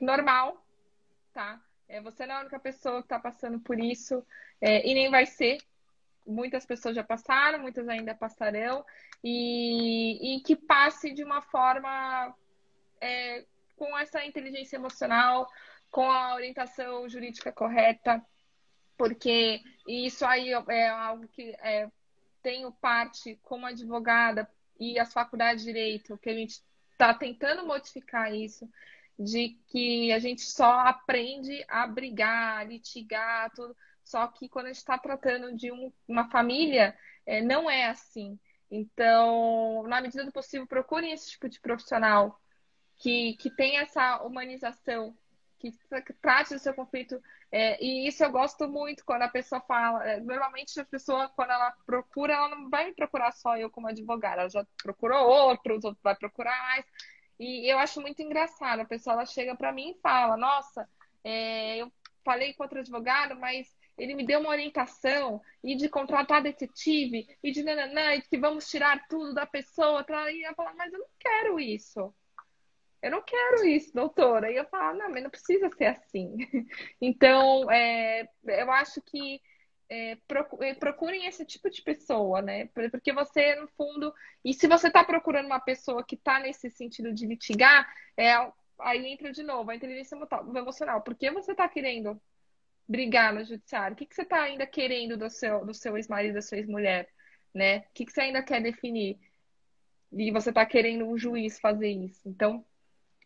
normal, 0.00 0.64
tá? 1.32 1.60
É, 1.88 2.00
você 2.00 2.26
não 2.26 2.34
é 2.34 2.38
a 2.38 2.40
única 2.40 2.58
pessoa 2.58 3.00
que 3.00 3.06
está 3.06 3.20
passando 3.20 3.60
por 3.60 3.78
isso 3.78 4.26
é, 4.60 4.86
e 4.88 4.94
nem 4.94 5.10
vai 5.10 5.26
ser 5.26 5.58
muitas 6.26 6.66
pessoas 6.66 6.94
já 6.94 7.04
passaram, 7.04 7.60
muitas 7.60 7.88
ainda 7.88 8.14
passarão, 8.14 8.84
e, 9.22 10.36
e 10.36 10.40
que 10.40 10.56
passe 10.56 11.12
de 11.12 11.22
uma 11.22 11.40
forma 11.42 12.34
é, 13.00 13.44
com 13.76 13.96
essa 13.96 14.24
inteligência 14.24 14.76
emocional, 14.76 15.48
com 15.90 16.10
a 16.10 16.34
orientação 16.34 17.08
jurídica 17.08 17.52
correta, 17.52 18.24
porque 18.96 19.60
isso 19.86 20.24
aí 20.24 20.50
é 20.50 20.88
algo 20.88 21.28
que 21.28 21.54
é, 21.60 21.88
tenho 22.42 22.72
parte 22.72 23.38
como 23.42 23.66
advogada 23.66 24.48
e 24.78 24.98
as 24.98 25.12
faculdades 25.12 25.64
de 25.64 25.72
direito, 25.72 26.18
que 26.18 26.30
a 26.30 26.34
gente 26.34 26.60
está 26.92 27.12
tentando 27.14 27.66
modificar 27.66 28.34
isso, 28.34 28.68
de 29.18 29.56
que 29.68 30.12
a 30.12 30.18
gente 30.18 30.42
só 30.42 30.80
aprende 30.80 31.64
a 31.68 31.86
brigar, 31.86 32.58
a 32.58 32.64
litigar, 32.64 33.50
tudo 33.54 33.76
só 34.06 34.28
que 34.28 34.48
quando 34.48 34.66
a 34.66 34.68
gente 34.68 34.78
está 34.78 34.96
tratando 34.96 35.52
de 35.56 35.72
um, 35.72 35.92
uma 36.06 36.30
família, 36.30 36.96
é, 37.26 37.42
não 37.42 37.68
é 37.68 37.86
assim. 37.86 38.38
Então, 38.70 39.82
na 39.88 40.00
medida 40.00 40.24
do 40.24 40.30
possível, 40.30 40.64
procurem 40.64 41.12
esse 41.12 41.32
tipo 41.32 41.48
de 41.48 41.60
profissional 41.60 42.40
que, 42.98 43.34
que 43.34 43.50
tem 43.50 43.78
essa 43.78 44.22
humanização, 44.22 45.12
que, 45.58 45.72
que 45.72 46.12
trate 46.14 46.54
o 46.54 46.58
seu 46.58 46.72
conflito. 46.72 47.20
É, 47.50 47.84
e 47.84 48.06
isso 48.06 48.22
eu 48.22 48.30
gosto 48.30 48.68
muito 48.68 49.04
quando 49.04 49.22
a 49.22 49.28
pessoa 49.28 49.60
fala. 49.62 50.08
É, 50.08 50.20
normalmente, 50.20 50.78
a 50.78 50.84
pessoa, 50.84 51.28
quando 51.30 51.50
ela 51.50 51.72
procura, 51.84 52.34
ela 52.34 52.48
não 52.48 52.70
vai 52.70 52.92
procurar 52.92 53.32
só 53.32 53.56
eu 53.56 53.68
como 53.68 53.88
advogada, 53.88 54.42
ela 54.42 54.50
já 54.50 54.64
procurou 54.84 55.28
outros, 55.28 55.84
outros 55.84 56.02
vai 56.02 56.14
procurar 56.14 56.56
mais. 56.62 56.86
E 57.40 57.70
eu 57.70 57.76
acho 57.80 58.00
muito 58.00 58.22
engraçado. 58.22 58.80
A 58.80 58.84
pessoa 58.84 59.14
ela 59.14 59.26
chega 59.26 59.56
para 59.56 59.72
mim 59.72 59.90
e 59.90 60.00
fala: 60.00 60.36
Nossa, 60.36 60.88
é, 61.24 61.78
eu 61.78 61.92
falei 62.24 62.54
com 62.54 62.62
outro 62.62 62.78
advogado, 62.78 63.36
mas 63.36 63.74
ele 63.98 64.14
me 64.14 64.26
deu 64.26 64.40
uma 64.40 64.50
orientação 64.50 65.40
e 65.62 65.74
de 65.74 65.88
contratar 65.88 66.42
detetive 66.42 67.26
e 67.42 67.50
de 67.50 67.62
nananã, 67.62 68.14
e 68.14 68.22
que 68.22 68.36
vamos 68.36 68.68
tirar 68.68 69.06
tudo 69.08 69.34
da 69.34 69.46
pessoa. 69.46 70.04
E 70.30 70.42
eu 70.42 70.54
falar, 70.54 70.74
mas 70.74 70.92
eu 70.92 70.98
não 70.98 71.08
quero 71.18 71.58
isso. 71.58 72.14
Eu 73.02 73.10
não 73.10 73.22
quero 73.22 73.64
isso, 73.64 73.94
doutora. 73.94 74.50
E 74.50 74.56
eu 74.56 74.66
falo, 74.66 74.98
não, 74.98 75.10
mas 75.10 75.22
não 75.22 75.30
precisa 75.30 75.70
ser 75.70 75.86
assim. 75.86 76.36
então, 77.00 77.70
é, 77.70 78.28
eu 78.44 78.70
acho 78.70 79.00
que 79.00 79.40
é, 79.88 80.18
é, 80.60 80.74
procurem 80.74 81.26
esse 81.26 81.44
tipo 81.44 81.70
de 81.70 81.82
pessoa, 81.82 82.42
né? 82.42 82.68
Porque 82.90 83.12
você, 83.12 83.54
no 83.54 83.68
fundo, 83.68 84.12
e 84.44 84.52
se 84.52 84.66
você 84.66 84.88
está 84.88 85.04
procurando 85.04 85.46
uma 85.46 85.60
pessoa 85.60 86.04
que 86.04 86.16
está 86.16 86.40
nesse 86.40 86.70
sentido 86.70 87.12
de 87.12 87.26
litigar, 87.26 87.88
é, 88.16 88.32
aí 88.80 89.06
entra 89.06 89.32
de 89.32 89.42
novo 89.42 89.70
a 89.70 89.76
inteligência 89.76 90.18
emocional. 90.54 91.00
Por 91.02 91.14
que 91.14 91.30
você 91.30 91.52
está 91.52 91.68
querendo 91.68 92.20
brigar 92.88 93.32
no 93.32 93.44
judiciário? 93.44 93.94
O 93.94 93.96
que, 93.96 94.06
que 94.06 94.14
você 94.14 94.22
está 94.22 94.42
ainda 94.42 94.66
querendo 94.66 95.16
do 95.16 95.28
seu, 95.28 95.64
do 95.64 95.74
seu 95.74 95.96
ex-marido, 95.96 96.34
da 96.34 96.42
sua 96.42 96.58
ex-mulher? 96.58 97.08
Né? 97.54 97.78
O 97.78 97.84
que, 97.94 98.04
que 98.06 98.12
você 98.12 98.22
ainda 98.22 98.42
quer 98.42 98.62
definir? 98.62 99.18
E 100.12 100.30
você 100.30 100.50
está 100.50 100.64
querendo 100.64 101.06
um 101.06 101.18
juiz 101.18 101.58
fazer 101.58 101.90
isso. 101.90 102.28
Então, 102.28 102.64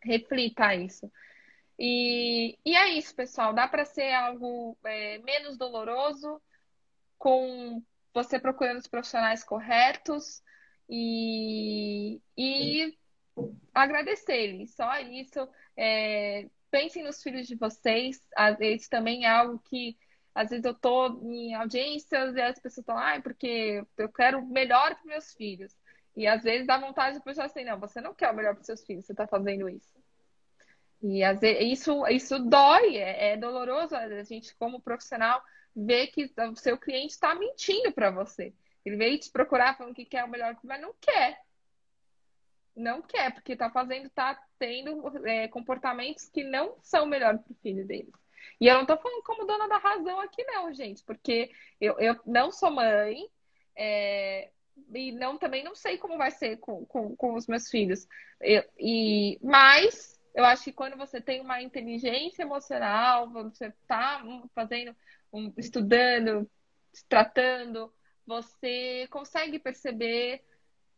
reflita 0.02 0.74
isso. 0.74 1.10
E, 1.78 2.58
e 2.64 2.76
é 2.76 2.90
isso, 2.90 3.14
pessoal. 3.14 3.52
Dá 3.52 3.66
para 3.66 3.84
ser 3.84 4.12
algo 4.12 4.76
é, 4.84 5.18
menos 5.18 5.56
doloroso 5.56 6.40
com 7.18 7.82
você 8.12 8.38
procurando 8.38 8.78
os 8.78 8.88
profissionais 8.88 9.44
corretos 9.44 10.42
e, 10.88 12.20
e 12.36 12.98
agradecer-lhes. 13.74 14.74
Só 14.74 14.98
isso. 15.00 15.48
É, 15.76 16.48
pensem 16.70 17.02
nos 17.02 17.22
filhos 17.22 17.46
de 17.46 17.54
vocês. 17.54 18.20
Vezes 18.58 18.88
também 18.88 19.24
é 19.24 19.28
algo 19.28 19.58
que, 19.68 19.96
às 20.34 20.50
vezes 20.50 20.64
eu 20.64 20.74
tô 20.74 21.20
em 21.22 21.54
audiências 21.54 22.34
e 22.34 22.40
as 22.40 22.58
pessoas 22.58 22.78
estão, 22.82 22.96
ai, 22.96 23.20
porque 23.20 23.84
eu 23.98 24.08
quero 24.08 24.38
o 24.38 24.46
melhor 24.46 24.94
para 24.94 25.04
meus 25.04 25.34
filhos. 25.34 25.76
E 26.16 26.26
às 26.26 26.42
vezes 26.42 26.66
dá 26.66 26.78
vontade 26.78 27.18
de 27.18 27.24
pensar 27.24 27.44
assim, 27.44 27.64
não, 27.64 27.78
você 27.78 28.00
não 28.00 28.14
quer 28.14 28.30
o 28.30 28.34
melhor 28.34 28.54
para 28.54 28.64
seus 28.64 28.84
filhos, 28.84 29.06
você 29.06 29.12
está 29.12 29.26
fazendo 29.26 29.68
isso. 29.68 29.92
E 31.02 31.24
às 31.24 31.40
vezes, 31.40 31.80
isso, 31.80 32.06
isso 32.08 32.38
dói, 32.38 32.96
é, 32.96 33.32
é 33.32 33.36
doloroso 33.36 33.94
a 33.96 34.22
gente, 34.22 34.54
como 34.56 34.80
profissional, 34.80 35.42
ver 35.74 36.08
que 36.08 36.30
o 36.50 36.56
seu 36.56 36.76
cliente 36.76 37.12
está 37.12 37.34
mentindo 37.34 37.92
para 37.92 38.10
você. 38.10 38.52
Ele 38.84 38.96
veio 38.96 39.18
te 39.18 39.30
procurar 39.30 39.76
falando 39.76 39.94
que 39.94 40.04
quer 40.04 40.24
o 40.24 40.28
melhor, 40.28 40.56
mas 40.62 40.80
não 40.80 40.94
quer 41.00 41.40
não 42.76 43.02
quer, 43.02 43.32
porque 43.32 43.56
tá 43.56 43.70
fazendo, 43.70 44.08
tá 44.10 44.40
tendo 44.58 45.26
é, 45.26 45.48
comportamentos 45.48 46.28
que 46.28 46.44
não 46.44 46.76
são 46.82 47.06
melhores 47.06 47.40
para 47.42 47.52
o 47.52 47.56
filho 47.62 47.86
deles. 47.86 48.12
E 48.60 48.66
eu 48.66 48.74
não 48.74 48.86
tô 48.86 48.96
falando 48.96 49.22
como 49.22 49.46
dona 49.46 49.68
da 49.68 49.78
razão 49.78 50.20
aqui, 50.20 50.44
não, 50.44 50.72
gente, 50.72 51.02
porque 51.04 51.50
eu, 51.80 51.98
eu 51.98 52.18
não 52.26 52.52
sou 52.52 52.70
mãe, 52.70 53.26
é, 53.76 54.50
e 54.94 55.12
não 55.12 55.38
também 55.38 55.62
não 55.62 55.74
sei 55.74 55.98
como 55.98 56.18
vai 56.18 56.30
ser 56.30 56.58
com, 56.58 56.84
com, 56.86 57.16
com 57.16 57.34
os 57.34 57.46
meus 57.46 57.68
filhos. 57.68 58.06
Eu, 58.40 58.64
e, 58.78 59.38
mas 59.42 60.20
eu 60.34 60.44
acho 60.44 60.64
que 60.64 60.72
quando 60.72 60.96
você 60.96 61.20
tem 61.20 61.40
uma 61.40 61.62
inteligência 61.62 62.42
emocional, 62.42 63.30
você 63.30 63.66
está 63.66 64.22
fazendo, 64.54 64.94
um, 65.32 65.52
estudando, 65.56 66.48
se 66.92 67.04
tratando, 67.06 67.92
você 68.26 69.06
consegue 69.10 69.58
perceber, 69.58 70.44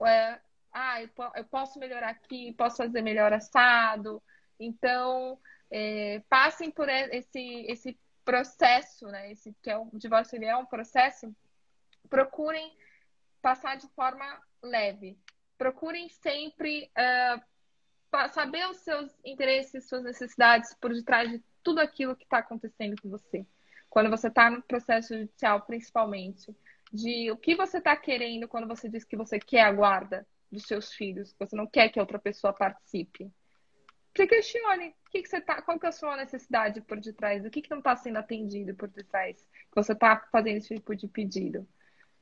é, 0.04 0.38
ah, 0.72 1.02
eu, 1.02 1.08
eu, 1.36 1.44
posso 1.44 1.78
melhorar 1.78 2.08
aqui, 2.08 2.52
posso 2.54 2.78
fazer 2.78 3.02
melhor 3.02 3.32
assado. 3.32 4.22
Então, 4.58 5.38
é, 5.70 6.22
passem 6.28 6.70
por 6.70 6.88
esse, 6.88 7.66
esse 7.68 7.98
processo, 8.24 9.06
né? 9.08 9.32
Esse 9.32 9.54
que 9.62 9.70
é 9.70 9.76
o 9.76 9.90
divórcio 9.92 10.36
ele 10.36 10.46
é 10.46 10.56
um 10.56 10.64
processo. 10.64 11.34
Procurem 12.08 12.74
passar 13.42 13.76
de 13.76 13.88
forma 13.88 14.24
leve. 14.62 15.18
Procurem 15.58 16.08
sempre 16.08 16.90
uh, 16.96 18.28
saber 18.32 18.66
os 18.68 18.78
seus 18.78 19.12
interesses, 19.24 19.88
suas 19.88 20.02
necessidades 20.02 20.74
por 20.80 20.92
detrás 20.92 21.30
de 21.30 21.42
tudo 21.62 21.80
aquilo 21.80 22.16
que 22.16 22.24
está 22.24 22.38
acontecendo 22.38 23.00
com 23.00 23.10
você. 23.10 23.46
Quando 23.90 24.08
você 24.08 24.28
está 24.28 24.50
no 24.50 24.62
processo 24.62 25.16
judicial, 25.16 25.60
principalmente, 25.62 26.54
de 26.92 27.30
o 27.30 27.36
que 27.36 27.54
você 27.54 27.78
está 27.78 27.96
querendo 27.96 28.48
quando 28.48 28.66
você 28.66 28.88
diz 28.88 29.04
que 29.04 29.16
você 29.16 29.38
quer 29.38 29.62
a 29.62 29.72
guarda 29.72 30.26
dos 30.52 30.64
seus 30.64 30.92
filhos, 30.92 31.32
que 31.32 31.38
você 31.38 31.56
não 31.56 31.66
quer 31.66 31.88
que 31.88 31.98
outra 31.98 32.18
pessoa 32.18 32.52
participe. 32.52 33.30
Você 34.14 34.26
questione 34.26 34.88
o 34.88 35.10
que, 35.10 35.22
que 35.22 35.28
você 35.28 35.40
tá, 35.40 35.62
qual 35.62 35.78
que 35.78 35.86
é 35.86 35.88
a 35.88 35.92
sua 35.92 36.16
necessidade 36.16 36.80
por 36.82 37.00
detrás, 37.00 37.44
o 37.44 37.50
que, 37.50 37.62
que 37.62 37.70
não 37.70 37.78
está 37.78 37.96
sendo 37.96 38.18
atendido 38.18 38.74
por 38.74 38.88
detrás, 38.88 39.38
que 39.38 39.74
você 39.74 39.92
está 39.92 40.22
fazendo 40.30 40.58
esse 40.58 40.74
tipo 40.74 40.94
de 40.94 41.08
pedido. 41.08 41.66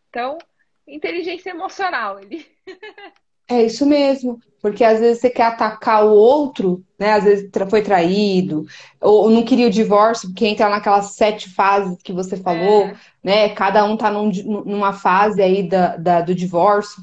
Então, 0.08 0.38
inteligência 0.86 1.50
emocional, 1.50 2.20
ele. 2.20 2.46
É 3.50 3.64
isso 3.64 3.84
mesmo, 3.84 4.38
porque 4.62 4.84
às 4.84 5.00
vezes 5.00 5.20
você 5.20 5.28
quer 5.28 5.42
atacar 5.42 6.06
o 6.06 6.12
outro, 6.12 6.84
né? 6.96 7.14
Às 7.14 7.24
vezes 7.24 7.50
foi 7.68 7.82
traído, 7.82 8.64
ou 9.00 9.28
não 9.28 9.44
queria 9.44 9.66
o 9.66 9.70
divórcio, 9.70 10.28
porque 10.28 10.46
entra 10.46 10.68
naquelas 10.68 11.16
sete 11.16 11.50
fases 11.50 12.00
que 12.00 12.12
você 12.12 12.36
falou, 12.36 12.84
é. 12.84 12.96
né? 13.24 13.48
Cada 13.48 13.84
um 13.84 13.96
tá 13.96 14.08
num, 14.08 14.30
numa 14.30 14.92
fase 14.92 15.42
aí 15.42 15.68
da, 15.68 15.96
da, 15.96 16.20
do 16.20 16.32
divórcio, 16.32 17.02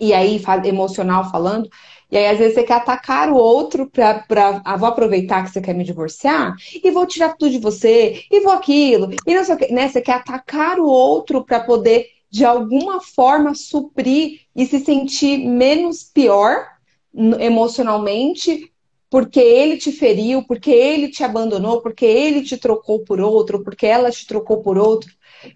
e 0.00 0.12
aí 0.12 0.40
emocional 0.64 1.30
falando, 1.30 1.68
e 2.10 2.16
aí 2.16 2.26
às 2.26 2.38
vezes 2.38 2.54
você 2.54 2.62
quer 2.62 2.74
atacar 2.74 3.30
o 3.30 3.36
outro 3.36 3.88
pra, 3.90 4.20
pra 4.20 4.62
ah, 4.64 4.76
vou 4.76 4.88
aproveitar 4.88 5.44
que 5.44 5.50
você 5.50 5.60
quer 5.60 5.74
me 5.74 5.84
divorciar, 5.84 6.54
e 6.82 6.90
vou 6.90 7.06
tirar 7.06 7.36
tudo 7.36 7.52
de 7.52 7.58
você, 7.58 8.22
e 8.30 8.40
vou 8.40 8.52
aquilo, 8.52 9.10
e 9.26 9.34
não 9.34 9.44
sei 9.44 9.54
o 9.54 9.58
que, 9.58 9.72
né? 9.72 9.88
Você 9.88 10.00
quer 10.00 10.14
atacar 10.14 10.78
o 10.78 10.86
outro 10.86 11.44
para 11.44 11.60
poder 11.60 12.06
de 12.30 12.44
alguma 12.44 13.00
forma 13.00 13.54
suprir 13.54 14.40
e 14.56 14.66
se 14.66 14.80
sentir 14.80 15.38
menos 15.38 16.02
pior 16.02 16.66
emocionalmente 17.40 18.72
porque 19.08 19.38
ele 19.38 19.76
te 19.76 19.92
feriu, 19.92 20.42
porque 20.42 20.72
ele 20.72 21.08
te 21.08 21.22
abandonou, 21.22 21.80
porque 21.80 22.04
ele 22.04 22.42
te 22.42 22.56
trocou 22.56 23.04
por 23.04 23.20
outro, 23.20 23.62
porque 23.62 23.86
ela 23.86 24.10
te 24.10 24.26
trocou 24.26 24.60
por 24.60 24.76
outro. 24.76 25.08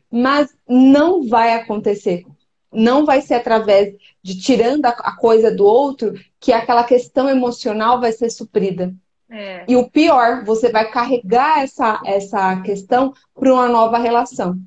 Mas 0.09 0.49
não 0.69 1.27
vai 1.27 1.55
acontecer. 1.55 2.25
Não 2.73 3.05
vai 3.05 3.21
ser 3.21 3.35
através 3.35 3.95
de 4.23 4.39
tirando 4.39 4.85
a 4.87 5.17
coisa 5.17 5.51
do 5.51 5.65
outro 5.65 6.15
que 6.39 6.53
aquela 6.53 6.85
questão 6.85 7.29
emocional 7.29 8.01
vai 8.01 8.13
ser 8.13 8.31
suprida. 8.31 8.95
É. 9.31 9.65
E 9.69 9.77
o 9.77 9.91
pior, 9.91 10.45
você 10.45 10.71
vai 10.71 10.91
carregar 10.91 11.63
essa, 11.63 12.01
essa 12.05 12.61
questão 12.63 13.13
para 13.35 13.53
uma 13.53 13.69
nova 13.69 13.99
relação. 13.99 14.59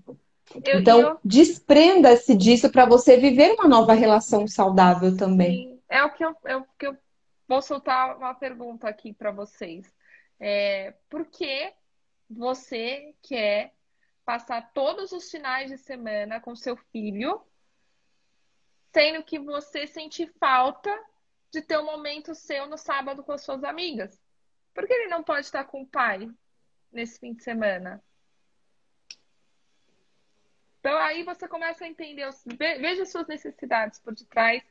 Eu, 0.66 0.80
então, 0.80 0.99
eu... 0.99 1.20
desprenda-se 1.24 2.36
disso 2.36 2.70
para 2.70 2.86
você 2.86 3.18
viver 3.18 3.54
uma 3.54 3.68
nova 3.68 3.93
relação 3.93 4.47
saudável 4.47 5.16
também. 5.16 5.70
Sim. 5.70 5.72
É 5.89 6.04
o 6.04 6.10
que 6.12 6.24
eu, 6.24 6.36
é 6.45 6.56
o 6.56 6.66
que 6.80 6.88
eu 6.88 6.97
vou 7.47 7.62
soltar 7.62 8.18
uma 8.18 8.34
pergunta 8.34 8.88
aqui 8.88 9.14
para 9.14 9.32
vocês. 9.32 9.86
É, 10.39 10.93
por 11.10 11.26
que 11.26 11.74
você 12.30 13.14
quer 13.22 13.74
passar 14.24 14.72
todos 14.74 15.12
os 15.12 15.30
finais 15.30 15.70
de 15.70 15.78
semana 15.78 16.39
com 16.39 16.56
seu 16.56 16.78
filho, 16.91 17.41
sendo 18.94 19.24
que 19.24 19.39
você 19.39 19.88
sente 19.88 20.28
falta 20.39 20.92
de 21.52 21.62
ter 21.62 21.78
um 21.78 21.86
momento 21.86 22.36
seu 22.36 22.68
no 22.68 22.78
sábado 22.78 23.24
com 23.24 23.32
as 23.32 23.44
suas 23.44 23.64
amigas? 23.64 24.20
Por 24.74 24.88
que 24.88 24.94
ele 24.94 25.08
não 25.08 25.24
pode 25.24 25.46
estar 25.46 25.66
com 25.66 25.82
o 25.82 25.88
pai 25.88 26.30
nesse 26.92 27.20
fim 27.20 27.34
de 27.34 27.44
semana? 27.44 28.04
Então 30.80 30.98
aí 30.98 31.24
você 31.24 31.48
começa 31.48 31.86
a 31.86 31.88
entender, 31.88 32.28
veja 32.58 33.06
suas 33.06 33.28
necessidades 33.28 34.00
por 34.00 34.16
detrás, 34.16 34.64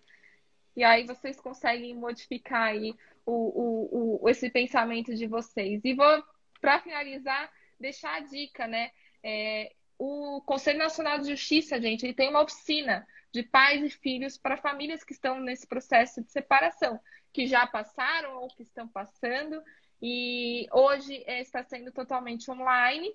e 0.76 0.82
aí 0.82 1.06
vocês 1.06 1.40
conseguem 1.40 1.94
modificar 1.94 2.68
aí 2.68 2.94
o, 3.24 3.32
o, 3.32 4.24
o 4.24 4.28
esse 4.28 4.50
pensamento 4.50 5.14
de 5.14 5.26
vocês. 5.26 5.80
E 5.84 5.94
vou, 5.94 6.24
para 6.60 6.80
finalizar, 6.80 7.52
deixar 7.78 8.16
a 8.16 8.20
dica, 8.20 8.66
né? 8.66 8.90
É, 9.22 9.72
o 9.98 10.40
Conselho 10.46 10.78
Nacional 10.78 11.18
de 11.18 11.28
Justiça, 11.28 11.80
gente, 11.80 12.06
ele 12.06 12.14
tem 12.14 12.28
uma 12.28 12.42
oficina 12.42 13.06
de 13.32 13.42
pais 13.42 13.82
e 13.82 13.90
filhos 13.90 14.36
para 14.36 14.56
famílias 14.56 15.04
que 15.04 15.12
estão 15.12 15.40
nesse 15.40 15.66
processo 15.66 16.22
de 16.22 16.30
separação, 16.30 17.00
que 17.32 17.46
já 17.46 17.66
passaram 17.66 18.36
ou 18.42 18.48
que 18.48 18.62
estão 18.62 18.88
passando, 18.88 19.62
e 20.02 20.66
hoje 20.72 21.22
é, 21.26 21.40
está 21.40 21.62
sendo 21.62 21.92
totalmente 21.92 22.50
online. 22.50 23.12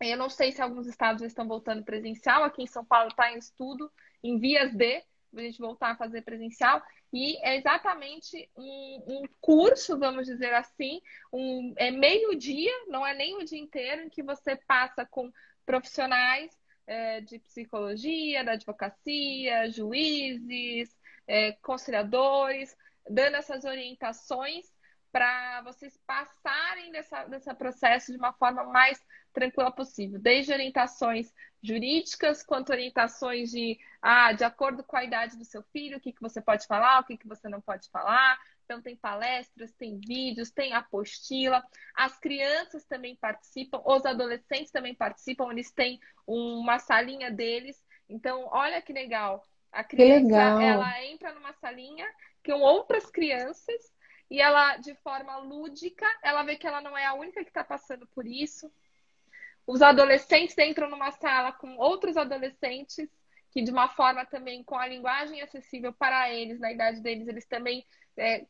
Eu 0.00 0.16
não 0.16 0.28
sei 0.28 0.52
se 0.52 0.60
alguns 0.60 0.86
estados 0.86 1.22
estão 1.22 1.46
voltando 1.46 1.84
presencial. 1.84 2.42
Aqui 2.42 2.62
em 2.62 2.66
São 2.66 2.84
Paulo 2.84 3.08
está 3.08 3.32
em 3.32 3.38
estudo, 3.38 3.90
em 4.22 4.38
vias 4.38 4.74
de 4.74 5.02
a 5.34 5.40
gente 5.40 5.58
voltar 5.58 5.90
a 5.90 5.96
fazer 5.96 6.22
presencial. 6.22 6.82
E 7.12 7.36
é 7.46 7.56
exatamente 7.56 8.50
um, 8.56 9.04
um 9.06 9.22
curso, 9.40 9.98
vamos 9.98 10.26
dizer 10.26 10.52
assim, 10.54 11.00
um, 11.32 11.74
é 11.76 11.90
meio 11.90 12.36
dia, 12.36 12.72
não 12.88 13.06
é 13.06 13.14
nem 13.14 13.36
o 13.36 13.44
dia 13.44 13.58
inteiro, 13.58 14.02
em 14.02 14.08
que 14.08 14.22
você 14.22 14.56
passa 14.56 15.04
com 15.04 15.30
profissionais 15.64 16.50
é, 16.86 17.20
de 17.20 17.38
psicologia, 17.38 18.44
da 18.44 18.52
advocacia, 18.52 19.70
juízes, 19.70 20.96
é, 21.26 21.52
conciliadores, 21.62 22.76
dando 23.08 23.36
essas 23.36 23.64
orientações 23.64 24.66
para 25.10 25.62
vocês 25.62 25.98
passarem 26.06 26.92
dessa, 26.92 27.24
desse 27.24 27.52
processo 27.54 28.12
de 28.12 28.18
uma 28.18 28.32
forma 28.34 28.64
mais 28.64 29.00
tranquila 29.32 29.70
possível, 29.70 30.18
desde 30.18 30.52
orientações 30.52 31.32
jurídicas 31.62 32.42
quanto 32.42 32.70
orientações 32.70 33.50
de, 33.50 33.78
ah, 34.00 34.32
de 34.32 34.44
acordo 34.44 34.84
com 34.84 34.96
a 34.96 35.04
idade 35.04 35.36
do 35.36 35.44
seu 35.44 35.62
filho, 35.72 35.96
o 35.96 36.00
que, 36.00 36.12
que 36.12 36.20
você 36.20 36.40
pode 36.40 36.66
falar, 36.66 37.00
o 37.00 37.04
que, 37.04 37.16
que 37.16 37.26
você 37.26 37.48
não 37.48 37.60
pode 37.60 37.88
falar. 37.90 38.38
Então, 38.66 38.82
tem 38.82 38.96
palestras, 38.96 39.72
tem 39.72 39.98
vídeos, 39.98 40.50
tem 40.50 40.74
apostila. 40.74 41.64
As 41.94 42.18
crianças 42.18 42.84
também 42.84 43.16
participam, 43.16 43.80
os 43.86 44.04
adolescentes 44.04 44.70
também 44.70 44.94
participam, 44.94 45.50
eles 45.50 45.70
têm 45.70 45.98
uma 46.26 46.78
salinha 46.78 47.30
deles. 47.30 47.82
Então, 48.08 48.48
olha 48.50 48.82
que 48.82 48.92
legal. 48.92 49.42
A 49.72 49.84
criança, 49.84 50.62
ela 50.62 51.04
entra 51.04 51.32
numa 51.32 51.52
salinha 51.54 52.06
com 52.44 52.60
outras 52.60 53.08
crianças 53.08 53.94
e 54.28 54.40
ela, 54.40 54.76
de 54.78 54.94
forma 54.96 55.38
lúdica, 55.38 56.06
ela 56.22 56.42
vê 56.42 56.56
que 56.56 56.66
ela 56.66 56.80
não 56.80 56.98
é 56.98 57.06
a 57.06 57.14
única 57.14 57.42
que 57.42 57.50
está 57.50 57.62
passando 57.62 58.06
por 58.08 58.26
isso 58.26 58.70
os 59.66 59.82
adolescentes 59.82 60.56
entram 60.58 60.88
numa 60.88 61.10
sala 61.10 61.52
com 61.52 61.76
outros 61.76 62.16
adolescentes 62.16 63.08
que 63.50 63.62
de 63.62 63.70
uma 63.70 63.88
forma 63.88 64.24
também 64.24 64.62
com 64.62 64.76
a 64.76 64.86
linguagem 64.86 65.40
acessível 65.40 65.92
para 65.92 66.30
eles, 66.30 66.60
na 66.60 66.70
idade 66.70 67.00
deles, 67.00 67.26
eles 67.26 67.46
também 67.46 67.84
é, 68.16 68.46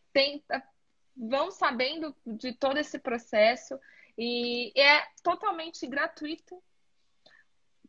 vão 1.17 1.51
sabendo 1.51 2.15
de 2.27 2.53
todo 2.53 2.79
esse 2.79 2.99
processo 2.99 3.79
e 4.19 4.73
é 4.79 5.07
totalmente 5.23 5.87
gratuito. 5.87 6.63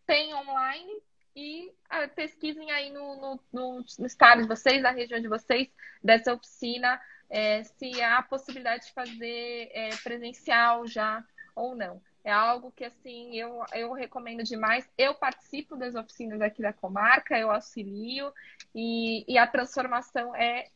Tem 0.05 0.33
online 0.33 1.01
e 1.35 1.73
pesquisem 2.15 2.71
aí 2.71 2.89
no, 2.91 3.15
no, 3.15 3.39
no, 3.51 3.85
no, 3.99 4.05
estado 4.05 4.41
de 4.41 4.47
vocês, 4.47 4.81
na 4.81 4.91
região 4.91 5.19
de 5.19 5.27
vocês, 5.27 5.69
dessa 6.03 6.33
oficina, 6.33 6.99
é, 7.29 7.63
se 7.63 8.01
há 8.01 8.21
possibilidade 8.23 8.87
de 8.87 8.93
fazer 8.93 9.69
é, 9.73 9.89
presencial 10.03 10.87
já 10.87 11.23
ou 11.55 11.75
não. 11.75 12.01
É 12.23 12.31
algo 12.31 12.71
que, 12.71 12.83
assim, 12.83 13.37
eu, 13.37 13.63
eu 13.73 13.93
recomendo 13.93 14.43
demais. 14.43 14.89
Eu 14.97 15.15
participo 15.15 15.77
das 15.77 15.95
oficinas 15.95 16.41
aqui 16.41 16.61
da 16.61 16.73
comarca, 16.73 17.37
eu 17.37 17.49
auxilio, 17.49 18.33
e, 18.75 19.23
e 19.31 19.37
a 19.37 19.47
transformação 19.47 20.35
é 20.35 20.69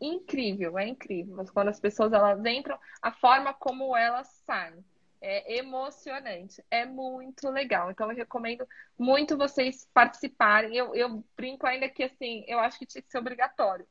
incrível, 0.00 0.78
é 0.78 0.86
incrível. 0.86 1.44
Quando 1.52 1.68
as 1.68 1.80
pessoas 1.80 2.12
elas 2.12 2.44
entram, 2.44 2.78
a 3.00 3.12
forma 3.12 3.52
como 3.54 3.96
elas 3.96 4.28
saem. 4.44 4.84
É 5.20 5.58
emocionante, 5.58 6.62
é 6.70 6.84
muito 6.84 7.48
legal. 7.50 7.90
Então, 7.90 8.10
eu 8.10 8.16
recomendo 8.16 8.66
muito 8.98 9.36
vocês 9.36 9.88
participarem. 9.92 10.76
Eu, 10.76 10.94
eu 10.94 11.24
brinco 11.34 11.66
ainda 11.66 11.88
que, 11.88 12.04
assim, 12.04 12.44
eu 12.46 12.58
acho 12.58 12.78
que 12.78 12.86
tinha 12.86 13.02
que 13.02 13.10
ser 13.10 13.18
obrigatório. 13.18 13.86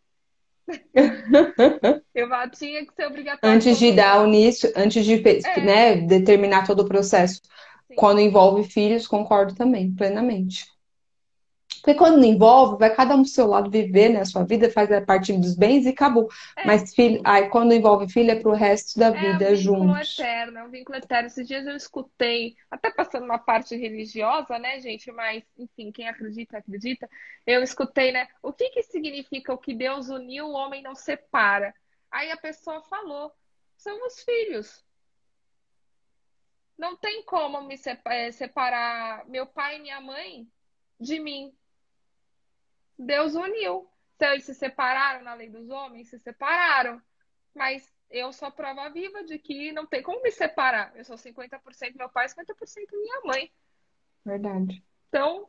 Eu 2.13 2.27
tinha 2.51 2.85
que 2.85 2.93
ser 2.95 3.05
obrigatório. 3.05 3.55
Antes 3.55 3.77
de 3.77 3.91
dar 3.91 4.21
o 4.21 4.27
início, 4.27 4.71
antes 4.75 5.05
de 5.05 5.21
É. 5.45 5.61
né, 5.61 5.95
determinar 5.95 6.65
todo 6.65 6.79
o 6.81 6.87
processo. 6.87 7.41
Sim. 7.87 7.95
Quando 7.95 8.19
envolve 8.19 8.63
filhos, 8.63 9.07
concordo 9.07 9.53
também, 9.53 9.93
plenamente. 9.93 10.65
Porque 11.86 11.99
quando 11.99 12.17
não 12.17 12.23
envolve, 12.23 12.79
vai 12.79 12.95
cada 12.95 13.13
um 13.13 13.21
pro 13.21 13.29
seu 13.29 13.45
lado 13.45 13.69
viver, 13.69 14.09
né, 14.09 14.21
a 14.21 14.25
sua 14.25 14.43
vida, 14.43 14.71
faz 14.71 14.91
a 14.91 15.05
parte 15.05 15.31
dos 15.33 15.55
bens 15.55 15.86
e 15.86 15.89
acabou. 15.89 16.27
É. 16.57 16.65
Mas 16.65 16.95
filho, 16.95 17.21
aí 17.23 17.47
quando 17.49 17.75
envolve 17.75 18.11
filho 18.11 18.31
é 18.31 18.39
pro 18.39 18.53
resto 18.53 18.97
da 18.97 19.09
É 19.09 19.11
vida 19.11 19.51
um 19.51 19.55
vínculo 19.55 19.55
juntos. 19.55 20.17
eterno, 20.17 20.57
é 20.57 20.63
um 20.63 20.69
vínculo 20.71 20.97
eterno. 20.97 21.27
Esses 21.27 21.47
dias 21.47 21.67
eu 21.67 21.75
escutei, 21.75 22.55
até 22.71 22.89
passando 22.89 23.25
uma 23.25 23.38
parte 23.38 23.75
religiosa, 23.75 24.57
né, 24.57 24.79
gente? 24.79 25.11
Mas, 25.11 25.43
enfim, 25.55 25.91
quem 25.91 26.07
acredita, 26.09 26.57
acredita. 26.57 27.07
Eu 27.45 27.61
escutei, 27.61 28.11
né? 28.11 28.29
O 28.41 28.51
que 28.51 28.69
que 28.69 28.81
significa 28.81 29.53
o 29.53 29.57
que 29.59 29.75
Deus 29.75 30.09
uniu, 30.09 30.47
o 30.47 30.53
homem 30.53 30.81
não 30.81 30.95
separa? 30.95 31.71
Aí 32.09 32.31
a 32.31 32.38
pessoa 32.38 32.81
falou: 32.81 33.31
são 33.77 34.07
os 34.07 34.23
filhos. 34.23 34.83
Não 36.75 36.97
tem 36.97 37.21
como 37.25 37.61
me 37.61 37.75
eh, 38.07 38.31
separar 38.31 39.23
meu 39.27 39.45
pai 39.45 39.77
e 39.77 39.81
minha 39.83 40.01
mãe 40.01 40.47
de 40.99 41.19
mim. 41.19 41.53
Deus 42.97 43.35
uniu. 43.35 43.87
Então, 44.15 44.31
eles 44.31 44.45
se 44.45 44.55
separaram 44.55 45.23
na 45.23 45.33
lei 45.33 45.49
dos 45.49 45.69
homens? 45.69 46.09
Se 46.09 46.19
separaram. 46.19 47.01
Mas 47.53 47.89
eu 48.09 48.31
sou 48.31 48.47
a 48.47 48.51
prova 48.51 48.89
viva 48.89 49.23
de 49.23 49.37
que 49.37 49.71
não 49.71 49.85
tem 49.85 50.01
como 50.01 50.21
me 50.21 50.31
separar. 50.31 50.93
Eu 50.95 51.03
sou 51.03 51.17
50% 51.17 51.95
meu 51.95 52.09
pai, 52.09 52.27
50% 52.27 52.97
minha 53.01 53.21
mãe. 53.25 53.51
Verdade. 54.25 54.83
Então, 55.09 55.47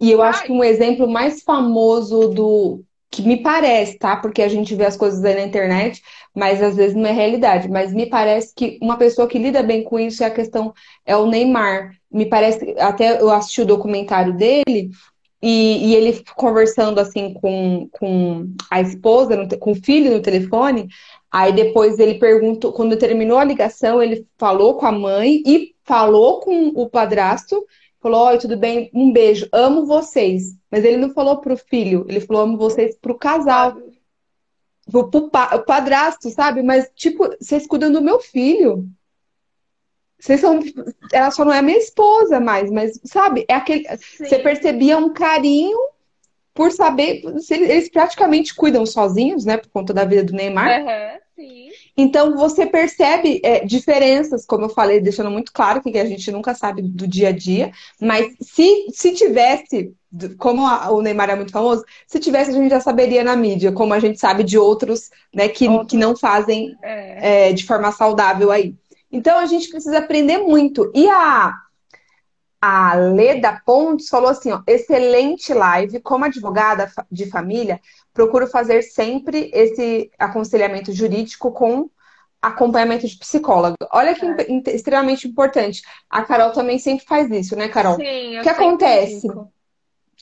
E 0.00 0.10
eu 0.10 0.22
acho 0.22 0.44
que 0.44 0.52
um 0.52 0.62
exemplo 0.62 1.08
mais 1.08 1.42
famoso 1.42 2.28
do 2.28 2.84
que 3.10 3.22
me 3.22 3.42
parece, 3.42 3.98
tá? 3.98 4.16
Porque 4.16 4.42
a 4.42 4.48
gente 4.48 4.74
vê 4.74 4.84
as 4.84 4.96
coisas 4.96 5.24
aí 5.24 5.34
na 5.34 5.42
internet, 5.42 6.02
mas 6.34 6.62
às 6.62 6.76
vezes 6.76 6.94
não 6.94 7.06
é 7.06 7.12
realidade. 7.12 7.68
Mas 7.68 7.92
me 7.92 8.06
parece 8.06 8.54
que 8.54 8.78
uma 8.82 8.96
pessoa 8.98 9.28
que 9.28 9.38
lida 9.38 9.62
bem 9.62 9.82
com 9.82 9.98
isso 9.98 10.22
é 10.22 10.26
a 10.26 10.34
questão, 10.34 10.72
é 11.04 11.16
o 11.16 11.26
Neymar. 11.26 11.96
Me 12.10 12.26
parece, 12.26 12.74
até 12.78 13.20
eu 13.20 13.30
assisti 13.30 13.62
o 13.62 13.66
documentário 13.66 14.36
dele 14.36 14.90
e, 15.40 15.88
e 15.88 15.94
ele 15.94 16.22
conversando 16.34 16.98
assim 16.98 17.32
com, 17.34 17.88
com 17.92 18.48
a 18.70 18.80
esposa, 18.80 19.48
com 19.58 19.72
o 19.72 19.82
filho 19.82 20.12
no 20.12 20.22
telefone. 20.22 20.88
Aí 21.30 21.52
depois 21.52 21.98
ele 21.98 22.18
perguntou, 22.18 22.72
quando 22.72 22.96
terminou 22.96 23.38
a 23.38 23.44
ligação, 23.44 24.02
ele 24.02 24.26
falou 24.38 24.74
com 24.74 24.86
a 24.86 24.92
mãe 24.92 25.42
e 25.46 25.74
falou 25.84 26.40
com 26.40 26.68
o 26.68 26.88
padrasto. 26.88 27.64
Falou, 28.00 28.26
oi, 28.28 28.38
tudo 28.38 28.56
bem? 28.56 28.90
Um 28.94 29.12
beijo, 29.12 29.48
amo 29.52 29.84
vocês. 29.84 30.56
Mas 30.70 30.84
ele 30.84 30.96
não 30.96 31.10
falou 31.10 31.40
pro 31.40 31.56
filho, 31.56 32.06
ele 32.08 32.20
falou, 32.20 32.42
amo 32.42 32.56
vocês 32.56 32.96
pro 32.96 33.18
casal, 33.18 33.76
pro, 34.90 35.10
pro 35.10 35.30
pa- 35.30 35.58
padrasto, 35.58 36.30
sabe? 36.30 36.62
Mas, 36.62 36.88
tipo, 36.94 37.28
vocês 37.40 37.66
cuidam 37.66 37.90
do 37.90 38.00
meu 38.00 38.20
filho. 38.20 38.88
Vocês 40.18 40.40
são. 40.40 40.60
Ela 41.12 41.30
só 41.30 41.44
não 41.44 41.52
é 41.52 41.62
minha 41.62 41.78
esposa 41.78 42.40
mais, 42.40 42.70
mas, 42.70 42.98
sabe? 43.04 43.44
É 43.48 43.54
aquele. 43.54 43.84
Você 43.88 44.26
Sim. 44.36 44.42
percebia 44.42 44.98
um 44.98 45.12
carinho 45.12 45.78
por 46.54 46.72
saber. 46.72 47.22
se 47.40 47.54
Eles 47.54 47.88
praticamente 47.88 48.54
cuidam 48.54 48.84
sozinhos, 48.84 49.44
né? 49.44 49.56
Por 49.56 49.68
conta 49.70 49.94
da 49.94 50.04
vida 50.04 50.24
do 50.24 50.32
Neymar. 50.32 50.80
Aham, 50.82 51.18
sim. 51.36 51.68
Então 51.96 52.36
você 52.36 52.66
percebe 52.66 53.40
é, 53.44 53.64
diferenças, 53.64 54.44
como 54.44 54.64
eu 54.64 54.68
falei, 54.68 55.00
deixando 55.00 55.30
muito 55.30 55.52
claro 55.52 55.80
que 55.80 55.96
a 55.98 56.04
gente 56.04 56.30
nunca 56.32 56.54
sabe 56.54 56.82
do 56.82 57.06
dia 57.06 57.28
a 57.28 57.32
dia, 57.32 57.70
mas 58.00 58.34
se, 58.40 58.86
se 58.92 59.12
tivesse, 59.12 59.92
como 60.38 60.66
a- 60.66 60.90
o 60.90 61.00
Neymar 61.02 61.30
é 61.30 61.36
muito 61.36 61.52
famoso, 61.52 61.84
se 62.06 62.18
tivesse 62.20 62.50
a 62.50 62.54
gente 62.54 62.70
já 62.70 62.80
saberia 62.80 63.22
na 63.24 63.36
mídia, 63.36 63.72
como 63.72 63.92
a 63.94 64.00
gente 64.00 64.18
sabe 64.18 64.42
de 64.44 64.58
outros, 64.58 65.10
né, 65.34 65.48
que, 65.48 65.68
Outros. 65.68 65.90
que 65.90 65.96
não 65.96 66.16
fazem 66.16 66.76
É. 66.82 67.50
é, 67.50 67.52
de 67.52 67.64
forma 67.64 67.90
saudável 67.92 68.50
aí. 68.50 68.74
Então 69.10 69.38
a 69.38 69.46
gente 69.46 69.68
precisa 69.68 69.98
aprender 69.98 70.38
muito. 70.38 70.90
E 70.94 71.08
a, 71.08 71.54
a 72.60 72.94
Leda 72.94 73.60
Pontes 73.64 74.08
falou 74.08 74.30
assim, 74.30 74.52
ó, 74.52 74.60
excelente 74.66 75.52
live. 75.54 76.00
Como 76.00 76.24
advogada 76.24 76.90
de 77.10 77.26
família, 77.30 77.80
procuro 78.12 78.46
fazer 78.46 78.82
sempre 78.82 79.50
esse 79.54 80.10
aconselhamento 80.18 80.92
jurídico 80.92 81.52
com 81.52 81.88
acompanhamento 82.40 83.06
de 83.06 83.16
psicólogo. 83.18 83.76
Olha 83.92 84.14
que 84.14 84.24
É. 84.24 84.74
extremamente 84.74 85.26
importante. 85.26 85.82
A 86.08 86.22
Carol 86.22 86.52
também 86.52 86.78
sempre 86.78 87.04
faz 87.04 87.30
isso, 87.30 87.56
né, 87.56 87.68
Carol? 87.68 87.96
Sim, 87.96 88.38
O 88.38 88.42
que 88.42 88.48
acontece? 88.48 89.26
indico. 89.26 89.52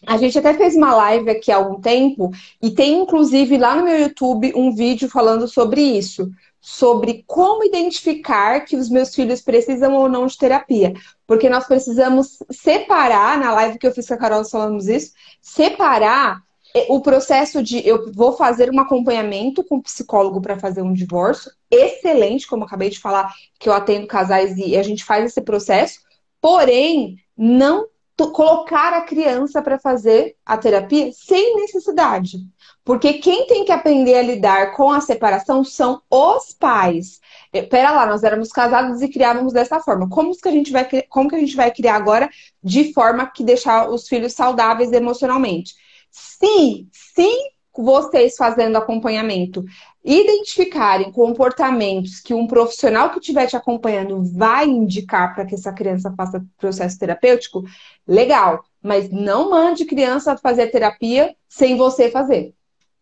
A 0.06 0.18
gente 0.18 0.38
até 0.38 0.52
fez 0.52 0.76
uma 0.76 0.94
live 0.94 1.30
aqui 1.30 1.50
há 1.50 1.56
algum 1.56 1.80
tempo 1.80 2.30
e 2.62 2.70
tem 2.70 3.00
inclusive 3.00 3.56
lá 3.56 3.74
no 3.74 3.84
meu 3.84 3.98
YouTube 3.98 4.52
um 4.54 4.74
vídeo 4.74 5.08
falando 5.08 5.48
sobre 5.48 5.80
isso, 5.80 6.30
sobre 6.68 7.22
como 7.28 7.62
identificar 7.62 8.64
que 8.64 8.74
os 8.74 8.90
meus 8.90 9.14
filhos 9.14 9.40
precisam 9.40 9.94
ou 9.94 10.08
não 10.08 10.26
de 10.26 10.36
terapia. 10.36 10.94
Porque 11.24 11.48
nós 11.48 11.64
precisamos 11.64 12.38
separar, 12.50 13.38
na 13.38 13.52
live 13.52 13.78
que 13.78 13.86
eu 13.86 13.92
fiz 13.92 14.08
com 14.08 14.14
a 14.14 14.16
Carol 14.16 14.44
falamos 14.44 14.88
isso, 14.88 15.12
separar 15.40 16.42
eh, 16.74 16.86
o 16.88 17.00
processo 17.00 17.62
de 17.62 17.86
eu 17.86 18.12
vou 18.12 18.32
fazer 18.32 18.68
um 18.68 18.80
acompanhamento 18.80 19.62
com 19.62 19.76
o 19.76 19.82
psicólogo 19.82 20.40
para 20.40 20.58
fazer 20.58 20.82
um 20.82 20.92
divórcio, 20.92 21.52
excelente, 21.70 22.48
como 22.48 22.64
eu 22.64 22.66
acabei 22.66 22.90
de 22.90 22.98
falar, 22.98 23.32
que 23.60 23.68
eu 23.68 23.72
atendo 23.72 24.08
casais 24.08 24.58
e 24.58 24.76
a 24.76 24.82
gente 24.82 25.04
faz 25.04 25.24
esse 25.24 25.40
processo, 25.42 26.00
porém, 26.40 27.16
não 27.38 27.86
colocar 28.32 28.92
a 28.92 29.02
criança 29.02 29.62
para 29.62 29.78
fazer 29.78 30.34
a 30.44 30.58
terapia 30.58 31.12
sem 31.12 31.54
necessidade. 31.56 32.38
Porque 32.86 33.14
quem 33.14 33.48
tem 33.48 33.64
que 33.64 33.72
aprender 33.72 34.14
a 34.14 34.22
lidar 34.22 34.76
com 34.76 34.92
a 34.92 35.00
separação 35.00 35.64
são 35.64 36.00
os 36.08 36.52
pais. 36.52 37.20
Pera 37.68 37.90
lá, 37.90 38.06
nós 38.06 38.22
éramos 38.22 38.50
casados 38.50 39.02
e 39.02 39.08
criávamos 39.08 39.52
dessa 39.52 39.80
forma. 39.80 40.08
Como 40.08 40.32
que 40.40 40.48
a 40.48 40.52
gente 40.52 40.70
vai, 40.70 40.88
como 41.08 41.28
que 41.28 41.34
a 41.34 41.40
gente 41.40 41.56
vai 41.56 41.68
criar 41.72 41.96
agora 41.96 42.30
de 42.62 42.92
forma 42.92 43.26
que 43.26 43.42
deixar 43.42 43.90
os 43.90 44.06
filhos 44.06 44.34
saudáveis 44.34 44.92
emocionalmente? 44.92 45.74
Se, 46.12 46.86
se 46.92 47.28
vocês 47.76 48.36
fazendo 48.36 48.76
acompanhamento 48.76 49.64
identificarem 50.04 51.10
comportamentos 51.10 52.20
que 52.20 52.32
um 52.32 52.46
profissional 52.46 53.10
que 53.10 53.18
estiver 53.18 53.48
te 53.48 53.56
acompanhando 53.56 54.22
vai 54.22 54.64
indicar 54.64 55.34
para 55.34 55.44
que 55.44 55.56
essa 55.56 55.72
criança 55.72 56.14
faça 56.16 56.46
processo 56.56 56.96
terapêutico, 57.00 57.64
legal. 58.06 58.64
Mas 58.80 59.10
não 59.10 59.50
mande 59.50 59.84
criança 59.84 60.36
fazer 60.36 60.68
terapia 60.68 61.34
sem 61.48 61.76
você 61.76 62.08
fazer. 62.08 62.54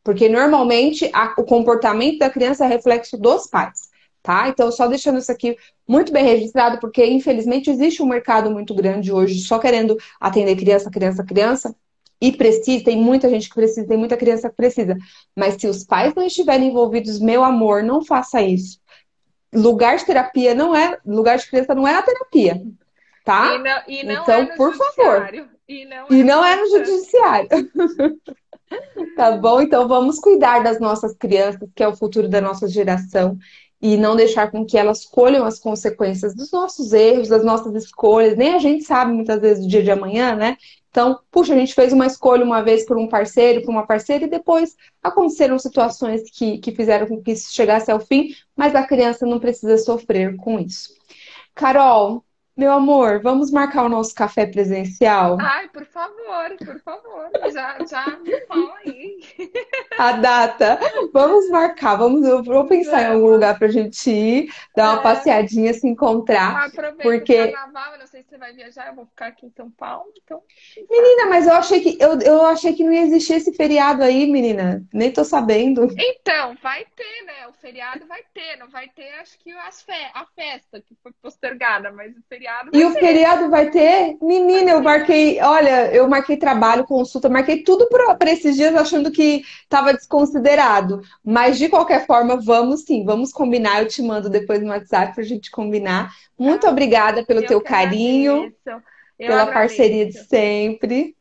Porque 0.04 0.28
normalmente 0.28 1.10
a- 1.14 1.34
o 1.38 1.44
comportamento 1.44 2.18
da 2.18 2.30
criança 2.30 2.66
é 2.66 2.68
reflexo 2.68 3.16
dos 3.18 3.46
pais, 3.48 3.90
tá? 4.22 4.48
Então, 4.48 4.70
só 4.70 4.86
deixando 4.86 5.18
isso 5.18 5.32
aqui 5.32 5.56
muito 5.88 6.12
bem 6.12 6.24
registrado, 6.24 6.78
porque 6.80 7.04
infelizmente 7.06 7.70
existe 7.70 8.02
um 8.02 8.06
mercado 8.08 8.50
muito 8.50 8.74
grande 8.74 9.12
hoje 9.12 9.40
só 9.40 9.58
querendo 9.58 9.96
atender 10.20 10.56
criança, 10.56 10.90
criança, 10.90 11.24
criança. 11.24 11.74
E 12.20 12.32
precisa, 12.32 12.84
tem 12.84 12.96
muita 12.96 13.28
gente 13.28 13.48
que 13.48 13.54
precisa, 13.54 13.86
tem 13.86 13.98
muita 13.98 14.16
criança 14.16 14.48
que 14.48 14.56
precisa. 14.56 14.96
Mas 15.36 15.56
se 15.60 15.66
os 15.66 15.84
pais 15.84 16.14
não 16.14 16.24
estiverem 16.24 16.68
envolvidos, 16.68 17.18
meu 17.20 17.44
amor, 17.44 17.82
não 17.82 18.04
faça 18.04 18.40
isso. 18.40 18.78
Lugar 19.52 19.96
de 19.96 20.06
terapia 20.06 20.54
não 20.54 20.74
é, 20.74 20.98
lugar 21.06 21.38
de 21.38 21.48
criança 21.48 21.74
não 21.74 21.86
é 21.86 21.94
a 21.94 22.02
terapia, 22.02 22.62
tá? 23.24 23.54
E 23.54 23.58
não, 23.58 23.82
e 23.86 24.04
não 24.04 24.22
Então, 24.22 24.42
é 24.42 24.46
por 24.56 24.74
favor. 24.74 25.28
E 25.68 25.84
não 25.84 26.10
E 26.10 26.22
é 26.22 26.24
não 26.24 26.44
é 26.44 26.56
no 26.56 26.66
judiciário. 26.70 27.48
judiciário. 27.48 27.48
Tá 29.14 29.32
bom? 29.36 29.60
Então 29.60 29.86
vamos 29.86 30.18
cuidar 30.18 30.60
das 30.62 30.80
nossas 30.80 31.14
crianças, 31.16 31.68
que 31.74 31.82
é 31.82 31.88
o 31.88 31.96
futuro 31.96 32.28
da 32.28 32.40
nossa 32.40 32.66
geração, 32.68 33.38
e 33.80 33.96
não 33.96 34.16
deixar 34.16 34.50
com 34.50 34.64
que 34.64 34.78
elas 34.78 35.04
colham 35.04 35.44
as 35.44 35.58
consequências 35.58 36.34
dos 36.34 36.50
nossos 36.50 36.92
erros, 36.92 37.28
das 37.28 37.44
nossas 37.44 37.74
escolhas. 37.74 38.36
Nem 38.36 38.54
a 38.54 38.58
gente 38.58 38.84
sabe 38.84 39.12
muitas 39.12 39.40
vezes 39.40 39.64
o 39.64 39.68
dia 39.68 39.82
de 39.82 39.90
amanhã, 39.90 40.34
né? 40.34 40.56
Então, 40.90 41.18
puxa, 41.30 41.54
a 41.54 41.56
gente 41.58 41.74
fez 41.74 41.92
uma 41.92 42.06
escolha 42.06 42.44
uma 42.44 42.62
vez 42.62 42.86
por 42.86 42.96
um 42.96 43.08
parceiro, 43.08 43.62
por 43.62 43.70
uma 43.70 43.86
parceira, 43.86 44.24
e 44.24 44.28
depois 44.30 44.76
aconteceram 45.02 45.58
situações 45.58 46.22
que, 46.30 46.58
que 46.58 46.72
fizeram 46.72 47.06
com 47.06 47.20
que 47.22 47.32
isso 47.32 47.52
chegasse 47.52 47.90
ao 47.90 48.00
fim, 48.00 48.28
mas 48.56 48.74
a 48.74 48.86
criança 48.86 49.26
não 49.26 49.40
precisa 49.40 49.76
sofrer 49.78 50.36
com 50.36 50.58
isso. 50.58 50.90
Carol, 51.54 52.24
meu 52.56 52.72
amor, 52.72 53.20
vamos 53.20 53.50
marcar 53.50 53.84
o 53.84 53.88
nosso 53.88 54.14
café 54.14 54.46
presencial? 54.46 55.36
Ai, 55.40 55.68
por 55.70 55.84
favor, 55.86 56.56
por 56.64 56.78
favor. 56.80 57.30
Já, 57.52 57.78
já 57.84 58.16
me 58.18 58.40
fala 58.46 58.74
aí. 58.86 59.18
A 59.98 60.12
data. 60.12 60.78
Vamos 61.12 61.48
marcar, 61.50 61.96
vamos, 61.96 62.24
eu 62.24 62.42
vou 62.44 62.64
pensar 62.66 63.02
em 63.02 63.14
algum 63.14 63.26
lugar 63.26 63.58
pra 63.58 63.66
gente 63.68 64.08
ir, 64.08 64.52
dar 64.76 64.92
uma 64.92 65.00
É. 65.00 65.02
passeadinha, 65.02 65.74
se 65.74 65.86
encontrar. 65.88 66.66
Aproveita 66.66 67.02
porque- 67.02 67.42
o 67.44 67.52
carnaval, 67.52 67.92
eu 67.94 67.98
não 67.98 68.06
sei 68.06 68.22
se 68.22 68.28
você 68.28 68.38
vai 68.38 68.52
viajar, 68.52 68.86
eu 68.88 68.94
vou 68.94 69.06
ficar 69.06 69.26
aqui 69.26 69.46
em 69.46 69.50
São 69.50 69.68
Paulo, 69.72 70.12
então. 70.22 70.40
Menina, 70.88 71.26
mas 71.26 71.46
eu 71.48 71.54
achei 71.54 71.80
que 71.80 71.96
eu, 72.00 72.20
eu 72.20 72.46
achei 72.46 72.72
que 72.72 72.84
não 72.84 72.92
ia 72.92 73.02
existir 73.02 73.34
esse 73.34 73.52
feriado 73.52 74.02
aí, 74.04 74.26
menina. 74.30 74.84
Nem 74.92 75.12
tô 75.12 75.24
sabendo. 75.24 75.88
Então, 75.98 76.56
vai 76.62 76.84
ter, 76.94 77.24
né? 77.26 77.48
O 77.48 77.52
feriado 77.54 78.06
vai 78.06 78.22
ter, 78.32 78.56
não 78.58 78.68
vai 78.68 78.88
ter, 78.88 79.10
acho 79.20 79.36
que 79.40 79.50
as 79.52 79.82
fe 79.82 79.92
a 80.14 80.24
festa 80.36 80.80
que 80.80 80.94
foi 81.02 81.12
postergada, 81.20 81.90
mas 81.90 82.16
o 82.16 82.22
feriado 82.28 82.43
feriado 82.44 82.70
E 82.72 82.84
o 82.84 82.92
feriado 82.92 83.50
vai 83.50 83.70
ter? 83.70 84.16
Menina, 84.20 84.72
eu 84.72 84.82
marquei, 84.82 85.40
olha, 85.40 85.92
eu 85.92 86.06
marquei 86.06 86.36
trabalho, 86.36 86.84
consulta, 86.84 87.28
marquei 87.28 87.62
tudo 87.62 87.88
para 87.88 88.30
esses 88.30 88.56
dias 88.56 88.74
achando 88.74 89.10
que 89.10 89.42
estava 89.62 89.94
desconsiderado. 89.94 91.00
Mas 91.24 91.58
de 91.58 91.68
qualquer 91.68 92.06
forma, 92.06 92.36
vamos 92.36 92.82
sim, 92.82 93.04
vamos 93.04 93.32
combinar. 93.32 93.80
Eu 93.80 93.88
te 93.88 94.02
mando 94.02 94.28
depois 94.28 94.60
no 94.60 94.68
WhatsApp 94.68 95.14
para 95.14 95.22
a 95.22 95.26
gente 95.26 95.50
combinar. 95.50 96.10
Muito 96.38 96.66
ah, 96.66 96.70
obrigada 96.70 97.24
pelo 97.24 97.46
teu 97.46 97.60
carinho, 97.60 98.54
pela 99.16 99.42
agradeço. 99.42 99.52
parceria 99.52 100.06
de 100.06 100.24
sempre. 100.24 101.16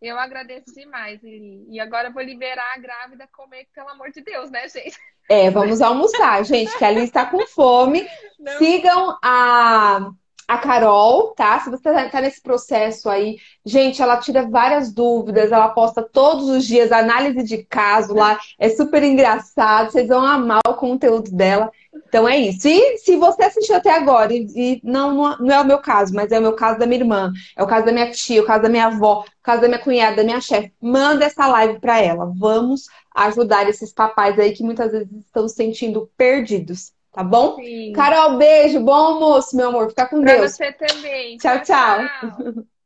Eu 0.00 0.18
agradeço 0.18 0.74
demais, 0.74 1.22
Lili. 1.22 1.66
E 1.68 1.78
agora 1.78 2.08
eu 2.08 2.12
vou 2.12 2.22
liberar 2.22 2.72
a 2.74 2.78
grávida 2.78 3.28
comer, 3.30 3.66
pelo 3.74 3.90
amor 3.90 4.10
de 4.10 4.22
Deus, 4.22 4.50
né, 4.50 4.66
gente? 4.66 4.98
É, 5.28 5.50
vamos 5.50 5.82
almoçar, 5.82 6.42
gente, 6.44 6.76
que 6.76 6.84
a 6.84 6.90
Lili 6.90 7.04
está 7.04 7.26
com 7.26 7.46
fome. 7.46 8.08
Não. 8.38 8.58
Sigam 8.58 9.18
a, 9.22 10.10
a 10.50 10.58
Carol, 10.58 11.28
tá? 11.28 11.60
Se 11.60 11.70
você 11.70 11.88
está 11.90 12.08
tá 12.08 12.20
nesse 12.20 12.42
processo 12.42 13.08
aí, 13.08 13.36
gente, 13.64 14.02
ela 14.02 14.16
tira 14.16 14.48
várias 14.48 14.92
dúvidas, 14.92 15.52
ela 15.52 15.68
posta 15.68 16.02
todos 16.02 16.48
os 16.48 16.66
dias 16.66 16.90
análise 16.90 17.44
de 17.44 17.58
caso 17.58 18.12
lá, 18.14 18.36
é 18.58 18.68
super 18.68 19.00
engraçado, 19.04 19.92
vocês 19.92 20.08
vão 20.08 20.26
amar 20.26 20.58
o 20.66 20.74
conteúdo 20.74 21.30
dela. 21.30 21.70
Então 22.08 22.28
é 22.28 22.36
isso. 22.36 22.66
E 22.66 22.98
se 22.98 23.16
você 23.16 23.44
assistiu 23.44 23.76
até 23.76 23.94
agora, 23.94 24.34
e, 24.34 24.48
e 24.56 24.80
não, 24.82 25.38
não 25.38 25.54
é 25.54 25.60
o 25.60 25.64
meu 25.64 25.78
caso, 25.78 26.12
mas 26.12 26.32
é 26.32 26.40
o 26.40 26.42
meu 26.42 26.54
caso 26.54 26.80
da 26.80 26.86
minha 26.86 27.00
irmã, 27.00 27.32
é 27.56 27.62
o 27.62 27.66
caso 27.68 27.86
da 27.86 27.92
minha 27.92 28.10
tia, 28.10 28.40
é 28.40 28.42
o 28.42 28.46
caso 28.46 28.62
da 28.64 28.68
minha 28.68 28.86
avó, 28.86 29.20
o 29.20 29.42
caso 29.44 29.62
da 29.62 29.68
minha 29.68 29.78
cunhada, 29.78 30.16
da 30.16 30.24
minha 30.24 30.40
chefe, 30.40 30.72
manda 30.82 31.26
essa 31.26 31.46
live 31.46 31.78
para 31.78 32.00
ela. 32.00 32.32
Vamos 32.36 32.86
ajudar 33.14 33.68
esses 33.68 33.92
papais 33.92 34.36
aí 34.36 34.50
que 34.50 34.64
muitas 34.64 34.90
vezes 34.90 35.08
estão 35.12 35.48
se 35.48 35.54
sentindo 35.54 36.10
perdidos. 36.16 36.92
Tá 37.12 37.24
bom? 37.24 37.56
Sim. 37.56 37.92
Carol, 37.92 38.36
beijo, 38.36 38.80
bom 38.80 38.92
almoço, 38.92 39.56
meu 39.56 39.68
amor. 39.68 39.88
Fica 39.90 40.06
com 40.06 40.20
pra 40.20 40.36
Deus. 40.36 40.52
Você 40.52 40.72
também. 40.72 41.36
tchau. 41.38 41.62
tchau. 41.62 41.98
tchau. 42.06 42.64